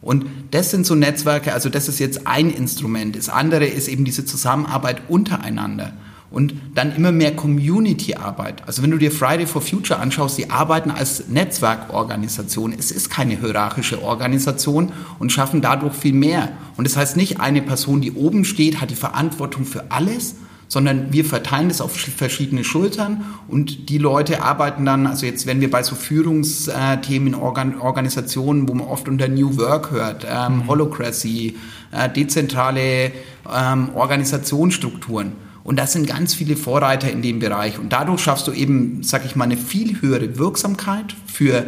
Und 0.02 0.26
das 0.50 0.72
sind 0.72 0.84
so 0.84 0.96
Netzwerke, 0.96 1.52
also 1.52 1.68
das 1.68 1.86
ist 1.86 2.00
jetzt 2.00 2.26
ein 2.26 2.50
Instrument. 2.50 3.14
Das 3.14 3.28
andere 3.28 3.66
ist 3.66 3.86
eben 3.86 4.04
diese 4.04 4.24
Zusammenarbeit 4.24 5.02
untereinander. 5.08 5.92
Und 6.36 6.52
dann 6.74 6.94
immer 6.94 7.12
mehr 7.12 7.34
Community-Arbeit. 7.34 8.64
Also 8.66 8.82
wenn 8.82 8.90
du 8.90 8.98
dir 8.98 9.10
Friday 9.10 9.46
for 9.46 9.62
Future 9.62 9.98
anschaust, 9.98 10.36
die 10.36 10.50
arbeiten 10.50 10.90
als 10.90 11.28
Netzwerkorganisation. 11.28 12.74
Es 12.78 12.90
ist 12.90 13.08
keine 13.08 13.40
hierarchische 13.40 14.02
Organisation 14.02 14.92
und 15.18 15.32
schaffen 15.32 15.62
dadurch 15.62 15.94
viel 15.94 16.12
mehr. 16.12 16.50
Und 16.76 16.86
das 16.86 16.98
heißt 16.98 17.16
nicht, 17.16 17.40
eine 17.40 17.62
Person, 17.62 18.02
die 18.02 18.12
oben 18.12 18.44
steht, 18.44 18.82
hat 18.82 18.90
die 18.90 18.96
Verantwortung 18.96 19.64
für 19.64 19.90
alles, 19.90 20.34
sondern 20.68 21.10
wir 21.10 21.24
verteilen 21.24 21.70
das 21.70 21.80
auf 21.80 21.92
verschiedene 21.96 22.64
Schultern 22.64 23.24
und 23.48 23.88
die 23.88 23.96
Leute 23.96 24.42
arbeiten 24.42 24.84
dann, 24.84 25.06
also 25.06 25.24
jetzt 25.24 25.46
wenn 25.46 25.62
wir 25.62 25.70
bei 25.70 25.82
so 25.82 25.94
Führungsthemen 25.94 27.28
in 27.28 27.34
Organ 27.34 27.80
Organisationen, 27.80 28.68
wo 28.68 28.74
man 28.74 28.86
oft 28.86 29.08
unter 29.08 29.28
New 29.28 29.56
Work 29.56 29.90
hört, 29.90 30.26
ähm, 30.30 30.56
mhm. 30.56 30.66
Holocracy, 30.66 31.56
äh, 31.92 32.10
dezentrale 32.10 33.12
ähm, 33.50 33.88
Organisationsstrukturen. 33.94 35.45
Und 35.66 35.80
das 35.80 35.92
sind 35.92 36.06
ganz 36.06 36.32
viele 36.32 36.54
Vorreiter 36.54 37.10
in 37.10 37.22
dem 37.22 37.40
Bereich. 37.40 37.80
Und 37.80 37.92
dadurch 37.92 38.20
schaffst 38.20 38.46
du 38.46 38.52
eben, 38.52 39.02
sag 39.02 39.24
ich 39.24 39.34
mal, 39.34 39.46
eine 39.46 39.56
viel 39.56 40.00
höhere 40.00 40.38
Wirksamkeit 40.38 41.16
für 41.26 41.66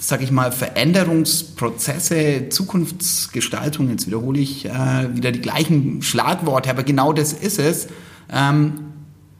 sag 0.00 0.22
ich 0.22 0.30
mal, 0.30 0.52
Veränderungsprozesse, 0.52 2.48
Zukunftsgestaltung, 2.50 3.90
jetzt 3.90 4.06
wiederhole 4.06 4.38
ich 4.38 4.64
äh, 4.66 5.14
wieder 5.14 5.32
die 5.32 5.40
gleichen 5.40 6.02
Schlagworte, 6.02 6.70
aber 6.70 6.84
genau 6.84 7.12
das 7.12 7.32
ist 7.32 7.58
es. 7.58 7.88
Ähm, 8.32 8.80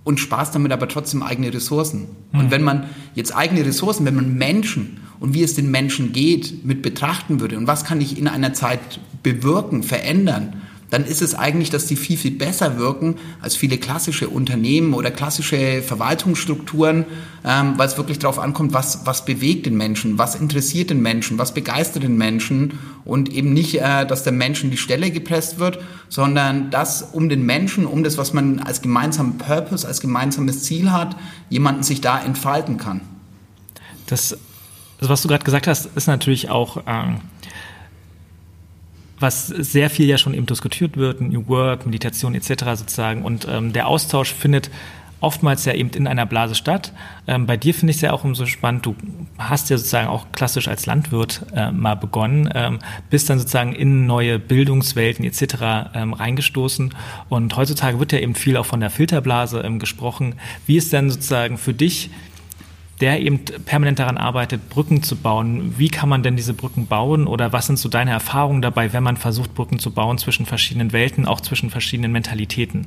und 0.03 0.19
Spaß 0.19 0.53
damit 0.53 0.73
aber 0.73 0.89
trotzdem 0.89 1.23
eigene 1.23 1.53
Ressourcen. 1.53 2.09
Mhm. 2.33 2.41
Und 2.41 2.51
wenn 2.51 2.63
man 2.63 2.89
jetzt 3.15 3.37
eigene 3.37 3.65
Ressourcen, 3.65 4.07
wenn 4.07 4.15
man 4.17 4.35
Menschen 4.35 5.01
und 5.21 5.35
wie 5.35 5.43
es 5.43 5.55
den 5.55 5.71
Menschen 5.71 6.13
geht, 6.13 6.65
mit 6.65 6.83
betrachten 6.83 7.41
würde 7.41 7.57
und 7.59 7.67
was 7.67 7.85
kann 7.85 8.01
ich 8.01 8.19
in 8.19 8.27
einer 8.27 8.53
Zeit 8.53 8.81
bewirken, 9.23 9.83
verändern, 9.83 10.55
dann 10.91 11.05
ist 11.05 11.21
es 11.21 11.35
eigentlich, 11.35 11.71
dass 11.71 11.87
die 11.87 11.97
viel, 11.97 12.17
viel 12.17 12.31
besser 12.31 12.79
wirken 12.79 13.17
als 13.43 13.57
viele 13.57 13.77
klassische 13.77 14.29
Unternehmen 14.29 14.95
oder 14.95 15.11
klassische 15.11 15.83
Verwaltungsstrukturen, 15.83 17.05
ähm, 17.45 17.75
weil 17.77 17.87
es 17.87 17.99
wirklich 17.99 18.19
darauf 18.19 18.39
ankommt, 18.39 18.73
was, 18.73 19.05
was 19.05 19.25
bewegt 19.25 19.67
den 19.67 19.77
Menschen, 19.77 20.17
was 20.17 20.35
interessiert 20.35 20.91
den 20.91 21.03
Menschen, 21.03 21.39
was 21.39 21.53
begeistert 21.53 22.05
den 22.05 22.17
Menschen 22.17 22.79
und 23.05 23.31
eben 23.31 23.53
nicht, 23.53 23.81
äh, 23.81 24.07
dass 24.07 24.23
der 24.23 24.33
Mensch 24.33 24.65
in 24.65 24.71
die 24.71 24.79
Stelle 24.79 25.11
gepresst 25.11 25.59
wird, 25.59 25.79
sondern 26.09 26.71
dass 26.71 27.03
um 27.03 27.29
den 27.29 27.45
Menschen, 27.45 27.85
um 27.85 28.03
das, 28.03 28.17
was 28.17 28.33
man 28.33 28.61
als 28.61 28.81
gemeinsamen 28.81 29.37
Purpose, 29.37 29.87
als 29.87 30.01
gemeinsames 30.01 30.63
Ziel 30.63 30.91
hat, 30.91 31.17
jemanden 31.51 31.83
sich 31.83 32.01
da 32.01 32.19
entfalten 32.19 32.79
kann. 32.79 33.03
Das, 34.07 34.39
was 35.01 35.21
du 35.21 35.29
gerade 35.29 35.45
gesagt 35.45 35.67
hast, 35.67 35.87
ist 35.95 36.07
natürlich 36.07 36.49
auch... 36.49 36.83
Ähm 36.87 37.21
was 39.21 39.49
sehr 39.49 39.91
viel 39.91 40.07
ja 40.07 40.19
schon 40.19 40.35
eben 40.35 40.47
diskutiert 40.47 40.97
wird, 40.97 41.21
New 41.21 41.49
Work, 41.49 41.87
Meditation 41.87 42.35
etc. 42.35 42.65
sozusagen. 42.75 43.23
Und 43.23 43.47
ähm, 43.51 43.73
der 43.73 43.89
Austausch 43.89 44.33
findet 44.33 44.71
oftmals 45.21 45.65
ja 45.65 45.75
eben 45.75 45.91
in 45.91 46.07
einer 46.07 46.27
Blase 46.27 46.55
statt. 46.55 46.93
Ähm, 47.27 47.47
bei 47.47 47.57
dir 47.57 47.75
finde 47.75 47.91
ich 47.91 47.97
es 47.97 48.03
ja 48.03 48.13
auch 48.13 48.25
umso 48.25 48.47
spannend, 48.47 48.87
du 48.87 48.95
hast 49.37 49.71
ja 49.71 49.77
sozusagen 49.77 50.09
auch 50.09 50.27
klassisch 50.33 50.69
als 50.69 50.87
Landwirt 50.87 51.45
äh, 51.55 51.73
mal 51.73 51.97
begonnen, 51.97 52.49
ähm, 52.55 52.79
bist 53.11 53.29
dann 53.29 53.39
sozusagen 53.39 53.75
in 53.75 54.07
neue 54.07 54.39
Bildungswelten 54.39 55.25
etc. 55.25 55.91
Ähm, 55.95 56.13
reingestoßen 56.13 56.95
und 57.29 57.57
heutzutage 57.57 57.99
wird 57.99 58.13
ja 58.13 58.19
eben 58.19 58.35
viel 58.35 58.57
auch 58.57 58.67
von 58.67 58.81
der 58.81 58.91
Filterblase 58.91 59.61
ähm, 59.61 59.79
gesprochen. 59.79 60.37
Wie 60.67 60.77
ist 60.77 60.93
denn 60.93 61.11
sozusagen 61.11 61.59
für 61.59 61.75
dich 61.75 62.11
der 63.01 63.21
eben 63.21 63.45
permanent 63.65 63.99
daran 63.99 64.17
arbeitet, 64.19 64.69
Brücken 64.71 65.03
zu 65.03 65.17
bauen. 65.17 65.75
Wie 65.79 65.89
kann 65.89 66.09
man 66.09 66.23
denn 66.23 66.37
diese 66.37 66.55
Brücken 66.55 66.87
bauen 66.87 67.27
oder 67.27 67.53
was 67.53 67.67
sind 67.67 67.79
so 67.79 67.89
deine 67.89 68.11
Erfahrungen 68.11 68.63
dabei, 68.63 68.93
wenn 68.93 69.03
man 69.03 69.17
versucht, 69.17 69.55
Brücken 69.55 69.79
zu 69.79 69.93
bauen 69.93 70.19
zwischen 70.19 70.47
verschiedenen 70.47 70.93
Welten, 70.93 71.27
auch 71.27 71.41
zwischen 71.41 71.71
verschiedenen 71.71 72.13
Mentalitäten? 72.13 72.87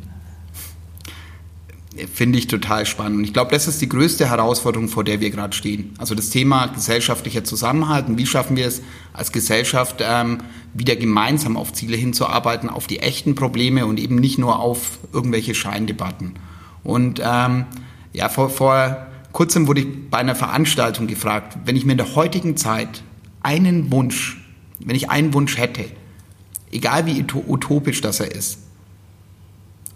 Finde 2.14 2.40
ich 2.40 2.48
total 2.48 2.86
spannend. 2.86 3.26
Ich 3.26 3.34
glaube, 3.34 3.52
das 3.52 3.68
ist 3.68 3.82
die 3.82 3.90
größte 3.90 4.30
Herausforderung, 4.30 4.88
vor 4.88 5.04
der 5.04 5.20
wir 5.20 5.30
gerade 5.30 5.54
stehen. 5.54 5.94
Also 5.98 6.16
das 6.16 6.30
Thema 6.30 6.68
gesellschaftlicher 6.68 7.44
Zusammenhalt 7.44 8.08
und 8.08 8.18
wie 8.18 8.26
schaffen 8.26 8.56
wir 8.56 8.66
es 8.66 8.82
als 9.12 9.32
Gesellschaft, 9.32 10.02
ähm, 10.02 10.40
wieder 10.74 10.96
gemeinsam 10.96 11.58
auf 11.58 11.74
Ziele 11.74 11.98
hinzuarbeiten, 11.98 12.70
auf 12.70 12.88
die 12.88 13.00
echten 13.00 13.36
Probleme 13.36 13.86
und 13.86 14.00
eben 14.00 14.16
nicht 14.16 14.38
nur 14.38 14.60
auf 14.60 15.00
irgendwelche 15.12 15.54
Scheindebatten. 15.54 16.36
Und 16.84 17.22
ähm, 17.24 17.66
ja, 18.14 18.30
vor, 18.30 18.50
vor 18.50 19.11
Kurzem 19.32 19.68
wurde 19.68 19.82
ich 19.82 20.10
bei 20.10 20.18
einer 20.18 20.36
Veranstaltung 20.36 21.08
gefragt, 21.08 21.58
wenn 21.66 21.76
ich 21.76 21.86
mir 21.86 21.94
in 21.94 21.98
der 21.98 22.16
heutigen 22.16 22.58
Zeit 22.58 23.04
einen 23.42 23.92
Wunsch, 23.92 24.38
wenn 24.80 24.96
ich 24.96 25.10
einen 25.10 25.34
Wunsch 25.34 25.58
hätte, 25.58 25.86
egal 26.72 27.06
wie 27.06 27.24
utopisch 27.48 28.02
das 28.02 28.20
er 28.20 28.34
ist, 28.34 28.60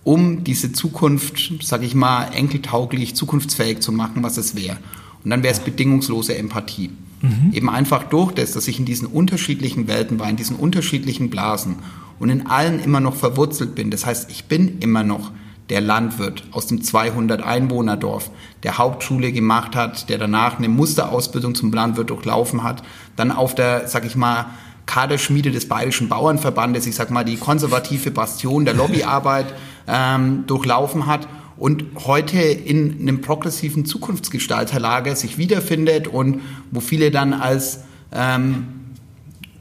um 0.04 0.44
diese 0.44 0.72
Zukunft, 0.72 1.64
sage 1.64 1.86
ich 1.86 1.96
mal, 1.96 2.26
enkeltauglich, 2.34 3.16
zukunftsfähig 3.16 3.80
zu 3.80 3.92
machen, 3.92 4.24
was 4.24 4.38
es 4.38 4.56
wäre. 4.56 4.78
Und 5.24 5.32
dann 5.32 5.42
wäre 5.42 5.54
es 5.54 5.60
bedingungslose 5.60 6.38
Empathie. 6.38 6.92
Mhm. 7.22 7.52
Eben 7.52 7.70
einfach 7.70 8.04
durch 8.04 8.32
das, 8.32 8.52
dass 8.52 8.68
ich 8.68 8.78
in 8.78 8.86
diesen 8.86 9.08
unterschiedlichen 9.08 9.88
Welten 9.88 10.20
war, 10.20 10.30
in 10.30 10.36
diesen 10.36 10.56
unterschiedlichen 10.56 11.32
Blasen 11.32 11.78
und 12.20 12.30
in 12.30 12.46
allen 12.46 12.80
immer 12.80 13.00
noch 13.00 13.16
verwurzelt 13.16 13.74
bin. 13.74 13.90
Das 13.90 14.06
heißt, 14.06 14.30
ich 14.30 14.46
bin 14.46 14.78
immer 14.80 15.04
noch 15.04 15.32
der 15.70 15.82
Landwirt 15.82 16.44
aus 16.52 16.68
dem 16.68 16.84
200 16.84 17.42
Einwohnerdorf, 17.42 18.30
der 18.64 18.78
Hauptschule 18.78 19.32
gemacht 19.32 19.76
hat, 19.76 20.10
der 20.10 20.18
danach 20.18 20.58
eine 20.58 20.70
Musterausbildung 20.70 21.56
zum 21.56 21.74
Landwirt 21.74 22.10
durchlaufen 22.10 22.64
hat, 22.64 22.84
dann 23.16 23.32
auf 23.32 23.56
der, 23.56 23.88
sag 23.88 24.06
ich 24.06 24.16
mal, 24.16 24.46
Kaderschmiede 24.86 25.52
des 25.52 25.68
Bayerischen 25.68 26.10
Bauernverbandes, 26.10 26.86
ich 26.86 26.96
sag 26.96 27.10
mal, 27.10 27.26
die 27.26 27.38
konservative 27.38 28.12
Bastion 28.12 28.66
der 28.66 28.76
Lobbyarbeit 28.76 29.48
ähm, 29.88 30.44
durchlaufen 30.46 31.08
hat 31.08 31.28
und 31.58 31.86
heute 32.06 32.40
in 32.40 33.00
einem 33.00 33.22
progressiven 33.22 33.86
Zukunftsgestalterlager 33.86 35.16
sich 35.16 35.38
wiederfindet 35.38 36.08
und 36.08 36.42
wo 36.72 36.82
viele 36.82 37.12
dann 37.12 37.34
als 37.34 37.82
ähm, 38.12 38.68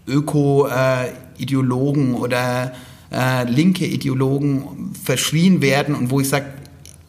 Öko-Ideologen 0.06 2.14
äh, 2.14 2.16
oder 2.16 2.72
äh, 3.14 3.44
linke 3.44 3.86
Ideologen 3.86 4.92
verschrien 5.02 5.62
werden 5.62 5.94
und 5.94 6.10
wo 6.10 6.20
ich 6.20 6.28
sage, 6.28 6.46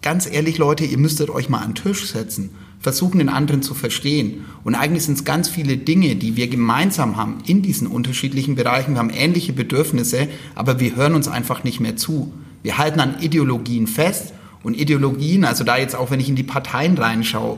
ganz 0.02 0.32
ehrlich 0.32 0.60
Leute, 0.60 0.86
ihr 0.86 1.00
müsstet 1.00 1.30
euch 1.30 1.50
mal 1.50 1.60
an 1.60 1.74
den 1.74 1.84
Tisch 1.84 2.06
setzen, 2.06 2.52
versuchen 2.80 3.18
den 3.18 3.30
anderen 3.30 3.64
zu 3.64 3.74
verstehen. 3.74 4.46
Und 4.64 4.76
eigentlich 4.76 5.04
sind 5.04 5.18
es 5.18 5.26
ganz 5.26 5.50
viele 5.50 5.78
Dinge, 5.78 6.16
die 6.16 6.36
wir 6.36 6.48
gemeinsam 6.48 7.18
haben 7.18 7.40
in 7.48 7.64
diesen 7.64 7.88
unterschiedlichen 7.88 8.54
Bereichen. 8.54 8.94
Wir 8.94 9.00
haben 9.00 9.10
ähnliche 9.10 9.54
Bedürfnisse, 9.54 10.28
aber 10.54 10.80
wir 10.80 10.96
hören 10.96 11.16
uns 11.16 11.28
einfach 11.28 11.64
nicht 11.64 11.80
mehr 11.80 11.98
zu. 11.98 12.32
Wir 12.62 12.78
halten 12.78 13.00
an 13.00 13.20
Ideologien 13.20 13.88
fest 13.88 14.34
und 14.62 14.80
Ideologien, 14.80 15.44
also 15.44 15.64
da 15.64 15.78
jetzt 15.78 15.96
auch, 15.96 16.12
wenn 16.12 16.20
ich 16.20 16.30
in 16.30 16.36
die 16.36 16.44
Parteien 16.44 16.98
reinschaue, 16.98 17.58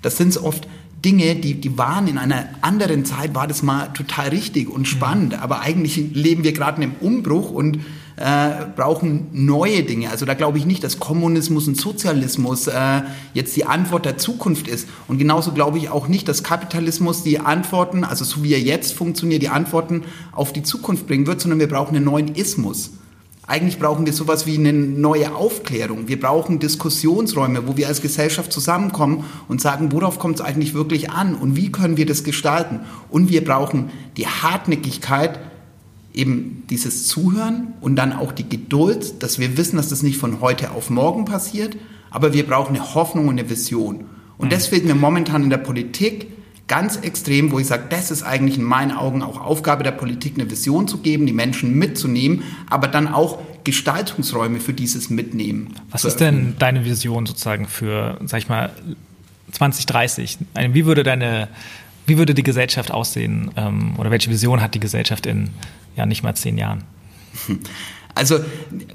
das 0.00 0.16
sind 0.16 0.36
oft 0.38 0.66
Dinge, 1.04 1.36
die, 1.36 1.54
die 1.54 1.78
waren 1.78 2.08
in 2.08 2.18
einer 2.18 2.48
anderen 2.60 3.04
Zeit, 3.04 3.34
war 3.34 3.46
das 3.46 3.62
mal 3.62 3.88
total 3.88 4.28
richtig 4.28 4.68
und 4.68 4.86
spannend. 4.88 5.32
Mhm. 5.32 5.38
Aber 5.38 5.60
eigentlich 5.60 5.96
leben 6.12 6.44
wir 6.44 6.52
gerade 6.52 6.82
in 6.82 6.90
einem 6.90 6.96
Umbruch 7.00 7.50
und 7.50 7.80
äh, 8.16 8.66
brauchen 8.74 9.28
neue 9.32 9.84
Dinge. 9.84 10.10
Also 10.10 10.26
da 10.26 10.34
glaube 10.34 10.58
ich 10.58 10.66
nicht, 10.66 10.82
dass 10.82 10.98
Kommunismus 10.98 11.68
und 11.68 11.76
Sozialismus 11.76 12.66
äh, 12.66 13.02
jetzt 13.32 13.56
die 13.56 13.64
Antwort 13.64 14.06
der 14.06 14.18
Zukunft 14.18 14.66
ist. 14.66 14.88
Und 15.06 15.18
genauso 15.18 15.52
glaube 15.52 15.78
ich 15.78 15.88
auch 15.88 16.08
nicht, 16.08 16.26
dass 16.26 16.42
Kapitalismus 16.42 17.22
die 17.22 17.38
Antworten, 17.38 18.02
also 18.02 18.24
so 18.24 18.42
wie 18.42 18.52
er 18.52 18.60
jetzt 18.60 18.92
funktioniert, 18.94 19.42
die 19.42 19.50
Antworten 19.50 20.02
auf 20.32 20.52
die 20.52 20.64
Zukunft 20.64 21.06
bringen 21.06 21.28
wird, 21.28 21.40
sondern 21.40 21.60
wir 21.60 21.68
brauchen 21.68 21.94
einen 21.94 22.06
neuen 22.06 22.34
Ismus. 22.34 22.90
Eigentlich 23.48 23.78
brauchen 23.78 24.04
wir 24.04 24.12
sowas 24.12 24.46
wie 24.46 24.58
eine 24.58 24.74
neue 24.74 25.34
Aufklärung. 25.34 26.06
Wir 26.06 26.20
brauchen 26.20 26.58
Diskussionsräume, 26.58 27.66
wo 27.66 27.78
wir 27.78 27.88
als 27.88 28.02
Gesellschaft 28.02 28.52
zusammenkommen 28.52 29.24
und 29.48 29.62
sagen, 29.62 29.90
worauf 29.90 30.18
kommt 30.18 30.34
es 30.38 30.44
eigentlich 30.44 30.74
wirklich 30.74 31.08
an 31.10 31.34
und 31.34 31.56
wie 31.56 31.72
können 31.72 31.96
wir 31.96 32.04
das 32.04 32.24
gestalten. 32.24 32.80
Und 33.08 33.30
wir 33.30 33.42
brauchen 33.42 33.88
die 34.18 34.26
Hartnäckigkeit, 34.26 35.40
eben 36.12 36.64
dieses 36.68 37.06
Zuhören 37.06 37.72
und 37.80 37.96
dann 37.96 38.12
auch 38.12 38.32
die 38.32 38.46
Geduld, 38.46 39.22
dass 39.22 39.38
wir 39.38 39.56
wissen, 39.56 39.76
dass 39.76 39.88
das 39.88 40.02
nicht 40.02 40.18
von 40.18 40.42
heute 40.42 40.72
auf 40.72 40.90
morgen 40.90 41.24
passiert, 41.24 41.74
aber 42.10 42.34
wir 42.34 42.46
brauchen 42.46 42.76
eine 42.76 42.94
Hoffnung 42.94 43.28
und 43.28 43.38
eine 43.38 43.48
Vision. 43.48 44.04
Und 44.36 44.52
das 44.52 44.66
fehlt 44.66 44.84
mir 44.84 44.94
momentan 44.94 45.44
in 45.44 45.50
der 45.50 45.56
Politik 45.56 46.26
ganz 46.68 46.96
extrem, 46.96 47.50
wo 47.50 47.58
ich 47.58 47.66
sage, 47.66 47.84
das 47.88 48.10
ist 48.10 48.22
eigentlich 48.22 48.58
in 48.58 48.64
meinen 48.64 48.92
Augen 48.92 49.22
auch 49.22 49.40
Aufgabe 49.40 49.82
der 49.82 49.92
Politik, 49.92 50.34
eine 50.34 50.50
Vision 50.50 50.86
zu 50.86 50.98
geben, 50.98 51.26
die 51.26 51.32
Menschen 51.32 51.74
mitzunehmen, 51.74 52.44
aber 52.70 52.86
dann 52.88 53.08
auch 53.08 53.38
Gestaltungsräume 53.64 54.60
für 54.60 54.72
dieses 54.72 55.10
Mitnehmen. 55.10 55.74
Was 55.90 56.04
ist 56.04 56.18
denn 56.20 56.54
deine 56.58 56.84
Vision 56.84 57.26
sozusagen 57.26 57.66
für, 57.66 58.18
sag 58.24 58.38
ich 58.38 58.48
mal, 58.48 58.70
2030? 59.52 60.38
Wie 60.70 60.86
würde 60.86 61.02
deine, 61.02 61.48
wie 62.06 62.18
würde 62.18 62.34
die 62.34 62.42
Gesellschaft 62.42 62.90
aussehen 62.90 63.50
ähm, 63.56 63.94
oder 63.98 64.10
welche 64.10 64.30
Vision 64.30 64.60
hat 64.60 64.74
die 64.74 64.80
Gesellschaft 64.80 65.26
in 65.26 65.50
ja 65.96 66.06
nicht 66.06 66.22
mal 66.22 66.34
zehn 66.34 66.56
Jahren? 66.58 66.84
Also 68.18 68.40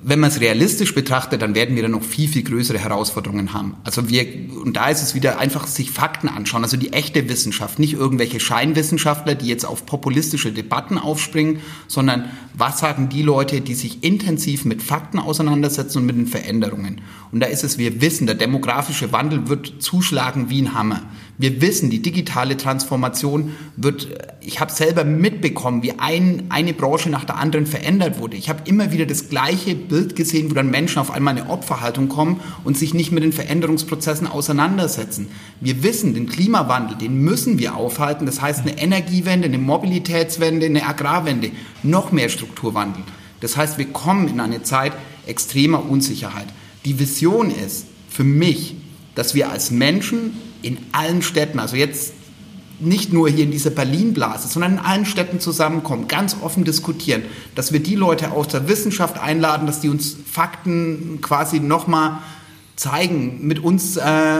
wenn 0.03 0.19
man 0.19 0.29
es 0.29 0.41
realistisch 0.41 0.93
betrachtet, 0.93 1.41
dann 1.41 1.55
werden 1.55 1.75
wir 1.75 1.83
dann 1.83 1.91
noch 1.91 2.03
viel, 2.03 2.27
viel 2.27 2.43
größere 2.43 2.77
Herausforderungen 2.77 3.53
haben. 3.53 3.75
Also 3.85 4.09
wir, 4.09 4.25
und 4.61 4.75
da 4.75 4.89
ist 4.89 5.01
es 5.01 5.15
wieder 5.15 5.39
einfach 5.39 5.65
sich 5.65 5.91
Fakten 5.91 6.27
anschauen, 6.27 6.63
also 6.63 6.75
die 6.75 6.91
echte 6.91 7.29
Wissenschaft, 7.29 7.79
nicht 7.79 7.93
irgendwelche 7.93 8.41
Scheinwissenschaftler, 8.41 9.35
die 9.35 9.47
jetzt 9.47 9.65
auf 9.65 9.85
populistische 9.85 10.51
Debatten 10.51 10.97
aufspringen, 10.97 11.61
sondern 11.87 12.25
was 12.53 12.79
sagen 12.79 13.07
die 13.07 13.21
Leute, 13.21 13.61
die 13.61 13.75
sich 13.75 14.03
intensiv 14.03 14.65
mit 14.65 14.83
Fakten 14.83 15.19
auseinandersetzen 15.19 15.99
und 15.99 16.05
mit 16.05 16.17
den 16.17 16.27
Veränderungen. 16.27 16.99
Und 17.31 17.39
da 17.39 17.47
ist 17.47 17.63
es, 17.63 17.77
wir 17.77 18.01
wissen, 18.01 18.27
der 18.27 18.35
demografische 18.35 19.13
Wandel 19.13 19.47
wird 19.47 19.81
zuschlagen 19.81 20.49
wie 20.49 20.61
ein 20.61 20.73
Hammer. 20.73 21.01
Wir 21.39 21.61
wissen, 21.61 21.89
die 21.89 22.01
digitale 22.01 22.57
Transformation 22.57 23.53
wird, 23.75 24.07
ich 24.39 24.59
habe 24.59 24.71
selber 24.71 25.03
mitbekommen, 25.03 25.81
wie 25.81 25.93
ein, 25.97 26.43
eine 26.49 26.73
Branche 26.73 27.09
nach 27.09 27.25
der 27.25 27.37
anderen 27.37 27.65
verändert 27.65 28.19
wurde. 28.19 28.37
Ich 28.37 28.49
habe 28.49 28.61
immer 28.65 28.91
wieder 28.91 29.07
das 29.07 29.29
gleiche 29.29 29.73
Bild 29.73 30.15
gesehen, 30.15 30.51
wo 30.51 30.53
dann 30.53 30.69
Menschen 30.69 30.99
auf 30.99 31.09
einmal 31.09 31.35
eine 31.35 31.49
Opferhaltung 31.49 32.07
kommen 32.07 32.39
und 32.63 32.77
sich 32.77 32.93
nicht 32.93 33.11
mit 33.11 33.23
den 33.23 33.33
Veränderungsprozessen 33.33 34.27
auseinandersetzen. 34.27 35.27
Wir 35.59 35.81
wissen, 35.81 36.13
den 36.13 36.27
Klimawandel, 36.27 36.97
den 36.97 37.17
müssen 37.17 37.57
wir 37.57 37.75
aufhalten. 37.75 38.27
Das 38.27 38.39
heißt 38.39 38.61
eine 38.61 38.77
Energiewende, 38.77 39.47
eine 39.47 39.57
Mobilitätswende, 39.57 40.67
eine 40.67 40.85
Agrarwende, 40.85 41.49
noch 41.81 42.11
mehr 42.11 42.29
Strukturwandel. 42.29 43.03
Das 43.39 43.57
heißt, 43.57 43.79
wir 43.79 43.87
kommen 43.87 44.27
in 44.27 44.39
eine 44.39 44.61
Zeit 44.61 44.93
extremer 45.25 45.89
Unsicherheit. 45.89 46.47
Die 46.85 46.99
Vision 46.99 47.49
ist 47.49 47.87
für 48.07 48.23
mich, 48.23 48.75
dass 49.15 49.33
wir 49.33 49.49
als 49.49 49.71
Menschen 49.71 50.33
in 50.63 50.79
allen 50.91 51.21
Städten, 51.21 51.59
also 51.59 51.75
jetzt 51.75 52.13
nicht 52.79 53.13
nur 53.13 53.29
hier 53.29 53.43
in 53.43 53.51
dieser 53.51 53.69
Berlin-Blase, 53.69 54.47
sondern 54.47 54.73
in 54.73 54.79
allen 54.79 55.05
Städten 55.05 55.39
zusammenkommen, 55.39 56.07
ganz 56.07 56.35
offen 56.41 56.63
diskutieren, 56.63 57.23
dass 57.55 57.71
wir 57.71 57.79
die 57.79 57.95
Leute 57.95 58.31
aus 58.31 58.47
der 58.47 58.67
Wissenschaft 58.67 59.19
einladen, 59.19 59.67
dass 59.67 59.79
die 59.79 59.89
uns 59.89 60.17
Fakten 60.29 61.19
quasi 61.21 61.59
nochmal 61.59 62.19
zeigen, 62.75 63.45
mit 63.45 63.59
uns 63.59 63.97
äh, 63.97 64.39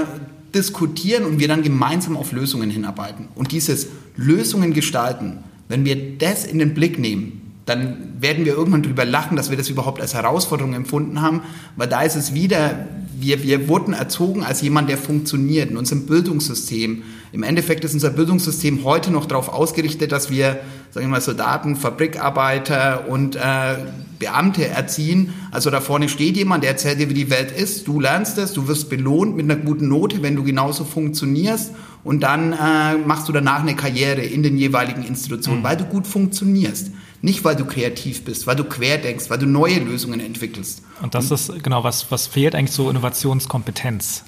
diskutieren 0.54 1.26
und 1.26 1.40
wir 1.40 1.48
dann 1.48 1.62
gemeinsam 1.62 2.18
auf 2.18 2.32
Lösungen 2.32 2.70
hinarbeiten. 2.70 3.28
Und 3.36 3.52
dieses 3.52 3.88
Lösungen 4.16 4.74
gestalten, 4.74 5.40
wenn 5.68 5.86
wir 5.86 6.18
das 6.18 6.46
in 6.46 6.60
den 6.60 6.74
Blick 6.74 7.00
nehmen, 7.00 7.43
dann 7.66 8.14
werden 8.20 8.46
wir 8.46 8.54
irgendwann 8.54 8.84
drüber 8.84 9.06
lachen, 9.06 9.38
dass 9.38 9.50
wir 9.50 9.58
das 9.58 9.70
überhaupt 9.70 10.02
als 10.02 10.14
Herausforderung 10.14 10.74
empfunden 10.74 11.22
haben, 11.22 11.42
weil 11.78 11.88
da 11.88 12.02
ist 12.02 12.16
es 12.16 12.34
wieder, 12.34 12.88
wir, 13.18 13.44
wir 13.44 13.70
wurden 13.70 13.94
erzogen 13.94 14.44
als 14.44 14.62
jemand, 14.62 14.90
der 14.90 14.98
funktioniert 14.98 15.72
in 15.72 15.78
unserem 15.78 16.06
Bildungssystem. 16.06 17.04
Im 17.32 17.44
Endeffekt 17.44 17.86
ist 17.86 17.94
unser 17.94 18.10
Bildungssystem 18.10 18.84
heute 18.84 19.12
noch 19.12 19.26
darauf 19.26 19.50
ausgerichtet, 19.50 20.12
dass 20.12 20.30
wir, 20.30 20.60
sagen 20.92 21.06
wir 21.06 21.12
mal, 21.12 21.22
Soldaten, 21.22 21.76
Fabrikarbeiter 21.78 23.08
und 23.08 23.38
äh, 23.38 23.76
Beamte 24.20 24.68
erziehen. 24.68 25.34
Also 25.52 25.70
da 25.70 25.80
vorne 25.80 26.10
steht 26.10 26.36
jemand, 26.36 26.64
der 26.64 26.72
erzählt 26.72 27.00
dir, 27.00 27.10
wie 27.10 27.14
die 27.14 27.30
Welt 27.30 27.52
ist. 27.52 27.88
Du 27.88 28.00
lernst 28.00 28.38
es, 28.38 28.54
du 28.54 28.68
wirst 28.68 28.90
belohnt 28.90 29.36
mit 29.36 29.50
einer 29.50 29.60
guten 29.60 29.88
Note, 29.88 30.22
wenn 30.22 30.36
du 30.36 30.44
genauso 30.44 30.84
funktionierst. 30.84 31.72
Und 32.04 32.22
dann 32.22 32.52
äh, 32.52 32.98
machst 33.06 33.30
du 33.30 33.32
danach 33.32 33.62
eine 33.62 33.76
Karriere 33.76 34.22
in 34.22 34.44
den 34.44 34.58
jeweiligen 34.58 35.04
Institutionen, 35.04 35.60
mhm. 35.60 35.64
weil 35.64 35.78
du 35.78 35.86
gut 35.86 36.06
funktionierst. 36.06 36.92
Nicht, 37.24 37.46
weil 37.46 37.56
du 37.56 37.64
kreativ 37.64 38.26
bist, 38.26 38.48
weil 38.48 38.58
du 38.58 38.66
quer 38.66 38.98
denkst, 38.98 39.30
weil 39.30 39.38
du 39.38 39.46
neue 39.46 39.80
Lösungen 39.80 40.20
entwickelst. 40.20 40.82
Und 41.02 41.16
das 41.16 41.32
und, 41.32 41.36
ist 41.36 41.64
genau, 41.64 41.82
was, 41.86 42.12
was 42.12 42.28
fehlt 42.28 42.54
eigentlich 42.54 42.74
so 42.74 42.90
Innovationskompetenz? 42.90 44.26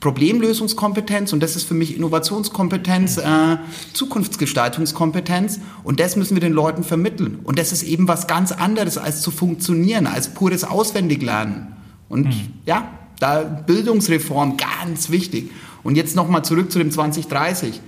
Problemlösungskompetenz 0.00 1.32
und 1.32 1.42
das 1.42 1.56
ist 1.56 1.66
für 1.66 1.72
mich 1.72 1.96
Innovationskompetenz, 1.96 3.16
äh, 3.16 3.56
Zukunftsgestaltungskompetenz 3.94 5.60
und 5.84 6.00
das 6.00 6.16
müssen 6.16 6.36
wir 6.36 6.42
den 6.42 6.52
Leuten 6.52 6.84
vermitteln. 6.84 7.38
Und 7.44 7.58
das 7.58 7.72
ist 7.72 7.82
eben 7.82 8.08
was 8.08 8.26
ganz 8.26 8.52
anderes 8.52 8.98
als 8.98 9.22
zu 9.22 9.30
funktionieren, 9.30 10.06
als 10.06 10.34
pures 10.34 10.64
Auswendiglernen. 10.64 11.68
Und 12.10 12.26
mhm. 12.26 12.52
ja, 12.66 12.90
da 13.20 13.40
Bildungsreform 13.40 14.58
ganz 14.58 15.08
wichtig. 15.08 15.50
Und 15.82 15.96
jetzt 15.96 16.14
nochmal 16.14 16.44
zurück 16.44 16.70
zu 16.70 16.78
dem 16.78 16.90
2030 16.90 17.80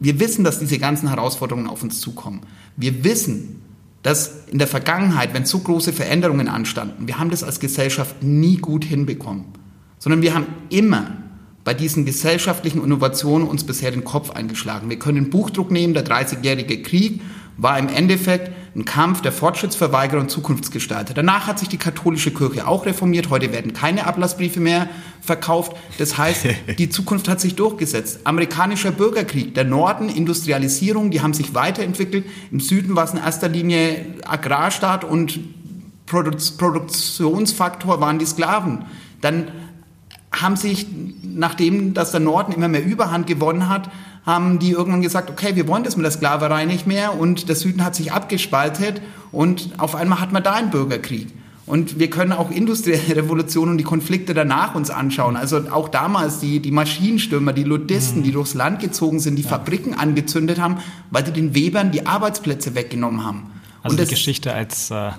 wir 0.00 0.18
wissen, 0.18 0.44
dass 0.44 0.58
diese 0.58 0.78
ganzen 0.78 1.08
Herausforderungen 1.10 1.68
auf 1.68 1.82
uns 1.82 2.00
zukommen. 2.00 2.40
Wir 2.76 3.04
wissen, 3.04 3.62
dass 4.02 4.46
in 4.50 4.58
der 4.58 4.66
Vergangenheit, 4.66 5.34
wenn 5.34 5.44
so 5.44 5.58
große 5.58 5.92
Veränderungen 5.92 6.48
anstanden, 6.48 7.06
wir 7.06 7.18
haben 7.18 7.30
das 7.30 7.44
als 7.44 7.60
Gesellschaft 7.60 8.22
nie 8.22 8.56
gut 8.56 8.84
hinbekommen, 8.84 9.44
sondern 9.98 10.22
wir 10.22 10.34
haben 10.34 10.46
immer 10.70 11.18
bei 11.64 11.74
diesen 11.74 12.06
gesellschaftlichen 12.06 12.82
Innovationen 12.82 13.46
uns 13.46 13.64
bisher 13.64 13.90
den 13.90 14.04
Kopf 14.04 14.30
eingeschlagen. 14.30 14.88
Wir 14.88 14.98
können 14.98 15.28
Buchdruck 15.28 15.70
nehmen, 15.70 15.92
der 15.92 16.06
30-jährige 16.06 16.82
Krieg 16.82 17.20
war 17.58 17.78
im 17.78 17.88
Endeffekt 17.88 18.50
ein 18.74 18.84
Kampf 18.84 19.20
der 19.20 19.32
Fortschrittsverweigerer 19.32 20.20
und 20.20 20.30
Zukunftsgestalter. 20.30 21.12
Danach 21.12 21.46
hat 21.48 21.58
sich 21.58 21.68
die 21.68 21.76
katholische 21.76 22.32
Kirche 22.32 22.68
auch 22.68 22.86
reformiert. 22.86 23.28
Heute 23.30 23.52
werden 23.52 23.72
keine 23.72 24.06
Ablassbriefe 24.06 24.60
mehr 24.60 24.88
verkauft. 25.20 25.76
Das 25.98 26.16
heißt, 26.16 26.46
die 26.78 26.88
Zukunft 26.88 27.28
hat 27.28 27.40
sich 27.40 27.56
durchgesetzt. 27.56 28.20
Amerikanischer 28.24 28.92
Bürgerkrieg, 28.92 29.54
der 29.54 29.64
Norden, 29.64 30.08
Industrialisierung, 30.08 31.10
die 31.10 31.20
haben 31.20 31.34
sich 31.34 31.54
weiterentwickelt. 31.54 32.24
Im 32.52 32.60
Süden 32.60 32.94
war 32.94 33.04
es 33.04 33.12
in 33.12 33.18
erster 33.18 33.48
Linie 33.48 34.06
Agrarstaat 34.24 35.04
und 35.04 35.40
Produktionsfaktor 36.06 38.00
waren 38.00 38.18
die 38.18 38.26
Sklaven. 38.26 38.84
Dann 39.20 39.48
haben 40.32 40.56
sich, 40.56 40.86
nachdem 41.22 41.94
dass 41.94 42.12
der 42.12 42.20
Norden 42.20 42.52
immer 42.52 42.68
mehr 42.68 42.84
Überhand 42.84 43.26
gewonnen 43.26 43.68
hat, 43.68 43.90
haben 44.24 44.58
die 44.58 44.70
irgendwann 44.70 45.02
gesagt, 45.02 45.30
okay, 45.30 45.56
wir 45.56 45.66
wollen 45.66 45.82
das 45.82 45.96
mit 45.96 46.04
der 46.04 46.12
Sklaverei 46.12 46.64
nicht 46.66 46.86
mehr 46.86 47.18
und 47.18 47.48
der 47.48 47.56
Süden 47.56 47.84
hat 47.84 47.94
sich 47.94 48.12
abgespaltet 48.12 49.00
und 49.32 49.70
auf 49.78 49.94
einmal 49.94 50.20
hat 50.20 50.32
man 50.32 50.42
da 50.42 50.52
einen 50.52 50.70
Bürgerkrieg. 50.70 51.28
Und 51.66 52.00
wir 52.00 52.10
können 52.10 52.32
auch 52.32 52.50
industrielle 52.50 53.16
Revolutionen 53.16 53.72
und 53.72 53.78
die 53.78 53.84
Konflikte 53.84 54.34
danach 54.34 54.74
uns 54.74 54.90
anschauen. 54.90 55.36
Also 55.36 55.70
auch 55.70 55.88
damals 55.88 56.40
die, 56.40 56.58
die 56.58 56.72
Maschinenstürmer, 56.72 57.52
die 57.52 57.62
Ludisten, 57.62 58.20
mhm. 58.20 58.24
die 58.24 58.32
durchs 58.32 58.54
Land 58.54 58.80
gezogen 58.80 59.20
sind, 59.20 59.36
die 59.36 59.42
ja. 59.42 59.50
Fabriken 59.50 59.94
angezündet 59.94 60.60
haben, 60.60 60.78
weil 61.10 61.22
die 61.22 61.30
den 61.30 61.54
Webern 61.54 61.92
die 61.92 62.06
Arbeitsplätze 62.06 62.74
weggenommen 62.74 63.24
haben. 63.24 63.50
Also 63.82 63.96
und 63.96 64.04
die 64.04 64.10
Geschichte 64.10 64.52
als 64.52 64.90
äh 64.90 65.10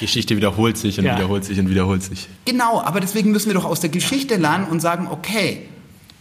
Geschichte 0.00 0.36
wiederholt 0.36 0.76
sich 0.76 0.98
und 0.98 1.04
ja. 1.04 1.16
wiederholt 1.16 1.44
sich 1.44 1.58
und 1.58 1.70
wiederholt 1.70 2.02
sich. 2.02 2.28
Genau, 2.46 2.80
aber 2.80 3.00
deswegen 3.00 3.30
müssen 3.30 3.46
wir 3.48 3.54
doch 3.54 3.64
aus 3.64 3.80
der 3.80 3.90
Geschichte 3.90 4.36
lernen 4.36 4.66
und 4.68 4.80
sagen, 4.80 5.06
okay, 5.08 5.62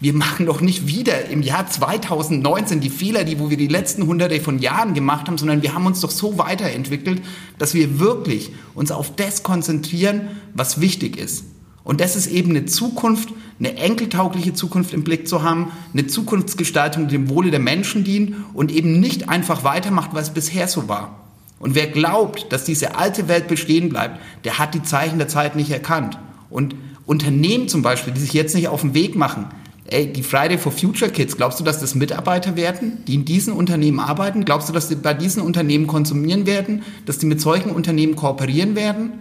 wir 0.01 0.13
machen 0.13 0.45
doch 0.45 0.61
nicht 0.61 0.87
wieder 0.87 1.25
im 1.25 1.41
Jahr 1.41 1.67
2019 1.67 2.79
die 2.79 2.89
Fehler, 2.89 3.25
die 3.25 3.39
wo 3.39 3.49
wir 3.49 3.57
die 3.57 3.67
letzten 3.67 4.05
hunderte 4.05 4.39
von 4.39 4.59
Jahren 4.59 4.93
gemacht 4.93 5.27
haben, 5.27 5.37
sondern 5.37 5.61
wir 5.61 5.73
haben 5.73 5.85
uns 5.85 5.99
doch 5.99 6.11
so 6.11 6.37
weiterentwickelt, 6.37 7.21
dass 7.57 7.73
wir 7.73 7.99
wirklich 7.99 8.51
uns 8.75 8.91
auf 8.91 9.13
das 9.15 9.43
konzentrieren, 9.43 10.29
was 10.53 10.79
wichtig 10.79 11.17
ist. 11.17 11.45
Und 11.83 11.99
das 11.99 12.15
ist 12.15 12.27
eben 12.27 12.51
eine 12.51 12.65
Zukunft, 12.65 13.29
eine 13.57 13.75
enkeltaugliche 13.75 14.53
Zukunft 14.53 14.93
im 14.93 15.03
Blick 15.03 15.27
zu 15.27 15.43
haben, 15.43 15.71
eine 15.91 16.07
Zukunftsgestaltung, 16.07 17.07
die 17.07 17.15
dem 17.15 17.29
Wohle 17.29 17.51
der 17.51 17.59
Menschen 17.59 18.03
dient 18.03 18.35
und 18.53 18.71
eben 18.71 18.99
nicht 18.99 19.27
einfach 19.27 19.63
weitermacht, 19.63 20.11
was 20.13 20.33
bisher 20.33 20.67
so 20.67 20.87
war. 20.87 21.28
Und 21.59 21.75
wer 21.75 21.87
glaubt, 21.87 22.51
dass 22.51 22.63
diese 22.63 22.95
alte 22.95 23.27
Welt 23.27 23.47
bestehen 23.47 23.89
bleibt, 23.89 24.19
der 24.45 24.57
hat 24.57 24.73
die 24.73 24.83
Zeichen 24.83 25.17
der 25.17 25.27
Zeit 25.27 25.55
nicht 25.55 25.71
erkannt. 25.71 26.17
Und 26.49 26.75
Unternehmen 27.05 27.67
zum 27.67 27.81
Beispiel, 27.81 28.13
die 28.13 28.21
sich 28.21 28.33
jetzt 28.33 28.55
nicht 28.55 28.69
auf 28.69 28.81
den 28.81 28.93
Weg 28.93 29.15
machen, 29.15 29.47
ey, 29.87 30.11
die 30.11 30.23
Friday 30.23 30.57
for 30.57 30.71
Future 30.71 31.11
Kids, 31.11 31.35
glaubst 31.35 31.59
du, 31.59 31.63
dass 31.63 31.79
das 31.79 31.95
Mitarbeiter 31.95 32.55
werden, 32.55 33.03
die 33.07 33.15
in 33.15 33.25
diesen 33.25 33.53
Unternehmen 33.53 33.99
arbeiten? 33.99 34.45
Glaubst 34.45 34.69
du, 34.69 34.73
dass 34.73 34.87
die 34.87 34.95
bei 34.95 35.13
diesen 35.13 35.41
Unternehmen 35.41 35.87
konsumieren 35.87 36.45
werden, 36.45 36.83
dass 37.05 37.17
die 37.17 37.25
mit 37.25 37.41
solchen 37.41 37.71
Unternehmen 37.71 38.15
kooperieren 38.15 38.75
werden? 38.75 39.11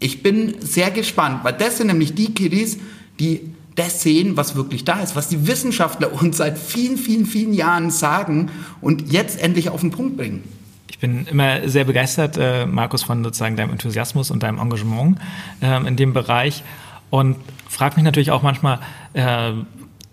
Ich 0.00 0.22
bin 0.22 0.54
sehr 0.60 0.90
gespannt, 0.90 1.40
weil 1.42 1.54
das 1.54 1.78
sind 1.78 1.88
nämlich 1.88 2.14
die 2.14 2.34
Kiddies, 2.34 2.78
die 3.18 3.40
das 3.74 4.02
sehen, 4.02 4.36
was 4.36 4.54
wirklich 4.56 4.84
da 4.84 5.00
ist, 5.00 5.16
was 5.16 5.28
die 5.28 5.46
Wissenschaftler 5.46 6.12
uns 6.22 6.36
seit 6.36 6.58
vielen, 6.58 6.98
vielen, 6.98 7.26
vielen 7.26 7.52
Jahren 7.52 7.90
sagen 7.90 8.50
und 8.80 9.12
jetzt 9.12 9.40
endlich 9.40 9.70
auf 9.70 9.80
den 9.80 9.90
Punkt 9.90 10.16
bringen. 10.16 10.44
Ich 10.90 10.98
bin 10.98 11.26
immer 11.26 11.68
sehr 11.68 11.84
begeistert, 11.84 12.36
äh, 12.38 12.66
Markus, 12.66 13.02
von 13.02 13.22
sozusagen 13.22 13.56
deinem 13.56 13.70
Enthusiasmus 13.70 14.30
und 14.30 14.42
deinem 14.42 14.58
Engagement 14.58 15.18
ähm, 15.60 15.86
in 15.86 15.96
dem 15.96 16.12
Bereich 16.12 16.62
und 17.10 17.36
frage 17.68 17.96
mich 17.96 18.04
natürlich 18.04 18.30
auch 18.30 18.42
manchmal, 18.42 18.80
äh, 19.12 19.52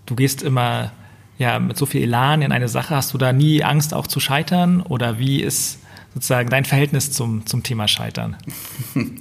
du 0.06 0.16
gehst 0.16 0.44
immer 0.44 0.92
ja 1.38 1.60
mit 1.60 1.78
so 1.78 1.86
viel 1.86 2.04
Elan 2.04 2.42
in 2.42 2.52
eine 2.52 2.68
Sache, 2.68 2.96
hast 2.96 3.14
du 3.14 3.18
da 3.18 3.34
nie 3.34 3.64
Angst 3.64 3.94
auch 3.94 4.08
zu 4.08 4.20
scheitern 4.20 4.82
oder 4.82 5.20
wie 5.20 5.42
ist 5.42 5.80
sozusagen 6.14 6.50
dein 6.50 6.66
Verhältnis 6.66 7.12
zum, 7.12 7.46
zum 7.46 7.64
Thema 7.64 7.88
Scheitern? 7.88 8.38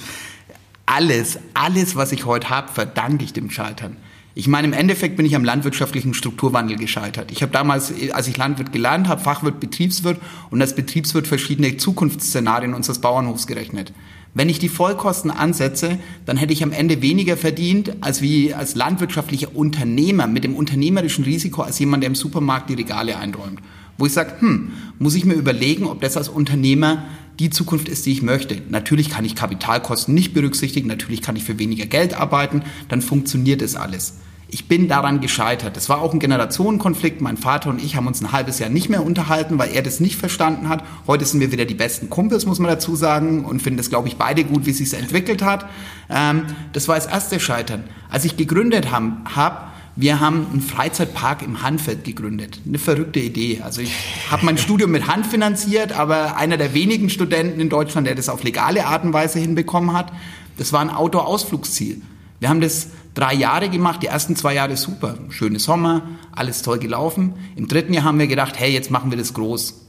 Alles, 0.87 1.39
alles, 1.55 1.97
was 1.97 2.13
ich 2.13 2.27
heute 2.27 2.51
habe, 2.51 2.71
verdanke 2.71 3.25
ich 3.25 3.33
dem 3.33 3.51
Scheitern. 3.51 3.97
Ich 4.37 4.49
meine, 4.49 4.66
im 4.66 4.72
Endeffekt 4.72 5.16
bin 5.16 5.26
ich 5.26 5.37
am 5.37 5.45
landwirtschaftlichen 5.45 6.12
Strukturwandel 6.12 6.76
gescheitert. 6.76 7.30
Ich 7.30 7.43
habe 7.43 7.53
damals, 7.53 7.93
als 8.12 8.26
ich 8.26 8.37
Landwirt 8.37 8.72
gelernt 8.72 9.07
habe, 9.07 9.20
Fachwirt, 9.20 9.61
Betriebswirt 9.61 10.20
und 10.51 10.61
als 10.61 10.74
Betriebswirt 10.74 11.28
verschiedene 11.28 11.76
Zukunftsszenarien 11.76 12.74
unseres 12.74 12.99
Bauernhofs 12.99 13.47
gerechnet. 13.47 13.93
Wenn 14.37 14.49
ich 14.49 14.59
die 14.59 14.68
Vollkosten 14.68 15.30
ansetze, 15.30 15.99
dann 16.26 16.37
hätte 16.37 16.53
ich 16.53 16.64
am 16.64 16.72
Ende 16.72 17.01
weniger 17.01 17.37
verdient 17.37 17.93
als 18.01 18.20
wie 18.20 18.53
als 18.53 18.74
landwirtschaftlicher 18.74 19.55
Unternehmer 19.55 20.26
mit 20.26 20.43
dem 20.43 20.57
unternehmerischen 20.57 21.22
Risiko 21.22 21.62
als 21.62 21.78
jemand, 21.78 22.03
der 22.03 22.09
im 22.09 22.16
Supermarkt 22.16 22.68
die 22.68 22.74
Regale 22.74 23.16
einräumt. 23.16 23.61
Wo 23.97 24.07
ich 24.07 24.12
sage, 24.12 24.41
hm, 24.41 24.72
muss 24.99 25.14
ich 25.14 25.24
mir 25.24 25.35
überlegen, 25.35 25.87
ob 25.87 26.01
das 26.01 26.16
als 26.16 26.28
Unternehmer 26.28 27.05
die 27.39 27.51
Zukunft 27.51 27.89
ist, 27.89 28.07
die 28.07 28.12
ich 28.12 28.22
möchte. 28.22 28.61
Natürlich 28.68 29.11
kann 29.11 29.24
ich 29.24 29.35
Kapitalkosten 29.35 30.14
nicht 30.14 30.35
berücksichtigen, 30.35 30.89
natürlich 30.89 31.22
kann 31.22 31.37
ich 31.37 31.45
für 31.45 31.59
weniger 31.59 31.87
Geld 31.87 32.14
arbeiten, 32.14 32.62
dann 32.89 33.03
funktioniert 33.03 33.62
es 33.62 33.76
alles. 33.76 34.18
Ich 34.55 34.68
bin 34.68 34.87
daran 34.87 35.20
gescheitert. 35.20 35.76
Das 35.76 35.89
war 35.89 36.01
auch 36.01 36.12
ein 36.12 36.20
Generationenkonflikt. 36.20 37.20
Mein 37.20 37.37
Vater 37.37 37.70
und 37.70 37.82
ich 37.82 37.97
haben 37.97 38.07
uns 38.07 38.20
ein 38.20 38.30
halbes 38.30 38.61
Jahr 38.61 38.70
nicht 38.70 38.89
mehr 38.89 39.05
unterhalten, 39.05 39.59
weil 39.59 39.74
er 39.74 39.82
das 39.82 39.99
nicht 39.99 40.14
verstanden 40.14 40.68
hat. 40.68 40.85
Heute 41.09 41.24
sind 41.24 41.41
wir 41.41 41.51
wieder 41.51 41.64
die 41.64 41.74
besten 41.74 42.09
Kumpels, 42.09 42.47
muss 42.47 42.61
man 42.61 42.70
dazu 42.70 42.95
sagen, 42.95 43.45
und 43.45 43.62
finden 43.62 43.78
das, 43.78 43.91
glaube 43.91 44.07
ich, 44.07 44.16
beide 44.16 44.45
gut, 44.45 44.64
wie 44.64 44.70
es 44.70 44.78
sich 44.78 44.95
entwickelt 44.95 45.43
hat. 45.43 45.68
Ähm, 46.09 46.45
das 46.72 46.87
war 46.87 46.95
das 46.95 47.07
erste 47.07 47.41
Scheitern. 47.41 47.82
Als 48.09 48.24
ich 48.24 48.37
gegründet 48.37 48.93
habe, 48.93 49.16
hab, 49.35 49.74
wir 49.97 50.18
haben 50.18 50.47
einen 50.51 50.61
Freizeitpark 50.61 51.42
im 51.42 51.62
Handfeld 51.62 52.05
gegründet. 52.05 52.61
Eine 52.66 52.78
verrückte 52.78 53.20
Idee. 53.20 53.61
Also 53.62 53.80
ich 53.80 53.92
habe 54.28 54.45
mein 54.45 54.59
Studium 54.59 54.90
mit 54.90 55.07
Hand 55.07 55.26
finanziert, 55.26 55.92
aber 55.92 56.36
einer 56.36 56.57
der 56.57 56.74
wenigen 56.74 57.11
Studenten 57.11 57.61
in 57.61 57.68
Deutschland, 57.68 58.07
der 58.07 58.16
das 58.16 58.28
auf 58.28 58.42
legale 58.42 58.86
Art 58.86 59.05
und 59.05 59.12
Weise 59.12 59.38
hinbekommen 59.38 59.92
hat. 59.92 60.12
Das 60.57 60.72
war 60.72 60.80
ein 60.80 60.90
Outdoor-Ausflugsziel. 60.90 62.03
Wir 62.40 62.49
haben 62.49 62.61
das 62.61 62.88
drei 63.14 63.34
Jahre 63.34 63.68
gemacht, 63.68 64.03
die 64.03 64.09
ersten 64.09 64.34
zwei 64.34 64.55
Jahre 64.55 64.76
super, 64.76 65.16
schöne 65.30 65.61
Sommer, 65.61 66.03
alles 66.32 66.62
toll 66.62 66.80
gelaufen. 66.80 67.34
Im 67.55 67.68
dritten 67.68 67.95
Jahr 67.95 68.05
haben 68.05 68.18
wir 68.18 68.26
gedacht, 68.26 68.59
hey, 68.59 68.72
jetzt 68.72 68.90
machen 68.90 69.11
wir 69.11 69.18
das 69.18 69.32
groß. 69.32 69.80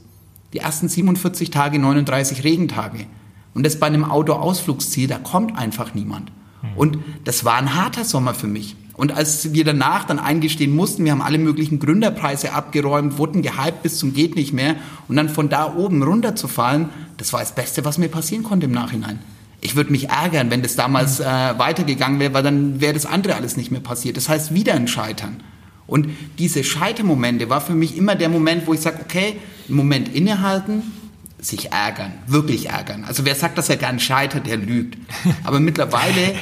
Die 0.52 0.58
ersten 0.58 0.88
47 0.88 1.50
Tage, 1.50 1.80
39 1.80 2.44
Regentage. 2.44 3.06
Und 3.54 3.66
das 3.66 3.80
bei 3.80 3.86
einem 3.86 4.04
Outdoor-Ausflugsziel, 4.04 5.08
da 5.08 5.18
kommt 5.18 5.58
einfach 5.58 5.94
niemand. 5.94 6.30
Und 6.76 6.98
das 7.24 7.44
war 7.44 7.56
ein 7.56 7.74
harter 7.74 8.04
Sommer 8.04 8.34
für 8.34 8.46
mich. 8.46 8.76
Und 8.96 9.12
als 9.12 9.52
wir 9.52 9.64
danach 9.64 10.04
dann 10.04 10.18
eingestehen 10.18 10.74
mussten, 10.74 11.04
wir 11.04 11.12
haben 11.12 11.20
alle 11.20 11.38
möglichen 11.38 11.78
Gründerpreise 11.78 12.52
abgeräumt, 12.52 13.18
wurden 13.18 13.42
gehypt 13.42 13.82
bis 13.82 13.98
zum 13.98 14.14
geht 14.14 14.36
nicht 14.36 14.54
mehr 14.54 14.76
und 15.06 15.16
dann 15.16 15.28
von 15.28 15.48
da 15.48 15.74
oben 15.74 16.02
runterzufallen, 16.02 16.88
das 17.18 17.32
war 17.32 17.40
das 17.40 17.54
Beste, 17.54 17.84
was 17.84 17.98
mir 17.98 18.08
passieren 18.08 18.42
konnte 18.42 18.66
im 18.66 18.72
Nachhinein. 18.72 19.18
Ich 19.60 19.76
würde 19.76 19.90
mich 19.90 20.08
ärgern, 20.08 20.50
wenn 20.50 20.62
das 20.62 20.76
damals 20.76 21.20
äh, 21.20 21.24
weitergegangen 21.24 22.20
wäre, 22.20 22.32
weil 22.34 22.42
dann 22.42 22.80
wäre 22.80 22.94
das 22.94 23.04
andere 23.04 23.34
alles 23.34 23.56
nicht 23.56 23.70
mehr 23.70 23.80
passiert. 23.80 24.16
Das 24.16 24.28
heißt, 24.28 24.54
wieder 24.54 24.74
ein 24.74 24.88
Scheitern. 24.88 25.42
Und 25.86 26.08
diese 26.38 26.64
Scheitermomente 26.64 27.48
war 27.50 27.60
für 27.60 27.74
mich 27.74 27.96
immer 27.96 28.14
der 28.14 28.28
Moment, 28.28 28.66
wo 28.66 28.74
ich 28.74 28.80
sage, 28.80 28.98
okay, 29.02 29.36
einen 29.68 29.76
Moment 29.76 30.14
innehalten, 30.14 30.82
sich 31.38 31.72
ärgern, 31.72 32.12
wirklich 32.26 32.70
ärgern. 32.70 33.04
Also 33.04 33.24
wer 33.24 33.34
sagt, 33.34 33.58
dass 33.58 33.68
er 33.68 33.76
gar 33.76 33.92
nicht 33.92 34.04
scheitert, 34.04 34.46
der 34.46 34.56
lügt. 34.56 34.98
Aber 35.44 35.60
mittlerweile 35.60 36.34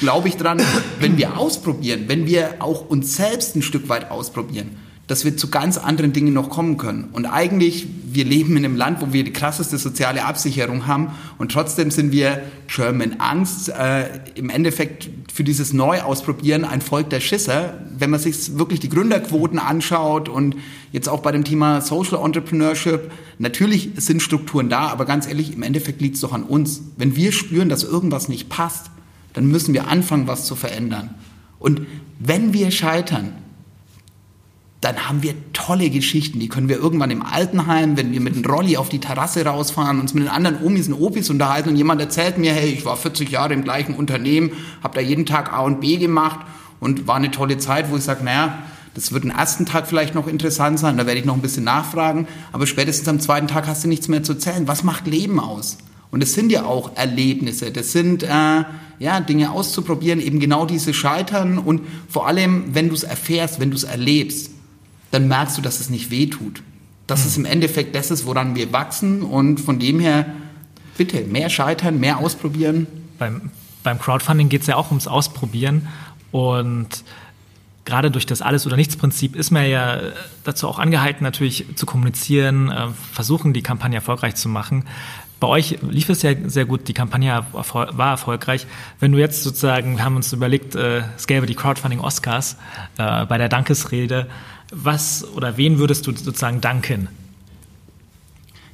glaube 0.00 0.28
ich 0.28 0.36
dran, 0.36 0.60
wenn 1.00 1.18
wir 1.18 1.38
ausprobieren, 1.38 2.04
wenn 2.08 2.26
wir 2.26 2.56
auch 2.60 2.88
uns 2.88 3.16
selbst 3.16 3.56
ein 3.56 3.62
Stück 3.62 3.88
weit 3.88 4.10
ausprobieren, 4.10 4.76
dass 5.06 5.24
wir 5.24 5.36
zu 5.36 5.50
ganz 5.50 5.76
anderen 5.76 6.12
Dingen 6.12 6.32
noch 6.32 6.48
kommen 6.48 6.78
können. 6.78 7.08
Und 7.12 7.26
eigentlich, 7.26 7.86
wir 8.10 8.24
leben 8.24 8.56
in 8.56 8.64
einem 8.64 8.76
Land, 8.76 9.02
wo 9.02 9.12
wir 9.12 9.22
die 9.22 9.32
krasseste 9.32 9.76
soziale 9.76 10.24
Absicherung 10.24 10.86
haben 10.86 11.10
und 11.36 11.52
trotzdem 11.52 11.90
sind 11.90 12.12
wir 12.12 12.42
German 12.68 13.16
Angst, 13.18 13.68
äh, 13.68 14.04
im 14.34 14.48
Endeffekt 14.48 15.10
für 15.32 15.44
dieses 15.44 15.72
Neuausprobieren 15.72 16.64
ein 16.64 16.80
Volk 16.80 17.10
der 17.10 17.20
Schisser. 17.20 17.74
Wenn 17.98 18.10
man 18.10 18.20
sich 18.20 18.56
wirklich 18.56 18.80
die 18.80 18.88
Gründerquoten 18.88 19.58
anschaut 19.58 20.28
und 20.28 20.56
jetzt 20.92 21.08
auch 21.08 21.20
bei 21.20 21.32
dem 21.32 21.44
Thema 21.44 21.80
Social 21.80 22.24
Entrepreneurship, 22.24 23.10
natürlich 23.38 23.90
sind 23.96 24.22
Strukturen 24.22 24.70
da, 24.70 24.88
aber 24.88 25.04
ganz 25.04 25.26
ehrlich, 25.26 25.52
im 25.52 25.62
Endeffekt 25.62 26.00
liegt 26.00 26.14
es 26.14 26.20
doch 26.22 26.32
an 26.32 26.44
uns. 26.44 26.82
Wenn 26.96 27.16
wir 27.16 27.32
spüren, 27.32 27.68
dass 27.68 27.84
irgendwas 27.84 28.28
nicht 28.28 28.48
passt, 28.48 28.90
dann 29.34 29.46
müssen 29.46 29.74
wir 29.74 29.88
anfangen, 29.88 30.26
was 30.26 30.46
zu 30.46 30.56
verändern. 30.56 31.10
Und 31.58 31.82
wenn 32.18 32.52
wir 32.52 32.70
scheitern, 32.70 33.32
dann 34.80 35.08
haben 35.08 35.22
wir 35.22 35.34
tolle 35.54 35.88
Geschichten. 35.88 36.40
Die 36.40 36.48
können 36.48 36.68
wir 36.68 36.76
irgendwann 36.76 37.10
im 37.10 37.22
Altenheim, 37.22 37.96
wenn 37.96 38.12
wir 38.12 38.20
mit 38.20 38.36
dem 38.36 38.44
Rolli 38.44 38.76
auf 38.76 38.90
die 38.90 38.98
Terrasse 38.98 39.44
rausfahren, 39.44 39.98
uns 39.98 40.12
mit 40.12 40.24
den 40.24 40.30
anderen 40.30 40.62
Omis 40.62 40.88
und 40.88 40.94
Opis 40.94 41.30
unterhalten 41.30 41.70
und 41.70 41.76
jemand 41.76 42.02
erzählt 42.02 42.36
mir, 42.36 42.52
hey, 42.52 42.68
ich 42.68 42.84
war 42.84 42.96
40 42.96 43.30
Jahre 43.30 43.54
im 43.54 43.64
gleichen 43.64 43.94
Unternehmen, 43.94 44.52
habe 44.82 44.94
da 44.94 45.00
jeden 45.00 45.24
Tag 45.24 45.52
A 45.54 45.60
und 45.60 45.80
B 45.80 45.96
gemacht 45.96 46.40
und 46.80 47.06
war 47.06 47.16
eine 47.16 47.30
tolle 47.30 47.56
Zeit, 47.56 47.90
wo 47.90 47.96
ich 47.96 48.04
sage, 48.04 48.24
naja, 48.24 48.58
das 48.94 49.10
wird 49.10 49.24
den 49.24 49.30
ersten 49.30 49.64
Tag 49.64 49.88
vielleicht 49.88 50.14
noch 50.14 50.28
interessant 50.28 50.78
sein, 50.78 50.98
da 50.98 51.06
werde 51.06 51.18
ich 51.18 51.24
noch 51.24 51.34
ein 51.34 51.42
bisschen 51.42 51.64
nachfragen, 51.64 52.28
aber 52.52 52.66
spätestens 52.66 53.08
am 53.08 53.20
zweiten 53.20 53.48
Tag 53.48 53.66
hast 53.66 53.84
du 53.84 53.88
nichts 53.88 54.08
mehr 54.08 54.22
zu 54.22 54.34
erzählen. 54.34 54.68
Was 54.68 54.84
macht 54.84 55.06
Leben 55.06 55.40
aus? 55.40 55.78
Und 56.14 56.22
es 56.22 56.32
sind 56.34 56.52
ja 56.52 56.64
auch 56.64 56.94
Erlebnisse, 56.94 57.72
das 57.72 57.90
sind 57.90 58.22
äh, 58.22 58.26
ja 59.00 59.20
Dinge 59.20 59.50
auszuprobieren, 59.50 60.20
eben 60.20 60.38
genau 60.38 60.64
diese 60.64 60.94
Scheitern 60.94 61.58
und 61.58 61.80
vor 62.08 62.28
allem, 62.28 62.72
wenn 62.72 62.88
du 62.88 62.94
es 62.94 63.02
erfährst, 63.02 63.58
wenn 63.58 63.70
du 63.72 63.76
es 63.76 63.82
erlebst, 63.82 64.52
dann 65.10 65.26
merkst 65.26 65.58
du, 65.58 65.60
dass 65.60 65.80
es 65.80 65.90
nicht 65.90 66.12
weh 66.12 66.26
tut. 66.26 66.62
Dass 67.08 67.22
mhm. 67.22 67.26
es 67.26 67.36
im 67.38 67.44
Endeffekt 67.46 67.96
das 67.96 68.12
ist, 68.12 68.26
woran 68.26 68.54
wir 68.54 68.72
wachsen 68.72 69.22
und 69.22 69.58
von 69.58 69.80
dem 69.80 69.98
her, 69.98 70.26
bitte, 70.96 71.22
mehr 71.22 71.50
scheitern, 71.50 71.98
mehr 71.98 72.18
ausprobieren. 72.18 72.86
Beim, 73.18 73.50
beim 73.82 73.98
Crowdfunding 73.98 74.48
geht 74.48 74.60
es 74.60 74.68
ja 74.68 74.76
auch 74.76 74.90
ums 74.90 75.08
Ausprobieren 75.08 75.88
und 76.30 77.02
gerade 77.84 78.12
durch 78.12 78.24
das 78.24 78.40
Alles- 78.40 78.66
oder 78.66 78.76
Nichts-Prinzip 78.76 79.34
ist 79.34 79.50
man 79.50 79.68
ja 79.68 79.98
dazu 80.44 80.68
auch 80.68 80.78
angehalten, 80.78 81.24
natürlich 81.24 81.66
zu 81.74 81.86
kommunizieren, 81.86 82.70
äh, 82.70 82.86
versuchen, 83.12 83.52
die 83.52 83.62
Kampagne 83.62 83.96
erfolgreich 83.96 84.36
zu 84.36 84.48
machen. 84.48 84.84
Bei 85.44 85.50
euch 85.50 85.76
lief 85.82 86.08
es 86.08 86.22
ja 86.22 86.30
sehr 86.46 86.64
gut, 86.64 86.88
die 86.88 86.94
Kampagne 86.94 87.44
war 87.52 88.10
erfolgreich. 88.12 88.66
Wenn 88.98 89.12
du 89.12 89.18
jetzt 89.18 89.42
sozusagen, 89.42 89.98
wir 89.98 90.02
haben 90.06 90.16
uns 90.16 90.32
überlegt, 90.32 90.74
äh, 90.74 91.02
es 91.18 91.26
gäbe 91.26 91.44
die 91.44 91.54
Crowdfunding-Oscars 91.54 92.56
äh, 92.96 93.26
bei 93.26 93.36
der 93.36 93.50
Dankesrede, 93.50 94.26
was 94.72 95.22
oder 95.36 95.58
wen 95.58 95.78
würdest 95.78 96.06
du 96.06 96.12
sozusagen 96.12 96.62
danken? 96.62 97.08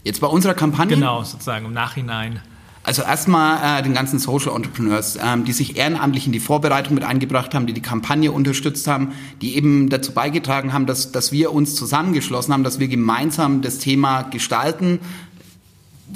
Jetzt 0.04 0.20
bei 0.20 0.28
unserer 0.28 0.54
Kampagne? 0.54 0.94
Genau, 0.94 1.24
sozusagen 1.24 1.66
im 1.66 1.72
Nachhinein. 1.72 2.40
Also 2.84 3.02
erstmal 3.02 3.80
äh, 3.80 3.82
den 3.82 3.92
ganzen 3.92 4.20
Social 4.20 4.54
Entrepreneurs, 4.54 5.18
ähm, 5.20 5.44
die 5.44 5.52
sich 5.52 5.76
ehrenamtlich 5.76 6.26
in 6.26 6.32
die 6.32 6.40
Vorbereitung 6.40 6.94
mit 6.94 7.02
eingebracht 7.02 7.52
haben, 7.52 7.66
die 7.66 7.72
die 7.72 7.82
Kampagne 7.82 8.30
unterstützt 8.30 8.86
haben, 8.86 9.12
die 9.42 9.56
eben 9.56 9.90
dazu 9.90 10.12
beigetragen 10.12 10.72
haben, 10.72 10.86
dass, 10.86 11.10
dass 11.10 11.32
wir 11.32 11.52
uns 11.52 11.74
zusammengeschlossen 11.74 12.54
haben, 12.54 12.62
dass 12.62 12.78
wir 12.78 12.86
gemeinsam 12.86 13.60
das 13.60 13.78
Thema 13.78 14.22
gestalten, 14.22 15.00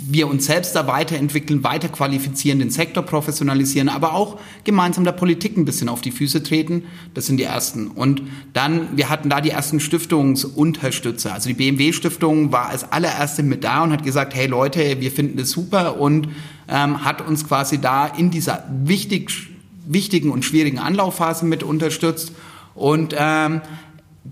wir 0.07 0.29
uns 0.29 0.47
selbst 0.47 0.75
da 0.75 0.87
weiterentwickeln, 0.87 1.65
weiter 1.65 1.89
qualifizieren, 1.89 2.59
den 2.59 2.71
Sektor 2.71 3.03
professionalisieren, 3.03 3.89
aber 3.89 4.15
auch 4.15 4.39
gemeinsam 4.65 5.05
der 5.05 5.13
Politik 5.13 5.57
ein 5.57 5.65
bisschen 5.65 5.89
auf 5.89 6.01
die 6.01 6.11
Füße 6.11 6.43
treten. 6.43 6.85
Das 7.15 7.27
sind 7.27 7.39
die 7.39 7.45
ersten. 7.45 7.89
Und 7.89 8.23
dann, 8.53 8.97
wir 8.97 9.09
hatten 9.09 9.31
da 9.31 9.41
die 9.41 9.51
ersten 9.51 9.81
Stiftungsunterstützer. 9.81 11.33
Also 11.33 11.49
die 11.49 11.55
BMW 11.55 11.93
Stiftung 11.93 12.53
war 12.53 12.69
als 12.69 12.91
allererste 12.91 13.43
mit 13.43 13.65
da 13.65 13.83
und 13.83 13.93
hat 13.93 14.05
gesagt, 14.05 14.35
hey 14.35 14.47
Leute, 14.47 15.01
wir 15.01 15.11
finden 15.11 15.39
das 15.39 15.51
super 15.51 16.01
und 16.01 16.29
ähm, 16.69 17.05
hat 17.05 17.27
uns 17.27 17.47
quasi 17.47 17.79
da 17.79 18.07
in 18.07 18.31
dieser 18.31 18.65
wichtig, 18.85 19.33
wichtigen 19.87 20.31
und 20.31 20.45
schwierigen 20.45 20.79
Anlaufphase 20.79 21.45
mit 21.47 21.63
unterstützt. 21.63 22.33
Und 22.75 23.15
ähm, 23.17 23.61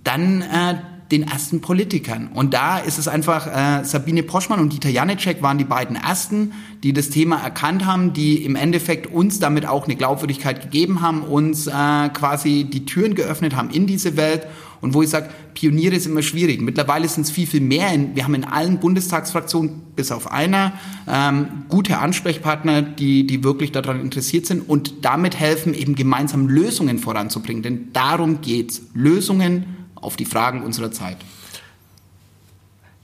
dann 0.04 0.42
äh, 0.42 0.76
den 1.12 1.28
ersten 1.28 1.60
Politikern. 1.60 2.30
Und 2.34 2.54
da 2.54 2.78
ist 2.78 2.98
es 2.98 3.06
einfach, 3.06 3.46
äh, 3.46 3.84
Sabine 3.84 4.22
Poschmann 4.22 4.58
und 4.60 4.72
Dieter 4.72 4.88
Janicek 4.88 5.42
waren 5.42 5.58
die 5.58 5.64
beiden 5.64 5.94
ersten, 5.94 6.52
die 6.82 6.92
das 6.92 7.10
Thema 7.10 7.36
erkannt 7.36 7.86
haben, 7.86 8.14
die 8.14 8.44
im 8.44 8.56
Endeffekt 8.56 9.06
uns 9.06 9.38
damit 9.38 9.66
auch 9.66 9.84
eine 9.84 9.94
Glaubwürdigkeit 9.94 10.62
gegeben 10.62 11.02
haben, 11.02 11.22
uns 11.22 11.66
äh, 11.66 11.70
quasi 12.08 12.64
die 12.64 12.86
Türen 12.86 13.14
geöffnet 13.14 13.54
haben 13.54 13.70
in 13.70 13.86
diese 13.86 14.16
Welt. 14.16 14.46
Und 14.80 14.94
wo 14.94 15.02
ich 15.02 15.10
sage, 15.10 15.28
Pioniere 15.54 15.94
ist 15.94 16.06
immer 16.06 16.22
schwierig. 16.22 16.60
Mittlerweile 16.60 17.06
sind 17.06 17.22
es 17.22 17.30
viel, 17.30 17.46
viel 17.46 17.60
mehr. 17.60 17.90
Wir 18.14 18.24
haben 18.24 18.34
in 18.34 18.44
allen 18.44 18.78
Bundestagsfraktionen, 18.78 19.82
bis 19.94 20.10
auf 20.10 20.32
einer, 20.32 20.72
ähm, 21.06 21.66
gute 21.68 21.98
Ansprechpartner, 21.98 22.82
die, 22.82 23.24
die 23.24 23.44
wirklich 23.44 23.70
daran 23.70 24.00
interessiert 24.00 24.46
sind 24.46 24.68
und 24.68 25.04
damit 25.04 25.38
helfen, 25.38 25.72
eben 25.74 25.94
gemeinsam 25.94 26.48
Lösungen 26.48 26.98
voranzubringen. 26.98 27.62
Denn 27.62 27.92
darum 27.92 28.40
geht's. 28.40 28.82
Lösungen 28.92 29.82
auf 30.03 30.16
die 30.16 30.26
Fragen 30.26 30.62
unserer 30.62 30.92
Zeit. 30.92 31.16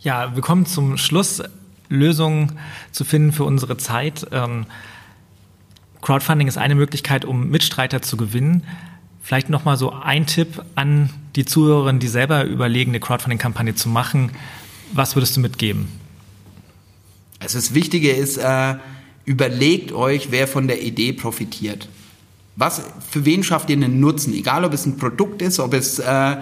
Ja, 0.01 0.35
wir 0.35 0.43
kommen 0.43 0.67
zum 0.67 0.97
Schluss, 0.97 1.43
Lösungen 1.89 2.59
zu 2.93 3.05
finden 3.05 3.33
für 3.33 3.45
unsere 3.45 3.77
Zeit. 3.79 4.27
Ähm, 4.31 4.67
Crowdfunding 6.03 6.47
ist 6.47 6.59
eine 6.59 6.75
Möglichkeit, 6.75 7.25
um 7.25 7.49
Mitstreiter 7.49 8.03
zu 8.03 8.17
gewinnen. 8.17 8.65
Vielleicht 9.23 9.49
noch 9.49 9.65
mal 9.65 9.77
so 9.77 9.93
ein 9.93 10.27
Tipp 10.27 10.63
an 10.75 11.11
die 11.35 11.45
Zuhörerinnen, 11.45 12.01
die 12.01 12.09
selber 12.09 12.45
überlegen, 12.45 12.93
eine 12.93 13.01
Crowdfunding-Kampagne 13.01 13.75
zu 13.75 13.89
machen. 13.89 14.31
Was 14.93 15.17
würdest 15.17 15.37
du 15.37 15.41
mitgeben? 15.41 15.89
Also 17.41 17.59
das 17.59 17.75
Wichtige 17.75 18.11
ist, 18.13 18.37
äh, 18.39 18.77
überlegt 19.25 19.93
euch, 19.93 20.31
wer 20.31 20.49
von 20.49 20.69
der 20.69 20.83
Idee 20.83 21.13
profitiert. 21.13 21.89
Was, 22.57 22.83
für 23.11 23.25
wen 23.25 23.45
schafft 23.45 23.71
ihr 23.71 23.77
einen 23.77 24.01
Nutzen? 24.01 24.33
Egal, 24.35 24.65
ob 24.65 24.73
es 24.73 24.87
ein 24.87 24.97
Produkt 24.97 25.43
ist, 25.43 25.61
ob 25.61 25.75
es 25.75 25.99
äh, 25.99 26.37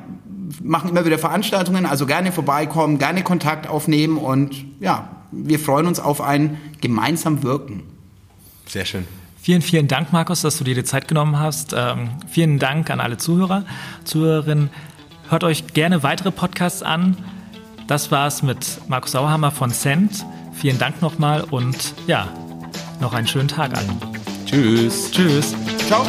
machen 0.62 0.90
immer 0.90 1.06
wieder 1.06 1.20
Veranstaltungen, 1.20 1.86
also 1.86 2.06
gerne 2.06 2.32
vorbeikommen, 2.32 2.98
gerne 2.98 3.24
Kontakt 3.24 3.68
aufnehmen 3.68 4.18
und 4.18 4.66
ja, 4.80 5.10
wir 5.32 5.60
freuen 5.60 5.86
uns 5.86 6.00
auf 6.00 6.22
ein 6.22 6.58
gemeinsam 6.82 7.44
Wirken. 7.44 7.84
Sehr 8.66 8.86
schön. 8.86 9.06
Vielen, 9.42 9.62
vielen 9.62 9.88
Dank, 9.88 10.12
Markus, 10.12 10.42
dass 10.42 10.58
du 10.58 10.64
dir 10.64 10.76
die 10.76 10.84
Zeit 10.84 11.08
genommen 11.08 11.40
hast. 11.40 11.74
Ähm, 11.76 12.10
vielen 12.28 12.60
Dank 12.60 12.90
an 12.90 13.00
alle 13.00 13.18
Zuhörer, 13.18 13.64
Zuhörerinnen. 14.04 14.70
Hört 15.30 15.44
euch 15.44 15.68
gerne 15.74 16.04
weitere 16.04 16.32
Podcasts 16.32 16.84
an. 16.84 17.16
Das 17.90 18.12
war's 18.12 18.44
mit 18.44 18.88
Markus 18.88 19.14
Sauerhammer 19.14 19.50
von 19.50 19.72
Cent. 19.72 20.24
Vielen 20.54 20.78
Dank 20.78 21.02
nochmal 21.02 21.44
und 21.50 21.96
ja, 22.06 22.28
noch 23.02 23.14
einen 23.14 23.26
schönen 23.26 23.48
Tag 23.48 23.76
allen. 23.76 24.00
Tschüss. 24.46 25.10
Tschüss. 25.10 25.56
Ciao. 25.88 26.06